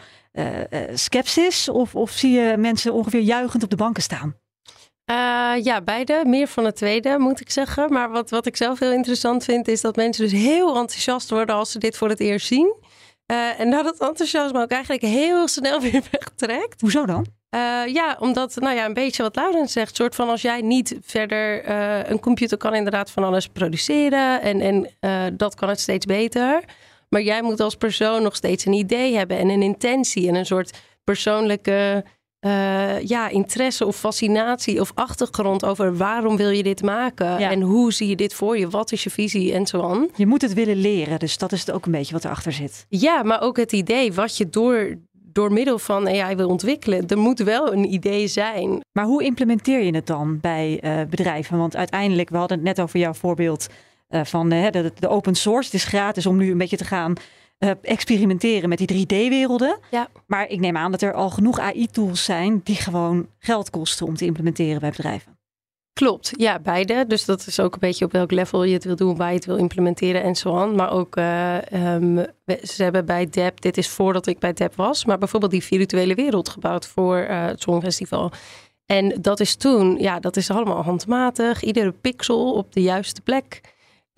skepsis? 0.94 1.68
Of, 1.68 1.94
of 1.94 2.10
zie 2.10 2.30
je 2.30 2.56
mensen 2.56 2.92
ongeveer 2.92 3.20
juichend 3.20 3.62
op 3.62 3.70
de 3.70 3.76
banken 3.76 4.02
staan? 4.02 4.36
Eh, 5.08 5.64
ja, 5.64 5.80
beide. 5.80 6.22
Meer 6.26 6.46
van 6.46 6.64
het 6.64 6.76
tweede, 6.76 7.18
moet 7.18 7.40
ik 7.40 7.50
zeggen. 7.50 7.92
Maar 7.92 8.10
wat, 8.10 8.30
wat 8.30 8.46
ik 8.46 8.56
zelf 8.56 8.78
heel 8.78 8.92
interessant 8.92 9.44
vind, 9.44 9.68
is 9.68 9.80
dat 9.80 9.96
mensen 9.96 10.28
dus 10.28 10.40
heel 10.40 10.76
enthousiast 10.76 11.30
worden 11.30 11.54
als 11.54 11.72
ze 11.72 11.78
dit 11.78 11.96
voor 11.96 12.08
het 12.08 12.20
eerst 12.20 12.46
zien. 12.46 12.74
Eh, 13.26 13.60
en 13.60 13.70
dat 13.70 13.84
het 13.84 14.00
enthousiasme 14.00 14.62
ook 14.62 14.70
eigenlijk 14.70 15.02
heel 15.02 15.48
snel 15.48 15.80
weer 15.90 16.02
wegtrekt. 16.10 16.80
Hoezo 16.80 17.06
dan? 17.06 17.26
Eh, 17.50 17.60
ja, 17.86 18.16
omdat, 18.20 18.54
nou 18.56 18.76
ja, 18.76 18.84
een 18.84 18.94
beetje 18.94 19.22
wat 19.22 19.36
Laurens 19.36 19.72
zegt. 19.72 19.96
soort 19.96 20.14
van 20.14 20.28
als 20.28 20.42
jij 20.42 20.60
niet 20.60 20.96
verder... 21.02 21.70
een 22.10 22.20
computer 22.20 22.58
kan 22.58 22.74
inderdaad 22.74 23.10
van 23.10 23.24
alles 23.24 23.46
produceren. 23.46 24.42
En, 24.42 24.60
en 25.00 25.36
dat 25.36 25.54
kan 25.54 25.68
het 25.68 25.80
steeds 25.80 26.06
beter. 26.06 26.64
Maar 27.08 27.22
jij 27.22 27.42
moet 27.42 27.60
als 27.60 27.74
persoon 27.74 28.22
nog 28.22 28.36
steeds 28.36 28.64
een 28.64 28.72
idee 28.72 29.16
hebben. 29.16 29.38
En 29.38 29.48
een 29.48 29.62
intentie. 29.62 30.28
En 30.28 30.34
een 30.34 30.46
soort 30.46 30.78
persoonlijke... 31.04 32.04
eh, 32.40 33.00
ja, 33.06 33.28
interesse 33.28 33.86
of 33.86 33.96
fascinatie 33.96 34.80
of 34.80 34.92
achtergrond 34.94 35.64
over 35.64 35.96
waarom 35.96 36.36
wil 36.36 36.50
je 36.50 36.62
dit 36.62 36.82
maken 36.82 37.38
Ja. 37.38 37.50
en 37.50 37.60
hoe 37.60 37.92
zie 37.92 38.08
je 38.08 38.16
dit 38.16 38.34
voor 38.34 38.58
je, 38.58 38.68
wat 38.68 38.92
is 38.92 39.02
je 39.04 39.10
visie 39.10 39.52
en 39.52 39.66
zo 39.66 39.82
aan. 39.82 40.08
Je 40.16 40.26
moet 40.26 40.42
het 40.42 40.54
willen 40.54 40.76
leren, 40.76 41.18
dus 41.18 41.38
dat 41.38 41.52
is 41.52 41.60
het 41.60 41.70
ook 41.70 41.86
een 41.86 41.92
beetje 41.92 42.12
wat 42.12 42.24
erachter 42.24 42.52
zit. 42.52 42.86
Ja, 42.88 43.22
maar 43.22 43.40
ook 43.40 43.56
het 43.56 43.72
idee 43.72 44.12
wat 44.12 44.36
je 44.36 44.48
door, 44.50 44.94
door 45.12 45.52
middel 45.52 45.78
van 45.78 46.08
AI 46.08 46.36
wil 46.36 46.48
ontwikkelen. 46.48 47.06
Er 47.08 47.18
moet 47.18 47.38
wel 47.38 47.72
een 47.72 47.92
idee 47.92 48.26
zijn. 48.26 48.80
Maar 48.92 49.04
hoe 49.04 49.24
implementeer 49.24 49.82
je 49.82 49.94
het 49.94 50.06
dan 50.06 50.38
bij 50.40 50.78
eh, 50.80 51.00
bedrijven? 51.10 51.58
Want 51.58 51.76
uiteindelijk, 51.76 52.28
we 52.30 52.36
hadden 52.36 52.56
het 52.56 52.66
net 52.66 52.80
over 52.80 52.98
jouw 52.98 53.14
voorbeeld 53.14 53.66
eh, 54.08 54.24
van 54.24 54.48
de, 54.48 54.92
de 54.98 55.08
open 55.08 55.34
source. 55.34 55.64
Het 55.64 55.74
is 55.80 55.84
gratis 55.84 56.26
om 56.26 56.36
nu 56.36 56.50
een 56.50 56.58
beetje 56.58 56.76
te 56.76 56.84
gaan 56.84 57.12
eh, 57.58 57.70
experimenteren 57.82 58.68
met 58.68 58.78
die 58.78 59.06
3D-werelden. 59.06 59.78
Ja. 59.90 60.08
Maar 60.26 60.48
ik 60.48 60.60
neem 60.60 60.76
aan 60.76 60.90
dat 60.90 61.02
er 61.02 61.12
al 61.12 61.30
genoeg 61.30 61.58
AI-tools 61.58 62.24
zijn 62.24 62.60
die 62.64 62.76
gewoon 62.76 63.28
geld 63.38 63.70
kosten 63.70 64.06
om 64.06 64.16
te 64.16 64.24
implementeren 64.24 64.80
bij 64.80 64.90
bedrijven. 64.90 65.38
Klopt, 65.98 66.32
ja, 66.36 66.58
beide. 66.58 67.04
Dus 67.06 67.24
dat 67.24 67.46
is 67.46 67.60
ook 67.60 67.72
een 67.74 67.80
beetje 67.80 68.04
op 68.04 68.12
welk 68.12 68.30
level 68.30 68.64
je 68.64 68.72
het 68.72 68.84
wil 68.84 68.96
doen, 68.96 69.16
waar 69.16 69.28
je 69.28 69.34
het 69.34 69.44
wil 69.44 69.56
implementeren 69.56 70.22
en 70.22 70.36
zo 70.36 70.56
aan. 70.56 70.74
Maar 70.74 70.90
ook, 70.90 71.16
eh, 71.16 71.72
ehm, 71.72 72.24
ze 72.62 72.82
hebben 72.82 73.06
bij 73.06 73.26
DEP, 73.30 73.60
dit 73.60 73.76
is 73.76 73.88
voordat 73.88 74.26
ik 74.26 74.38
bij 74.38 74.52
DEP 74.52 74.74
was, 74.74 75.04
maar 75.04 75.18
bijvoorbeeld 75.18 75.52
die 75.52 75.64
virtuele 75.64 76.14
wereld 76.14 76.48
gebouwd 76.48 76.86
voor 76.86 77.16
eh, 77.16 77.44
het 77.44 77.62
Songfestival. 77.62 78.30
En 78.86 79.18
dat 79.20 79.40
is 79.40 79.56
toen, 79.56 79.98
ja, 79.98 80.20
dat 80.20 80.36
is 80.36 80.50
allemaal 80.50 80.82
handmatig, 80.82 81.62
iedere 81.62 81.92
pixel 81.92 82.52
op 82.52 82.72
de 82.72 82.82
juiste 82.82 83.20
plek. 83.20 83.60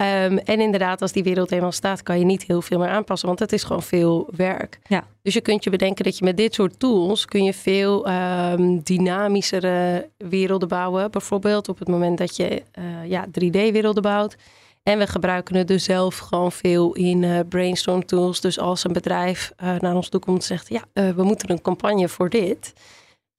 Ehm, 0.01 0.37
en 0.37 0.61
inderdaad, 0.61 1.03
als 1.03 1.13
die 1.13 1.23
wereld 1.23 1.53
eenmaal 1.53 1.73
staat, 1.73 2.03
kan 2.03 2.19
je 2.19 2.25
niet 2.25 2.43
heel 2.43 2.63
veel 2.63 2.79
meer 2.79 2.89
aanpassen, 2.89 3.29
want 3.29 3.41
het 3.41 3.53
is 3.53 3.63
gewoon 3.63 3.83
veel 3.83 4.29
werk. 4.37 4.79
Ja. 4.89 5.05
Dus 5.23 5.35
je 5.35 5.41
kunt 5.41 5.65
je 5.65 5.71
bedenken 5.71 6.05
dat 6.05 6.19
je 6.19 6.25
met 6.25 6.37
dit 6.37 6.55
soort 6.55 6.79
tools 6.79 7.25
kun 7.25 7.45
je 7.45 7.55
veel 7.55 8.07
ehm, 8.07 8.79
dynamischere 8.83 10.09
werelden 10.17 10.69
bouwen. 10.69 11.11
Bijvoorbeeld 11.11 11.69
op 11.69 11.79
het 11.79 11.89
moment 11.89 12.19
dat 12.19 12.37
je 12.37 12.63
eh, 12.73 12.85
ja, 13.05 13.27
3D-werelden 13.27 14.03
bouwt. 14.03 14.37
En 14.83 14.99
we 14.99 15.07
gebruiken 15.07 15.57
het 15.57 15.69
dus 15.69 15.85
zelf 15.85 16.19
gewoon 16.19 16.53
veel 16.53 16.95
in 16.95 17.25
eh, 17.25 17.39
brainstorm 17.49 18.07
tools. 18.07 18.41
Dus 18.41 18.59
als 18.59 18.85
een 18.85 18.93
bedrijf 18.93 19.53
eh, 19.57 19.79
naar 19.79 19.95
ons 19.95 20.09
toe 20.09 20.21
komt 20.21 20.39
en 20.39 20.45
zegt, 20.45 20.69
ja, 20.69 21.13
we 21.15 21.23
moeten 21.23 21.51
een 21.51 21.63
campagne 21.63 22.09
voor 22.09 22.29
dit. 22.29 22.73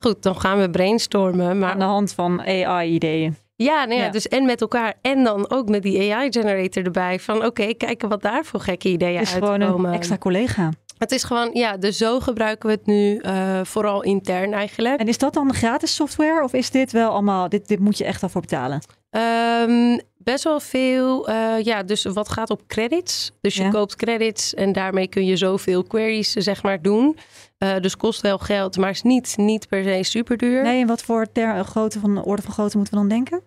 Goed, 0.04 0.24
dan 0.24 0.40
gaan 0.40 0.60
we 0.60 0.70
brainstormen. 0.70 1.60
Maar 1.60 1.72
Aan 1.72 1.80
de 1.80 1.86
hand 1.86 2.14
van 2.14 2.42
AI-ideeën. 2.42 3.36
Ja, 3.64 3.86
nou 3.86 4.00
ja, 4.00 4.06
Ja. 4.06 4.12
dus 4.12 4.28
en 4.28 4.46
met 4.46 4.62
elkaar 4.62 4.94
en 5.02 5.24
dan 5.24 5.50
ook 5.52 5.70
met 5.70 5.84
die 5.84 6.14
AI-generator 6.14 6.84
erbij. 6.84 7.20
Van 7.20 7.46
oké, 7.46 7.74
kijken 7.74 8.10
wat 8.10 8.22
daar 8.22 8.46
voor 8.46 8.60
gekke 8.60 8.90
ideeën 8.90 9.18
Het 9.20 9.28
is 9.28 9.34
gewoon 9.34 9.62
uitkomen. 9.62 9.90
een 9.90 9.96
extra 9.96 10.18
collega. 10.18 10.70
Het 10.98 11.12
is 11.12 11.24
gewoon, 11.24 11.50
ja, 11.54 11.78
dus 11.78 11.98
zo 11.98 12.20
gebruiken 12.20 12.70
we 12.70 12.76
het 12.76 12.86
nu 12.86 13.18
eh, 13.18 13.60
vooral 13.64 14.04
intern 14.04 14.54
eigenlijk. 14.54 15.00
En 15.00 15.08
is 15.08 15.18
dat 15.18 15.34
dan 15.34 15.54
gratis 15.54 15.96
software 15.96 16.44
of 16.44 16.54
is 16.54 16.70
dit 16.72 16.92
wel 16.92 17.12
allemaal, 17.12 17.50
dit, 17.50 17.68
dit 17.68 17.80
moet 17.80 17.98
je 17.98 18.04
echt 18.06 18.24
al 18.24 18.30
voor 18.30 18.42
betalen? 18.42 18.82
Ehm, 19.10 19.98
best 20.18 20.44
wel 20.44 20.60
veel, 20.60 21.28
eh, 21.28 21.62
ja, 21.64 21.84
dus 21.84 22.04
wat 22.04 22.30
gaat 22.30 22.50
op 22.50 22.62
credits. 22.68 23.32
Dus 23.42 23.56
je 23.56 23.64
Ja. 23.64 23.70
koopt 23.70 23.96
credits 23.96 24.54
en 24.54 24.72
daarmee 24.74 25.08
kun 25.08 25.26
je 25.26 25.36
zoveel 25.38 25.84
queries, 25.84 26.32
zeg 26.32 26.64
maar, 26.64 26.82
doen. 26.82 27.18
Eh, 27.58 27.76
dus 27.80 27.98
kost 27.98 28.22
wel 28.22 28.38
geld, 28.38 28.78
maar 28.78 28.90
is 28.90 29.02
niet, 29.02 29.34
niet 29.38 29.68
per 29.68 29.84
se 29.84 30.00
super 30.04 30.38
duur. 30.38 30.64
Nee, 30.64 30.82
en 30.82 30.88
wat 30.88 31.02
voor 31.02 31.32
ter, 31.32 31.64
grootte 31.66 32.00
van, 32.00 32.24
orde 32.24 32.42
van 32.42 32.54
grootte 32.54 32.78
moeten 32.78 32.94
we 32.94 33.00
dan 33.00 33.10
denken? 33.10 33.42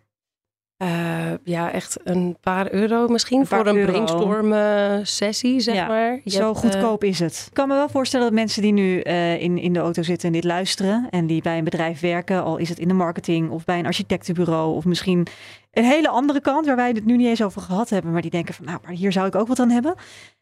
Eh, 0.84 1.32
ja, 1.44 1.72
echt 1.72 1.96
een 2.04 2.36
paar 2.40 2.72
euro 2.72 3.08
misschien 3.08 3.40
Een 3.40 3.46
paar 3.46 3.58
voor 3.58 3.68
een 3.68 3.76
euro. 3.76 3.92
brainstorm 3.92 4.52
eh, 4.52 4.98
sessie, 5.02 5.60
zeg 5.60 5.74
Ja, 5.74 5.86
maar. 5.86 6.20
Je 6.24 6.30
Zo 6.30 6.52
hebt, 6.52 6.56
eh, 6.56 6.70
goedkoop 6.70 7.04
is 7.04 7.18
het. 7.18 7.44
Ik 7.48 7.54
kan 7.54 7.68
me 7.68 7.74
wel 7.74 7.88
voorstellen 7.88 8.26
dat 8.26 8.34
mensen 8.34 8.62
die 8.62 8.72
nu 8.72 9.00
eh, 9.00 9.40
in, 9.42 9.58
in 9.58 9.72
de 9.72 9.78
auto 9.78 10.02
zitten 10.02 10.26
en 10.26 10.34
dit 10.34 10.44
luisteren. 10.44 11.06
En 11.10 11.26
die 11.26 11.42
bij 11.42 11.58
een 11.58 11.64
bedrijf 11.64 12.00
werken, 12.00 12.42
al 12.42 12.56
is 12.56 12.68
het 12.68 12.78
in 12.78 12.88
de 12.88 12.94
marketing 12.94 13.50
of 13.50 13.64
bij 13.64 13.78
een 13.78 13.86
architectenbureau. 13.86 14.74
Of 14.74 14.84
misschien 14.84 15.26
een 15.72 15.84
hele 15.84 16.08
andere 16.08 16.40
kant 16.40 16.66
waar 16.66 16.76
wij 16.76 16.88
het 16.88 17.04
nu 17.04 17.16
niet 17.16 17.26
eens 17.26 17.42
over 17.42 17.62
gehad 17.62 17.90
hebben. 17.90 18.12
Maar 18.12 18.22
die 18.22 18.30
denken 18.30 18.54
van 18.54 18.64
nou, 18.64 18.78
maar 18.82 18.92
hier 18.92 19.12
zou 19.12 19.26
ik 19.26 19.34
ook 19.34 19.48
wat 19.48 19.58
aan 19.58 19.70
hebben. 19.70 19.94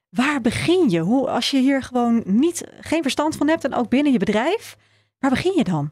Waar 0.08 0.40
begin 0.40 0.90
je? 0.90 1.00
Hoe, 1.00 1.28
als 1.28 1.50
je 1.50 1.58
hier 1.58 1.82
gewoon 1.82 2.22
niet, 2.26 2.64
geen 2.80 3.02
verstand 3.02 3.36
van 3.36 3.48
hebt 3.48 3.64
en 3.64 3.74
ook 3.74 3.88
binnen 3.88 4.12
je 4.12 4.18
bedrijf. 4.18 4.76
Waar 5.18 5.30
begin 5.30 5.52
je 5.56 5.64
dan? 5.64 5.90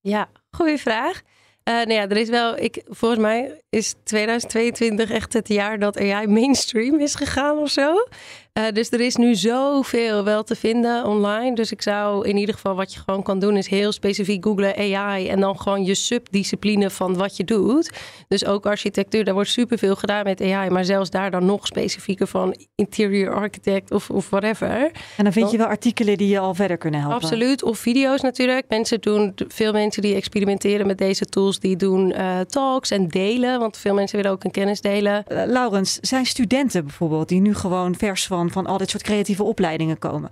Ja, 0.00 0.28
goede 0.50 0.78
vraag. 0.78 1.22
Eh 1.64 1.74
nou 1.74 1.92
ja, 1.92 2.08
er 2.08 2.16
is 2.16 2.28
wel, 2.28 2.58
ik, 2.58 2.82
volgens 2.88 3.20
mij 3.20 3.60
is 3.70 3.94
2022 4.04 5.10
echt 5.10 5.32
het 5.32 5.48
jaar 5.48 5.78
dat 5.78 5.98
AI 6.00 6.26
mainstream 6.26 7.00
is 7.00 7.14
gegaan 7.14 7.58
of 7.58 7.70
zo. 7.70 8.06
Eh, 8.54 8.64
dus 8.72 8.90
er 8.90 9.00
is 9.00 9.16
nu 9.16 9.34
zoveel 9.34 10.24
wel 10.24 10.42
te 10.42 10.56
vinden 10.56 11.04
online. 11.06 11.54
Dus 11.54 11.72
ik 11.72 11.82
zou 11.82 12.28
in 12.28 12.36
ieder 12.36 12.54
geval 12.54 12.74
wat 12.74 12.94
je 12.94 13.00
gewoon 13.00 13.22
kan 13.22 13.38
doen 13.38 13.56
is 13.56 13.68
heel 13.68 13.92
specifiek 13.92 14.44
googlen 14.44 14.76
AI 14.76 15.28
en 15.28 15.40
dan 15.40 15.60
gewoon 15.60 15.84
je 15.84 15.94
subdiscipline 15.94 16.90
van 16.90 17.16
wat 17.16 17.36
je 17.36 17.44
doet. 17.44 17.90
Dus 18.28 18.44
ook 18.44 18.66
architectuur, 18.66 19.24
daar 19.24 19.34
wordt 19.34 19.50
superveel 19.50 19.96
gedaan 19.96 20.24
met 20.24 20.40
AI, 20.40 20.70
maar 20.70 20.84
zelfs 20.84 21.10
daar 21.10 21.30
dan 21.30 21.44
nog 21.44 21.66
specifieker 21.66 22.26
van 22.26 22.56
interior 22.74 23.34
architect 23.34 23.90
of, 23.90 24.10
of 24.10 24.30
whatever. 24.30 24.90
En 25.16 25.24
dan 25.24 25.32
vind 25.32 25.50
je 25.50 25.56
wel 25.56 25.66
artikelen 25.66 26.16
die 26.16 26.28
je 26.28 26.38
al 26.38 26.54
verder 26.54 26.76
kunnen 26.76 27.00
helpen. 27.00 27.22
Absoluut. 27.22 27.62
Of 27.62 27.78
video's 27.78 28.20
natuurlijk. 28.20 28.64
Mensen 28.68 29.00
doen, 29.00 29.34
veel 29.48 29.72
mensen 29.72 30.02
die 30.02 30.14
experimenteren 30.14 30.86
met 30.86 30.98
deze 30.98 31.24
tools, 31.24 31.58
die 31.58 31.76
doen 31.76 32.12
eh, 32.12 32.40
talks 32.40 32.90
en 32.90 33.08
delen. 33.08 33.58
Want 33.58 33.76
veel 33.76 33.94
mensen 33.94 34.16
willen 34.16 34.32
ook 34.32 34.42
hun 34.42 34.52
kennis 34.52 34.80
delen. 34.80 35.26
Eh, 35.26 35.42
Laurens, 35.46 35.98
zijn 36.00 36.26
studenten 36.26 36.84
bijvoorbeeld 36.84 37.28
die 37.28 37.40
nu 37.40 37.54
gewoon 37.54 37.94
vers 37.94 38.26
van, 38.26 38.43
van 38.50 38.66
al 38.66 38.78
dit 38.78 38.90
soort 38.90 39.02
creatieve 39.02 39.42
opleidingen 39.42 39.98
komen. 39.98 40.30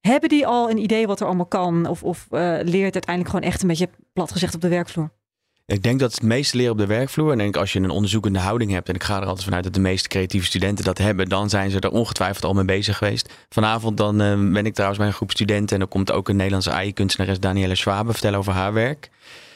Hebben 0.00 0.28
die 0.28 0.46
al 0.46 0.70
een 0.70 0.78
idee 0.78 1.06
wat 1.06 1.20
er 1.20 1.26
allemaal 1.26 1.46
kan? 1.46 1.86
Of, 1.86 2.02
of 2.02 2.26
eh, 2.30 2.40
leert 2.62 2.94
uiteindelijk 2.94 3.28
gewoon 3.28 3.50
echt 3.50 3.62
een 3.62 3.68
beetje 3.68 3.88
plat 4.12 4.32
gezegd 4.32 4.54
op 4.54 4.60
de 4.60 4.68
werkvloer? 4.68 5.10
Ik 5.66 5.82
denk 5.82 6.00
dat 6.00 6.12
het 6.12 6.22
meeste 6.22 6.56
leren 6.56 6.72
op 6.72 6.78
de 6.78 6.86
werkvloer. 6.86 7.32
En 7.32 7.38
denk 7.38 7.56
als 7.56 7.72
je 7.72 7.80
een 7.80 7.90
onderzoekende 7.90 8.38
houding 8.38 8.70
hebt, 8.70 8.88
en 8.88 8.94
ik 8.94 9.02
ga 9.02 9.20
er 9.20 9.26
altijd 9.26 9.44
vanuit 9.44 9.64
dat 9.64 9.74
de 9.74 9.80
meeste 9.80 10.08
creatieve 10.08 10.46
studenten 10.46 10.84
dat 10.84 10.98
hebben, 10.98 11.28
dan 11.28 11.50
zijn 11.50 11.70
ze 11.70 11.80
er 11.80 11.90
ongetwijfeld 11.90 12.44
al 12.44 12.54
mee 12.54 12.64
bezig 12.64 12.98
geweest. 12.98 13.32
Vanavond 13.48 13.96
dan 13.96 14.20
eh, 14.20 14.52
ben 14.52 14.66
ik 14.66 14.72
trouwens 14.72 15.00
bij 15.00 15.08
een 15.08 15.16
groep 15.16 15.30
studenten 15.30 15.74
en 15.74 15.78
dan 15.78 15.88
komt 15.88 16.12
ook 16.12 16.28
een 16.28 16.36
Nederlandse 16.36 16.72
AI-kunstenares 16.72 17.40
Danielle 17.40 17.74
Schwabe 17.74 18.12
vertellen 18.12 18.38
over 18.38 18.52
haar 18.52 18.72
werk. 18.72 19.10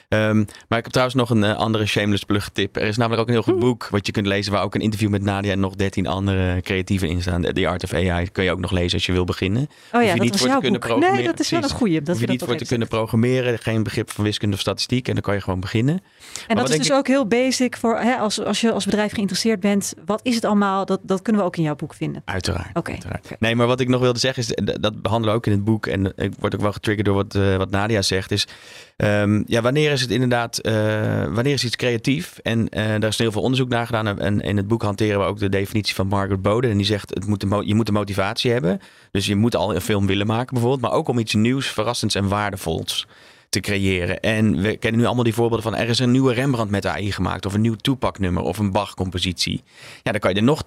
Ehm, 0.08 0.36
maar 0.68 0.78
ik 0.78 0.84
heb 0.84 0.92
trouwens 0.92 1.16
nog 1.16 1.30
een 1.30 1.44
eh, 1.44 1.56
andere 1.56 1.86
shameless 1.86 2.24
plug 2.24 2.48
tip. 2.48 2.76
Er 2.76 2.82
is 2.82 2.96
namelijk 2.96 3.22
ook 3.22 3.28
een 3.28 3.34
heel 3.34 3.42
goed 3.42 3.58
boek 3.58 3.88
wat 3.90 4.06
je 4.06 4.12
kunt 4.12 4.26
lezen 4.26 4.52
waar 4.52 4.62
ook 4.62 4.74
een 4.74 4.80
interview 4.80 5.10
met 5.10 5.22
Nadia 5.22 5.52
en 5.52 5.60
nog 5.60 5.74
13 5.74 6.06
andere 6.06 6.60
creatieven 6.60 7.08
in 7.08 7.20
staan. 7.22 7.42
The 7.42 7.68
Art 7.68 7.84
of 7.84 7.92
AI 7.92 8.30
kun 8.30 8.44
je 8.44 8.50
ook 8.50 8.60
nog 8.60 8.70
lezen 8.70 8.92
als 8.92 9.06
je 9.06 9.12
wil 9.12 9.24
beginnen. 9.24 9.62
Oh 9.62 9.68
ja, 9.92 10.00
je 10.00 10.06
dat 10.06 10.18
niet 10.20 10.30
was 10.30 10.38
voor 10.38 10.46
te 10.46 10.52
jouw 10.52 10.60
kunnen 10.60 10.80
boek. 10.80 10.88
programmeren. 10.88 11.24
Nee, 11.24 11.26
dat 11.26 11.40
is 11.40 11.50
wel 11.50 11.62
een. 11.62 11.68
Dat 12.04 12.06
Hoef 12.06 12.16
we 12.16 12.20
je 12.20 12.26
niet 12.26 12.42
voor 12.42 12.56
te 12.56 12.66
kunnen 12.66 12.88
programmeren, 12.88 13.58
geen 13.58 13.82
begrip 13.82 14.10
van 14.10 14.24
wiskunde 14.24 14.54
of 14.54 14.60
statistiek 14.60 15.08
en 15.08 15.12
dan 15.12 15.22
kan 15.22 15.34
je 15.34 15.40
gewoon 15.40 15.60
beginnen. 15.60 16.00
En 16.46 16.56
dat 16.56 16.68
is 16.70 16.76
dus 16.76 16.86
ik- 16.86 16.92
ook 16.92 17.06
heel 17.06 17.26
basic 17.26 17.76
voor 17.76 17.96
hè, 17.98 18.14
als, 18.16 18.44
als 18.44 18.60
je 18.60 18.72
als 18.72 18.84
bedrijf 18.84 19.12
geïnteresseerd 19.12 19.60
bent. 19.60 19.94
Wat 20.04 20.20
is 20.22 20.34
het 20.34 20.44
allemaal? 20.44 20.84
Dat, 20.84 21.00
dat 21.02 21.22
kunnen 21.22 21.42
we 21.42 21.48
ook 21.48 21.56
in 21.56 21.62
jouw 21.62 21.74
boek 21.76 21.94
vinden. 21.94 22.22
Uiteraard. 22.24 22.76
Oké. 22.76 22.96
Nee, 23.38 23.54
maar 23.54 23.66
wat 23.66 23.80
ik 23.80 23.88
nog 23.88 24.00
wilde 24.00 24.18
zeggen 24.18 24.42
is, 24.42 24.54
eh, 24.54 24.74
dat 24.80 25.02
behandelen 25.02 25.34
we 25.34 25.40
ook 25.40 25.46
in 25.46 25.52
het 25.52 25.64
boek. 25.64 25.86
En 25.86 26.12
ik 26.16 26.32
word 26.38 26.54
ook 26.54 26.60
wel 26.60 26.72
getriggerd 26.72 27.06
door 27.06 27.14
wat, 27.16 27.34
eh, 27.34 27.56
wat 27.56 27.70
Nadia 27.70 28.02
zegt. 28.02 28.30
Is, 28.30 28.46
ehm, 28.96 29.42
ja, 29.46 29.60
wanneer 29.60 29.92
is 29.92 30.00
het 30.00 30.10
inderdaad, 30.10 30.58
eh, 30.58 30.72
wanneer 31.24 31.52
is 31.52 31.64
iets 31.64 31.76
creatief? 31.76 32.38
En 32.42 32.68
eh, 32.68 32.84
daar 32.86 33.04
is 33.10 33.18
heel 33.18 33.32
veel 33.32 33.42
onderzoek 33.42 33.68
naar 33.68 33.86
gedaan. 33.86 34.06
En- 34.06 34.18
En 34.20 34.40
in 34.40 34.56
het 34.56 34.68
boek 34.68 34.82
hanteren 34.82 35.18
we 35.20 35.24
ook 35.26 35.38
de 35.38 35.48
definitie 35.48 35.94
van 35.94 36.06
Margaret 36.06 36.42
Bode. 36.42 36.68
En 36.68 36.76
die 36.76 36.86
zegt, 36.86 37.10
het 37.14 37.26
moet 37.26 37.40
de 37.40 37.62
je 37.64 37.74
moet 37.74 37.86
de 37.86 37.92
motivatie 37.92 38.50
hebben. 38.52 38.80
Dus 39.10 39.26
je 39.26 39.36
moet 39.36 39.56
al 39.56 39.74
een 39.74 39.80
film 39.80 40.06
willen 40.06 40.26
maken 40.26 40.52
bijvoorbeeld. 40.52 40.80
Maar 40.82 40.92
ook 40.92 41.08
om 41.08 41.18
iets 41.18 41.34
nieuws, 41.34 41.66
verrassends 41.66 42.14
en 42.14 42.28
waardevols 42.28 43.06
te 43.48 43.60
creëren. 43.60 44.20
En 44.20 44.60
we 44.60 44.76
kennen 44.76 45.00
nu 45.00 45.06
allemaal 45.06 45.24
die 45.24 45.34
voorbeelden 45.34 45.70
van 45.70 45.80
er 45.80 45.88
is 45.88 45.98
een 45.98 46.10
nieuwe 46.10 46.32
Rembrandt 46.32 46.70
met 46.70 46.86
AI 46.86 47.12
gemaakt. 47.12 47.46
Of 47.46 47.54
een 47.54 47.60
nieuw 47.60 47.74
Tupac 47.74 48.18
nummer 48.18 48.42
of 48.42 48.58
een 48.58 48.72
Bach 48.72 48.94
compositie. 48.94 49.62
Ja, 50.02 50.10
dan 50.10 50.20
kan 50.20 50.30
je 50.30 50.36
er 50.36 50.42
nog 50.42 50.62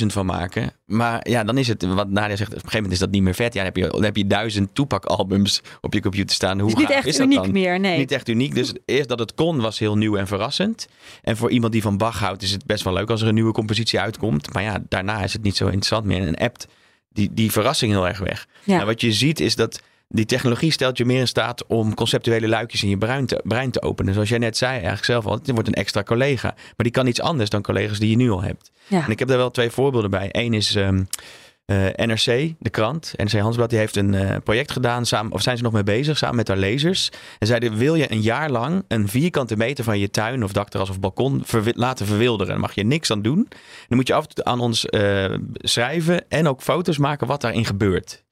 10.000 0.00 0.06
van 0.06 0.26
maken. 0.26 0.72
Maar 0.84 1.28
ja, 1.28 1.44
dan 1.44 1.58
is 1.58 1.68
het, 1.68 1.84
wat 1.84 2.10
Nadia 2.10 2.36
zegt, 2.36 2.50
op 2.50 2.54
een 2.54 2.60
gegeven 2.60 2.76
moment 2.76 2.92
is 2.92 2.98
dat 2.98 3.10
niet 3.10 3.22
meer 3.22 3.34
vet. 3.34 3.54
Ja, 3.54 3.64
dan 3.64 3.72
heb 3.74 3.76
je, 3.76 3.88
dan 3.88 4.02
heb 4.02 4.16
je 4.16 4.26
duizend 4.26 4.74
Tupac 4.74 5.04
albums 5.04 5.62
op 5.80 5.94
je 5.94 6.00
computer 6.00 6.34
staan. 6.34 6.60
Hoe 6.60 6.70
Het 6.70 6.78
is 6.78 6.84
niet 6.86 6.96
echt 6.96 7.06
is 7.06 7.16
dat 7.16 7.26
uniek 7.26 7.42
dan? 7.42 7.52
meer, 7.52 7.80
nee. 7.80 7.98
Niet 7.98 8.12
echt 8.12 8.28
uniek. 8.28 8.54
Dus 8.54 8.72
eerst 8.84 9.08
dat 9.08 9.18
het 9.18 9.34
kon 9.34 9.60
was 9.60 9.78
heel 9.78 9.96
nieuw 9.96 10.16
en 10.16 10.26
verrassend. 10.26 10.88
En 11.22 11.36
voor 11.36 11.50
iemand 11.50 11.72
die 11.72 11.82
van 11.82 11.96
Bach 11.96 12.18
houdt 12.18 12.42
is 12.42 12.50
het 12.50 12.66
best 12.66 12.84
wel 12.84 12.92
leuk 12.92 13.10
als 13.10 13.22
er 13.22 13.28
een 13.28 13.34
nieuwe 13.34 13.52
compositie 13.52 14.00
uitkomt. 14.00 14.52
Maar 14.52 14.62
ja, 14.62 14.82
daarna 14.88 15.22
is 15.22 15.32
het 15.32 15.42
niet 15.42 15.56
zo 15.56 15.64
interessant 15.64 16.04
meer. 16.04 16.20
En 16.20 16.28
een 16.28 16.36
app 16.36 16.56
die, 17.12 17.30
die 17.34 17.52
verrassing 17.52 17.92
heel 17.92 18.08
erg 18.08 18.18
weg. 18.18 18.46
Ja. 18.64 18.74
Nou, 18.74 18.86
wat 18.86 19.00
je 19.00 19.12
ziet 19.12 19.40
is 19.40 19.56
dat 19.56 19.82
die 20.08 20.24
technologie 20.24 20.70
stelt 20.70 20.98
je 20.98 21.04
meer 21.04 21.20
in 21.20 21.28
staat 21.28 21.66
om 21.66 21.94
conceptuele 21.94 22.48
luikjes 22.48 22.82
in 22.82 22.88
je 22.88 22.98
brein 22.98 23.26
te, 23.26 23.40
brein 23.44 23.70
te 23.70 23.82
openen. 23.82 24.12
Zoals 24.14 24.28
jij 24.28 24.38
net 24.38 24.56
zei, 24.56 24.72
eigenlijk 24.72 25.04
zelf 25.04 25.26
al, 25.26 25.32
het 25.32 25.50
wordt 25.50 25.68
een 25.68 25.74
extra 25.74 26.02
collega. 26.02 26.54
Maar 26.54 26.74
die 26.76 26.90
kan 26.90 27.06
iets 27.06 27.20
anders 27.20 27.50
dan 27.50 27.62
collega's 27.62 27.98
die 27.98 28.10
je 28.10 28.16
nu 28.16 28.30
al 28.30 28.42
hebt. 28.42 28.70
Ja. 28.86 29.04
En 29.04 29.10
ik 29.10 29.18
heb 29.18 29.28
daar 29.28 29.36
wel 29.36 29.50
twee 29.50 29.70
voorbeelden 29.70 30.10
bij. 30.10 30.28
Eén 30.32 30.54
is 30.54 30.74
ehm, 30.74 31.02
eh, 31.66 31.76
NRC, 32.06 32.54
de 32.58 32.70
krant. 32.70 33.12
NRC 33.16 33.32
Handelsblad, 33.32 33.70
die 33.70 33.78
heeft 33.78 33.96
een 33.96 34.14
eh, 34.14 34.36
project 34.44 34.72
gedaan, 34.72 35.06
samen, 35.06 35.32
of 35.32 35.42
zijn 35.42 35.56
ze 35.56 35.62
nog 35.62 35.72
mee 35.72 35.82
bezig, 35.82 36.18
samen 36.18 36.36
met 36.36 36.48
haar 36.48 36.56
lezers. 36.56 37.10
En 37.38 37.46
zeiden, 37.46 37.76
wil 37.76 37.94
je 37.94 38.12
een 38.12 38.20
jaar 38.20 38.50
lang 38.50 38.84
een 38.88 39.08
vierkante 39.08 39.56
meter 39.56 39.84
van 39.84 39.98
je 39.98 40.10
tuin 40.10 40.44
of 40.44 40.52
dakterras 40.52 40.90
of 40.90 41.00
balkon 41.00 41.42
verwi- 41.44 41.72
laten 41.74 42.06
verwilderen? 42.06 42.52
Dan 42.52 42.60
mag 42.60 42.74
je 42.74 42.84
niks 42.84 43.10
aan 43.10 43.22
doen. 43.22 43.48
Dan 43.88 43.96
moet 43.96 44.06
je 44.06 44.14
af 44.14 44.22
en 44.22 44.34
toe 44.34 44.44
aan 44.44 44.60
ons 44.60 44.86
eh, 44.86 45.34
schrijven 45.54 46.28
en 46.28 46.48
ook 46.48 46.62
foto's 46.62 46.98
maken 46.98 47.26
wat 47.26 47.40
daarin 47.40 47.64
gebeurt. 47.64 48.24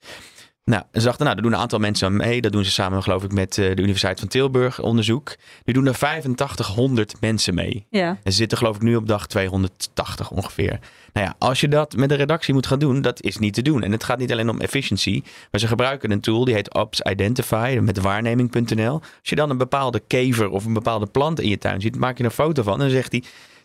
Nou, 0.64 0.82
ze 0.92 1.00
dachten, 1.04 1.24
nou, 1.24 1.34
daar 1.34 1.44
doen 1.44 1.52
een 1.52 1.58
aantal 1.58 1.78
mensen 1.78 2.06
aan 2.06 2.16
mee. 2.16 2.40
Dat 2.40 2.52
doen 2.52 2.64
ze 2.64 2.70
samen, 2.70 3.02
geloof 3.02 3.24
ik, 3.24 3.32
met 3.32 3.58
eh, 3.58 3.74
de 3.74 3.82
Universiteit 3.82 4.18
van 4.18 4.28
Tilburg 4.28 4.80
onderzoek. 4.80 5.36
Nu 5.64 5.72
doen 5.72 5.86
er 5.86 5.94
8500 5.94 7.20
mensen 7.20 7.54
mee. 7.54 7.86
Ja. 7.90 8.08
En 8.22 8.32
ze 8.32 8.38
zitten 8.38 8.58
geloof 8.58 8.76
ik 8.76 8.82
nu 8.82 8.96
op 8.96 9.08
dag 9.08 9.26
280 9.26 10.30
ongeveer. 10.30 10.78
Nou 11.12 11.26
ja, 11.26 11.34
als 11.38 11.60
je 11.60 11.68
dat 11.68 11.96
met 11.96 12.10
een 12.10 12.16
redactie 12.16 12.54
moet 12.54 12.66
gaan 12.66 12.78
doen, 12.78 13.02
dat 13.02 13.22
is 13.22 13.38
niet 13.38 13.54
te 13.54 13.62
doen. 13.62 13.82
En 13.82 13.92
het 13.92 14.04
gaat 14.04 14.18
niet 14.18 14.32
alleen 14.32 14.48
om 14.48 14.60
efficiency, 14.60 15.22
maar 15.50 15.60
ze 15.60 15.66
gebruiken 15.66 16.10
een 16.10 16.20
tool 16.20 16.44
die 16.44 16.54
heet 16.54 16.74
Ops 16.74 17.00
Identify 17.00 17.78
met 17.82 17.98
waarneming.nl. 17.98 19.00
Als 19.00 19.02
je 19.22 19.36
dan 19.36 19.50
een 19.50 19.58
bepaalde 19.58 20.02
kever 20.06 20.48
of 20.48 20.64
een 20.64 20.72
bepaalde 20.72 21.06
plant 21.06 21.40
in 21.40 21.48
je 21.48 21.58
tuin 21.58 21.80
ziet, 21.80 21.96
maak 21.96 22.18
je 22.18 22.24
een 22.24 22.30
foto 22.30 22.62
van 22.62 22.72
en 22.72 22.78
dan 22.78 22.90
zegt 22.90 23.12
hij... 23.12 23.22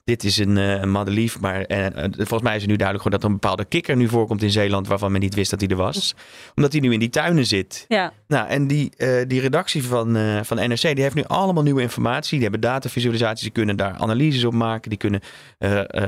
Dit 0.10 0.24
is 0.24 0.38
een, 0.38 0.58
eh, 0.58 0.82
een 0.82 0.92
madelief, 0.92 1.40
maar 1.40 1.62
eh, 1.62 1.86
eh, 1.86 2.12
volgens 2.16 2.42
mij 2.42 2.56
is 2.56 2.62
het 2.62 2.70
nu 2.70 2.76
duidelijk 2.76 3.04
gewoon 3.04 3.20
dat 3.20 3.24
er 3.24 3.30
een 3.30 3.40
bepaalde 3.42 3.66
kikker 3.66 3.96
nu 3.96 4.08
voorkomt 4.08 4.44
in 4.44 4.52
Zeeland 4.52 4.88
waarvan 4.88 5.12
men 5.12 5.22
niet 5.22 5.36
wist 5.36 5.50
dat 5.50 5.60
hij 5.60 5.70
er 5.70 5.76
was. 5.76 6.16
Omdat 6.56 6.72
hij 6.72 6.82
nu 6.82 6.94
in 6.94 7.00
die 7.00 7.10
tuinen 7.10 7.46
zit. 7.46 7.86
Ja. 7.88 8.14
Nou, 8.28 8.48
en 8.48 8.68
die, 8.68 8.92
die 9.28 9.42
redactie 9.42 9.84
van, 9.84 10.18
van 10.44 10.58
NRC, 10.58 10.82
die 10.82 11.02
heeft 11.02 11.16
nu 11.16 11.24
allemaal 11.24 11.64
nieuwe 11.64 11.82
informatie. 11.82 12.32
Die 12.32 12.42
hebben 12.42 12.60
datavisualisaties, 12.62 13.42
die 13.42 13.52
kunnen 13.52 13.76
daar 13.76 13.96
analyses 13.98 14.44
op 14.44 14.54
maken. 14.54 14.90
Die 14.90 15.00
kunnen 15.00 15.22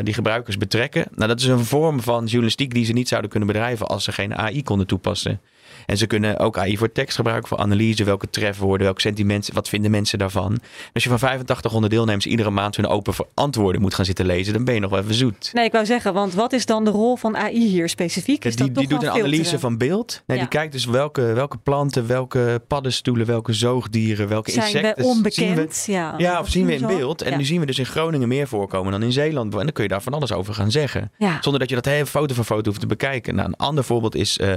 die 0.03 0.13
gebruikers 0.13 0.57
betrekken. 0.57 1.05
Nou, 1.15 1.27
dat 1.27 1.39
is 1.39 1.45
een 1.45 1.65
vorm 1.65 2.01
van 2.01 2.25
journalistiek 2.25 2.73
die 2.73 2.85
ze 2.85 2.93
niet 2.93 3.07
zouden 3.07 3.29
kunnen 3.29 3.47
bedrijven 3.47 3.87
als 3.87 4.03
ze 4.03 4.11
geen 4.11 4.35
AI 4.35 4.63
konden 4.63 4.87
toepassen. 4.87 5.41
En 5.85 5.97
ze 5.97 6.07
kunnen 6.07 6.37
ook 6.39 6.57
AI 6.57 6.77
voor 6.77 6.91
tekst 6.91 7.15
gebruiken, 7.15 7.47
voor 7.47 7.57
analyse, 7.57 8.03
welke 8.03 8.29
trefwoorden, 8.29 8.85
welke 8.85 9.01
sentimenten, 9.01 9.53
wat 9.53 9.69
vinden 9.69 9.91
mensen 9.91 10.19
daarvan. 10.19 10.59
Als 10.93 11.03
je 11.03 11.09
van 11.09 11.17
8500 11.19 11.93
deelnemers 11.93 12.25
iedere 12.25 12.49
maand 12.49 12.75
hun 12.75 12.87
open 12.87 13.13
antwoorden 13.33 13.81
moet 13.81 13.93
gaan 13.93 14.05
zitten 14.05 14.25
lezen, 14.25 14.53
dan 14.53 14.63
ben 14.63 14.73
je 14.73 14.79
nog 14.79 14.89
wel 14.89 14.99
even 14.99 15.13
zoet. 15.13 15.49
Nee, 15.53 15.65
ik 15.65 15.71
wou 15.71 15.85
zeggen, 15.85 16.13
want 16.13 16.33
wat 16.33 16.53
is 16.53 16.65
dan 16.65 16.83
de 16.85 16.91
rol 16.91 17.15
van 17.15 17.37
AI 17.37 17.67
hier 17.67 17.89
specifiek? 17.89 18.45
Is 18.45 18.55
die, 18.55 18.65
dat 18.65 18.75
die 18.75 18.87
doet 18.87 19.03
een 19.03 19.09
analyse 19.09 19.59
van 19.59 19.77
beeld. 19.77 20.21
Nee, 20.25 20.37
Ja. 20.37 20.43
Die 20.43 20.51
kijkt 20.53 20.71
dus 20.73 20.85
welke, 20.85 21.21
welke 21.21 21.57
planten, 21.57 22.07
welke 22.07 22.61
paddenstoelen, 22.67 23.25
welke 23.25 23.53
zoogdieren, 23.53 24.27
welke 24.27 24.51
Zijn 24.51 24.65
insecten. 24.65 24.95
we 24.95 25.01
zien 25.01 25.11
onbekend? 25.11 25.83
Ja, 25.87 26.13
Ja, 26.17 26.39
of 26.39 26.49
zien 26.49 26.65
we 26.65 26.73
in 26.73 26.87
beeld. 26.87 27.21
En 27.21 27.31
Ja. 27.31 27.37
nu 27.37 27.43
zien 27.45 27.59
we 27.59 27.65
dus 27.65 27.79
in 27.79 27.85
Groningen 27.85 28.27
meer 28.27 28.47
voorkomen 28.47 28.91
dan 28.91 29.03
in 29.03 29.11
Zeeland. 29.11 29.53
En 29.53 29.59
dan 29.59 29.71
kun 29.71 29.83
je 29.83 29.89
daar 29.89 30.01
van 30.01 30.13
alles 30.13 30.31
over 30.31 30.53
gaan 30.53 30.71
zeggen. 30.71 31.11
Zonder 31.41 31.59
dat 31.59 31.69
je 31.69 31.75
dat 31.75 31.85
hele 31.85 32.05
foto 32.05 32.33
voor 32.35 32.43
foto 32.43 32.67
hoeft 32.69 32.79
te 32.79 32.87
bekijken. 32.87 33.35
Nou, 33.35 33.47
een 33.47 33.55
ander 33.55 33.83
voorbeeld 33.83 34.15
is 34.15 34.37
eh, 34.37 34.53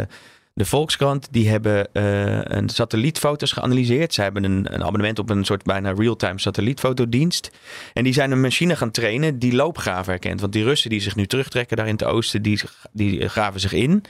de 0.55 0.64
Volkskrant. 0.64 1.29
Die 1.31 1.49
hebben 1.49 1.93
eh, 1.93 2.40
een 2.43 2.69
satellietfoto's 2.69 3.53
geanalyseerd. 3.53 4.14
Ze 4.14 4.23
hebben 4.23 4.45
een, 4.45 4.75
een 4.75 4.85
abonnement 4.85 5.19
op 5.19 5.31
een 5.31 5.45
soort 5.45 5.62
bijna 5.62 5.93
real-time 5.93 6.38
satellietfotodienst. 6.38 7.51
En 7.93 8.05
die 8.05 8.12
zijn 8.12 8.31
een 8.31 8.40
machine 8.40 8.77
gaan 8.77 8.90
trainen 8.90 9.38
die 9.38 9.55
loopgraven 9.55 10.12
herkent. 10.12 10.40
Want 10.40 10.53
die 10.53 10.64
Russen 10.64 10.90
die 10.90 11.01
zich 11.01 11.17
nu 11.17 11.27
terugtrekken 11.27 11.77
daar 11.77 11.87
in 11.87 11.93
het 11.93 12.05
oosten, 12.05 12.43
die, 12.43 12.61
die 12.93 13.29
graven 13.29 13.61
zich 13.61 13.73
in. 13.73 14.05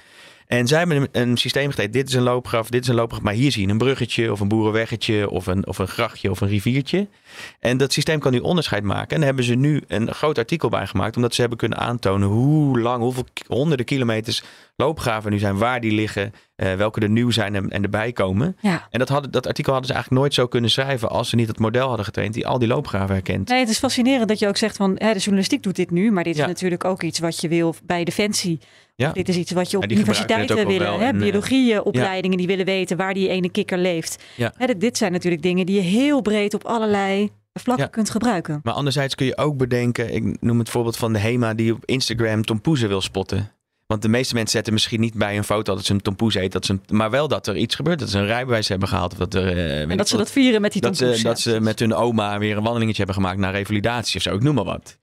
En 0.46 0.66
zij 0.66 0.78
hebben 0.78 1.09
een, 1.12 1.37
systeem 1.37 1.70
gegeven. 1.70 1.90
Dit 1.90 2.09
is 2.09 2.14
een 2.14 2.22
loopgraf, 2.22 2.68
dit 2.68 2.83
is 2.83 2.88
een 2.88 2.94
loopgraf. 2.94 3.22
Maar 3.22 3.33
hier 3.33 3.52
zie 3.52 3.66
je 3.66 3.72
een 3.72 3.78
bruggetje 3.78 4.33
of 4.33 4.40
een 4.40 4.48
boerenweggetje 4.48 5.30
of 5.30 5.46
een, 5.46 5.66
of 5.66 5.78
een 5.78 5.88
grachtje 5.88 6.30
of 6.30 6.40
een 6.40 6.48
riviertje. 6.48 7.09
En 7.61 7.76
dat 7.76 7.92
systeem 7.92 8.18
kan 8.18 8.33
nu 8.33 8.38
onderscheid 8.38 8.83
maken. 8.83 9.09
En 9.09 9.16
daar 9.16 9.26
hebben 9.26 9.44
ze 9.44 9.54
nu 9.54 9.83
een 9.87 10.14
groot 10.14 10.38
artikel 10.38 10.68
bij 10.68 10.87
gemaakt. 10.87 11.16
Omdat 11.16 11.35
ze 11.35 11.40
hebben 11.40 11.59
kunnen 11.59 11.78
aantonen 11.78 12.28
hoe 12.28 12.80
lang, 12.80 13.02
hoeveel 13.02 13.26
honderden 13.46 13.87
kilometers 13.87 14.42
loopgraven 14.76 15.30
nu 15.30 15.38
zijn. 15.38 15.59
Waar 15.59 15.80
die 15.80 15.92
liggen, 15.92 16.33
eh, 16.56 16.74
welke 16.74 17.00
er 17.00 17.10
nieuw 17.10 17.30
zijn 17.30 17.54
en, 17.54 17.70
en 17.70 17.82
erbij 17.82 18.12
komen. 18.12 18.56
Ja. 18.60 18.86
En 18.90 18.98
dat, 18.98 19.08
hadden, 19.08 19.30
dat 19.30 19.46
artikel 19.46 19.72
hadden 19.72 19.88
ze 19.90 19.94
eigenlijk 19.94 20.22
nooit 20.22 20.34
zo 20.34 20.46
kunnen 20.46 20.70
schrijven. 20.70 21.10
Als 21.10 21.28
ze 21.28 21.36
niet 21.36 21.48
het 21.48 21.58
model 21.58 21.86
hadden 21.88 22.04
getraind 22.04 22.34
die 22.34 22.46
al 22.46 22.58
die 22.58 22.68
loopgraven 22.68 23.14
herkent. 23.14 23.48
Nee, 23.48 23.60
het 23.60 23.68
is 23.68 23.78
fascinerend 23.78 24.28
dat 24.28 24.38
je 24.38 24.48
ook 24.48 24.56
zegt 24.56 24.76
van 24.76 24.90
hè, 24.98 25.12
de 25.12 25.18
journalistiek 25.18 25.62
doet 25.62 25.76
dit 25.76 25.90
nu, 25.90 26.10
maar 26.12 26.24
dit 26.24 26.36
Ja. 26.36 26.42
is 26.42 26.48
natuurlijk 26.48 26.84
ook 26.84 27.02
iets 27.02 27.18
wat 27.18 27.40
je 27.40 27.48
wil 27.48 27.74
bij 27.84 28.04
Defensie. 28.04 28.58
Ja. 28.96 29.12
Dit 29.12 29.28
is 29.28 29.36
iets 29.36 29.50
wat 29.52 29.70
je 29.70 29.76
op 29.76 29.90
universiteiten 29.90 30.56
willen. 30.66 30.78
wel 30.78 30.98
Hè, 30.98 31.08
eh, 31.08 31.18
biologieopleidingen 31.18 32.38
die 32.38 32.46
willen 32.46 32.64
weten 32.64 32.96
waar 32.96 33.14
die 33.14 33.28
ene 33.28 33.50
kikker 33.50 33.78
leeft. 33.78 34.22
Hè, 34.36 34.66
dit, 34.66 34.80
dit 34.80 34.96
zijn 34.96 35.12
natuurlijk 35.12 35.42
dingen 35.42 35.66
die 35.66 35.74
je 35.74 35.80
heel 35.82 36.20
breed 36.22 36.54
op 36.54 36.64
allerlei 36.64 37.30
vlakken 37.52 37.84
Ja. 37.84 37.90
kunt 37.90 38.10
gebruiken. 38.10 38.60
Maar 38.62 38.74
anderzijds 38.74 39.14
kun 39.14 39.26
je 39.26 39.36
ook 39.36 39.56
bedenken, 39.56 40.14
ik 40.14 40.36
noem 40.40 40.58
het 40.58 40.68
voorbeeld 40.70 40.96
van 40.96 41.12
de 41.12 41.18
HEMA 41.18 41.54
die 41.54 41.72
op 41.72 41.84
Instagram 41.84 42.42
tompoezen 42.44 42.88
wil 42.88 43.00
spotten. 43.00 43.52
Want 43.86 44.02
de 44.02 44.08
meeste 44.08 44.34
mensen 44.34 44.52
zetten 44.52 44.72
misschien 44.72 45.00
niet 45.00 45.14
bij 45.14 45.36
een 45.36 45.44
foto 45.44 45.74
dat 45.74 45.84
ze 45.84 45.92
een 45.92 46.00
tompoes 46.00 46.34
eet, 46.34 46.52
dat 46.52 46.64
ze 46.64 46.72
een, 46.72 46.96
maar 46.96 47.10
wel 47.10 47.28
dat 47.28 47.46
er 47.46 47.56
iets 47.56 47.74
gebeurt, 47.74 47.98
dat 47.98 48.10
ze 48.10 48.18
een 48.18 48.26
rijbewijs 48.26 48.68
hebben 48.68 48.88
gehaald. 48.88 49.12
Of 49.12 49.18
dat, 49.18 49.34
er, 49.34 49.48
eh, 49.48 49.54
weet 49.54 49.82
En 49.82 49.90
ik 49.90 49.96
dat 49.96 50.08
ze 50.08 50.16
dat 50.16 50.30
vieren 50.30 50.60
met 50.60 50.72
die 50.72 50.80
dat 50.80 50.96
tompoes. 50.96 51.16
ze, 51.16 51.22
ja, 51.22 51.28
dat 51.28 51.40
ze 51.40 51.60
met 51.60 51.78
hun 51.78 51.94
oma 51.94 52.38
weer 52.38 52.56
een 52.56 52.62
wandelingetje 52.62 53.04
hebben 53.04 53.22
gemaakt 53.22 53.38
naar 53.38 53.52
revalidatie 53.52 54.16
of 54.16 54.22
zo, 54.22 54.34
ik 54.34 54.42
noem 54.42 54.54
maar 54.54 54.64
wat. 54.64 54.98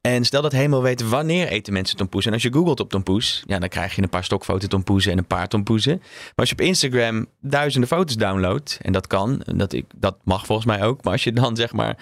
En 0.00 0.24
stel 0.24 0.42
dat 0.42 0.52
helemaal 0.52 0.82
weten 0.82 1.08
wanneer 1.08 1.48
eten 1.48 1.72
mensen 1.72 1.96
tompoes. 1.96 2.26
En 2.26 2.32
als 2.32 2.42
je 2.42 2.52
googelt 2.52 2.80
op 2.80 2.90
tompoes, 2.90 3.42
ja, 3.46 3.58
dan 3.58 3.68
krijg 3.68 3.96
je 3.96 4.02
een 4.02 4.08
paar 4.08 4.24
stokfoto 4.24 4.66
tompoezen 4.66 5.12
en 5.12 5.18
een 5.18 5.26
paar 5.26 5.48
tompoezen. 5.48 5.96
Maar 5.98 6.32
als 6.34 6.48
je 6.48 6.54
op 6.54 6.60
Instagram 6.60 7.26
duizenden 7.40 7.88
foto's 7.88 8.16
downloadt, 8.16 8.78
en 8.82 8.92
dat 8.92 9.06
kan, 9.06 9.42
dat, 9.54 9.72
ik, 9.72 9.84
dat 9.96 10.16
mag 10.24 10.46
volgens 10.46 10.66
mij 10.66 10.82
ook. 10.82 11.04
Maar 11.04 11.12
als 11.12 11.24
je 11.24 11.32
dan 11.32 11.56
zeg 11.56 11.72
maar 11.72 11.96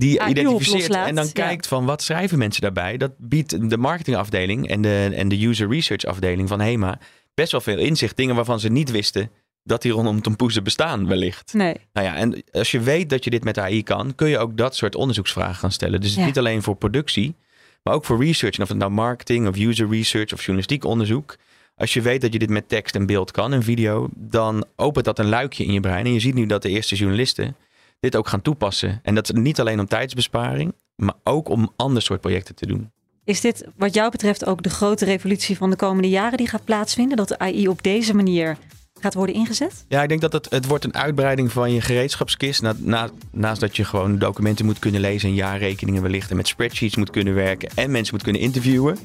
die 0.00 0.20
Ah, 0.20 0.26
die 0.26 0.36
identificeert 0.38 0.94
en 0.94 1.14
dan 1.14 1.32
kijkt 1.32 1.66
van 1.66 1.84
wat 1.84 2.02
schrijven 2.02 2.38
mensen 2.38 2.62
daarbij, 2.62 2.96
dat 2.96 3.12
biedt 3.18 3.70
de 3.70 3.76
marketingafdeling 3.76 4.68
en 4.68 4.82
de, 4.82 5.10
en 5.14 5.28
de 5.28 5.46
user 5.46 5.68
research 5.68 6.04
afdeling 6.04 6.48
van 6.48 6.60
HEMA 6.60 6.98
best 7.34 7.52
wel 7.52 7.60
veel 7.60 7.78
inzicht. 7.78 8.16
Dingen 8.16 8.34
waarvan 8.34 8.60
ze 8.60 8.68
niet 8.68 8.90
wisten 8.90 9.30
dat 9.62 9.82
die 9.82 9.92
rondom 9.92 10.22
tompoezen 10.22 10.64
bestaan 10.64 11.06
wellicht. 11.06 11.52
Nee, 11.52 11.76
Nou 11.92 12.06
ja, 12.06 12.16
en 12.16 12.42
als 12.52 12.70
je 12.70 12.80
weet 12.80 13.10
dat 13.10 13.24
je 13.24 13.30
dit 13.30 13.44
met 13.44 13.58
AI 13.58 13.82
kan, 13.82 14.14
kun 14.14 14.28
je 14.28 14.38
ook 14.38 14.56
dat 14.56 14.76
soort 14.76 14.94
onderzoeksvragen 14.94 15.54
gaan 15.54 15.72
stellen. 15.72 16.00
Dus 16.00 16.14
Ja. 16.14 16.24
niet 16.24 16.38
alleen 16.38 16.62
voor 16.62 16.76
productie, 16.76 17.34
maar 17.82 17.94
ook 17.94 18.04
voor 18.04 18.24
research. 18.24 18.56
En 18.56 18.62
of 18.62 18.68
het 18.68 18.78
nou 18.78 18.90
marketing 18.90 19.48
of 19.48 19.56
user 19.56 19.88
research 19.90 20.32
of 20.32 20.38
journalistiek 20.38 20.84
onderzoek. 20.84 21.36
Als 21.76 21.92
je 21.92 22.00
weet 22.00 22.20
dat 22.20 22.32
je 22.32 22.38
dit 22.38 22.50
met 22.50 22.68
tekst 22.68 22.94
en 22.94 23.06
beeld 23.06 23.30
kan 23.30 23.52
en 23.52 23.62
video, 23.62 24.08
dan 24.16 24.64
opent 24.76 25.04
dat 25.04 25.18
een 25.18 25.28
luikje 25.28 25.64
in 25.64 25.72
je 25.72 25.80
brein. 25.80 26.04
En 26.04 26.12
je 26.12 26.20
ziet 26.20 26.34
nu 26.34 26.46
dat 26.46 26.62
de 26.62 26.68
eerste 26.68 26.94
journalisten, 26.96 27.56
dit 28.00 28.16
ook 28.16 28.28
gaan 28.28 28.42
toepassen. 28.42 29.00
En 29.02 29.14
dat 29.14 29.32
niet 29.32 29.60
alleen 29.60 29.80
om 29.80 29.86
tijdsbesparing, 29.86 30.74
maar 30.96 31.14
ook 31.24 31.48
om 31.48 31.72
ander 31.76 32.02
soort 32.02 32.20
projecten 32.20 32.54
te 32.54 32.66
doen. 32.66 32.90
Is 33.24 33.40
dit 33.40 33.64
wat 33.76 33.94
jou 33.94 34.10
betreft 34.10 34.44
ook 34.44 34.62
de 34.62 34.70
grote 34.70 35.04
revolutie 35.04 35.56
van 35.56 35.70
de 35.70 35.76
komende 35.76 36.08
jaren 36.08 36.38
die 36.38 36.48
gaat 36.48 36.64
plaatsvinden? 36.64 37.16
Dat 37.16 37.28
de 37.28 37.38
AI 37.38 37.68
op 37.68 37.82
deze 37.82 38.14
manier 38.14 38.56
gaat 39.00 39.14
worden 39.14 39.34
ingezet? 39.34 39.84
Ja, 39.88 40.02
ik 40.02 40.08
denk 40.08 40.20
dat 40.20 40.32
het, 40.32 40.50
het 40.50 40.66
wordt 40.66 40.84
een 40.84 40.94
uitbreiding 40.94 41.52
van 41.52 41.72
je 41.72 41.80
gereedschapskist. 41.80 42.62
Na, 42.62 42.74
na, 42.78 43.10
naast 43.30 43.60
dat 43.60 43.76
je 43.76 43.84
gewoon 43.84 44.18
documenten 44.18 44.64
moet 44.64 44.78
kunnen 44.78 45.00
lezen 45.00 45.28
en 45.28 45.34
jaarrekeningen 45.34 46.02
wellicht 46.02 46.30
en 46.30 46.36
met 46.36 46.48
spreadsheets 46.48 46.96
moet 46.96 47.10
kunnen 47.10 47.34
werken 47.34 47.70
en 47.74 47.90
mensen 47.90 48.14
moet 48.14 48.22
kunnen 48.22 48.42
interviewen, 48.42 48.98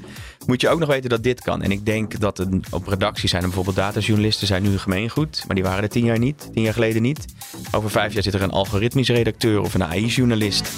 moet 0.46 0.62
je 0.62 0.70
ook 0.70 0.80
nog 0.80 0.89
weten 0.89 1.10
dat 1.10 1.24
dit 1.24 1.41
kan. 1.41 1.62
En 1.62 1.72
ik 1.72 1.86
denk 1.86 2.20
dat 2.20 2.38
het, 2.38 2.50
op 2.72 2.88
redactie 2.88 3.30
zijn 3.30 3.41
er 3.41 3.48
bijvoorbeeld 3.48 3.78
datajournalisten 3.78 4.48
zijn 4.48 4.64
nu 4.64 4.70
een 4.70 4.80
gemeengoed, 4.80 5.43
maar 5.48 5.56
die 5.56 5.66
waren 5.66 5.84
er 5.84 5.89
tien 5.89 6.06
jaar 6.06 6.20
niet, 6.20 6.50
tien 6.54 6.64
jaar 6.64 6.74
geleden 6.74 7.02
niet. 7.02 7.26
Over 7.72 7.89
vijf 7.89 8.14
jaar 8.14 8.24
zit 8.24 8.34
er 8.34 8.41
een 8.41 8.52
algoritmisch 8.52 9.10
redacteur 9.10 9.62
of 9.62 9.74
een 9.74 9.84
AI-journalist. 9.84 10.70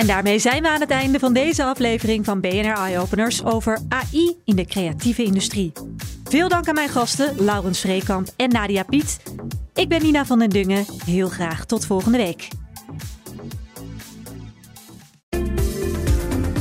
En 0.00 0.06
daarmee 0.06 0.38
zijn 0.38 0.62
we 0.62 0.68
aan 0.68 0.80
het 0.80 0.90
einde 0.90 1.18
van 1.18 1.32
deze 1.32 1.64
aflevering 1.64 2.24
van 2.24 2.40
BNR 2.40 2.76
Eye 2.76 2.98
Openers 2.98 3.44
over 3.44 3.78
AI 3.88 4.36
in 4.44 4.56
de 4.56 4.64
creatieve 4.64 5.22
industrie. 5.22 5.72
Veel 6.24 6.48
dank 6.48 6.68
aan 6.68 6.74
mijn 6.74 6.88
gasten, 6.88 7.44
Laurens 7.44 7.80
Vreekamp 7.80 8.28
en 8.36 8.50
Nadia 8.50 8.82
Piet. 8.82 9.20
Ik 9.74 9.88
ben 9.88 10.02
Nina 10.02 10.24
van 10.24 10.38
den 10.38 10.50
Dungen. 10.50 10.84
Heel 11.04 11.28
graag 11.28 11.64
tot 11.64 11.86
volgende 11.86 12.18
week. 12.18 12.48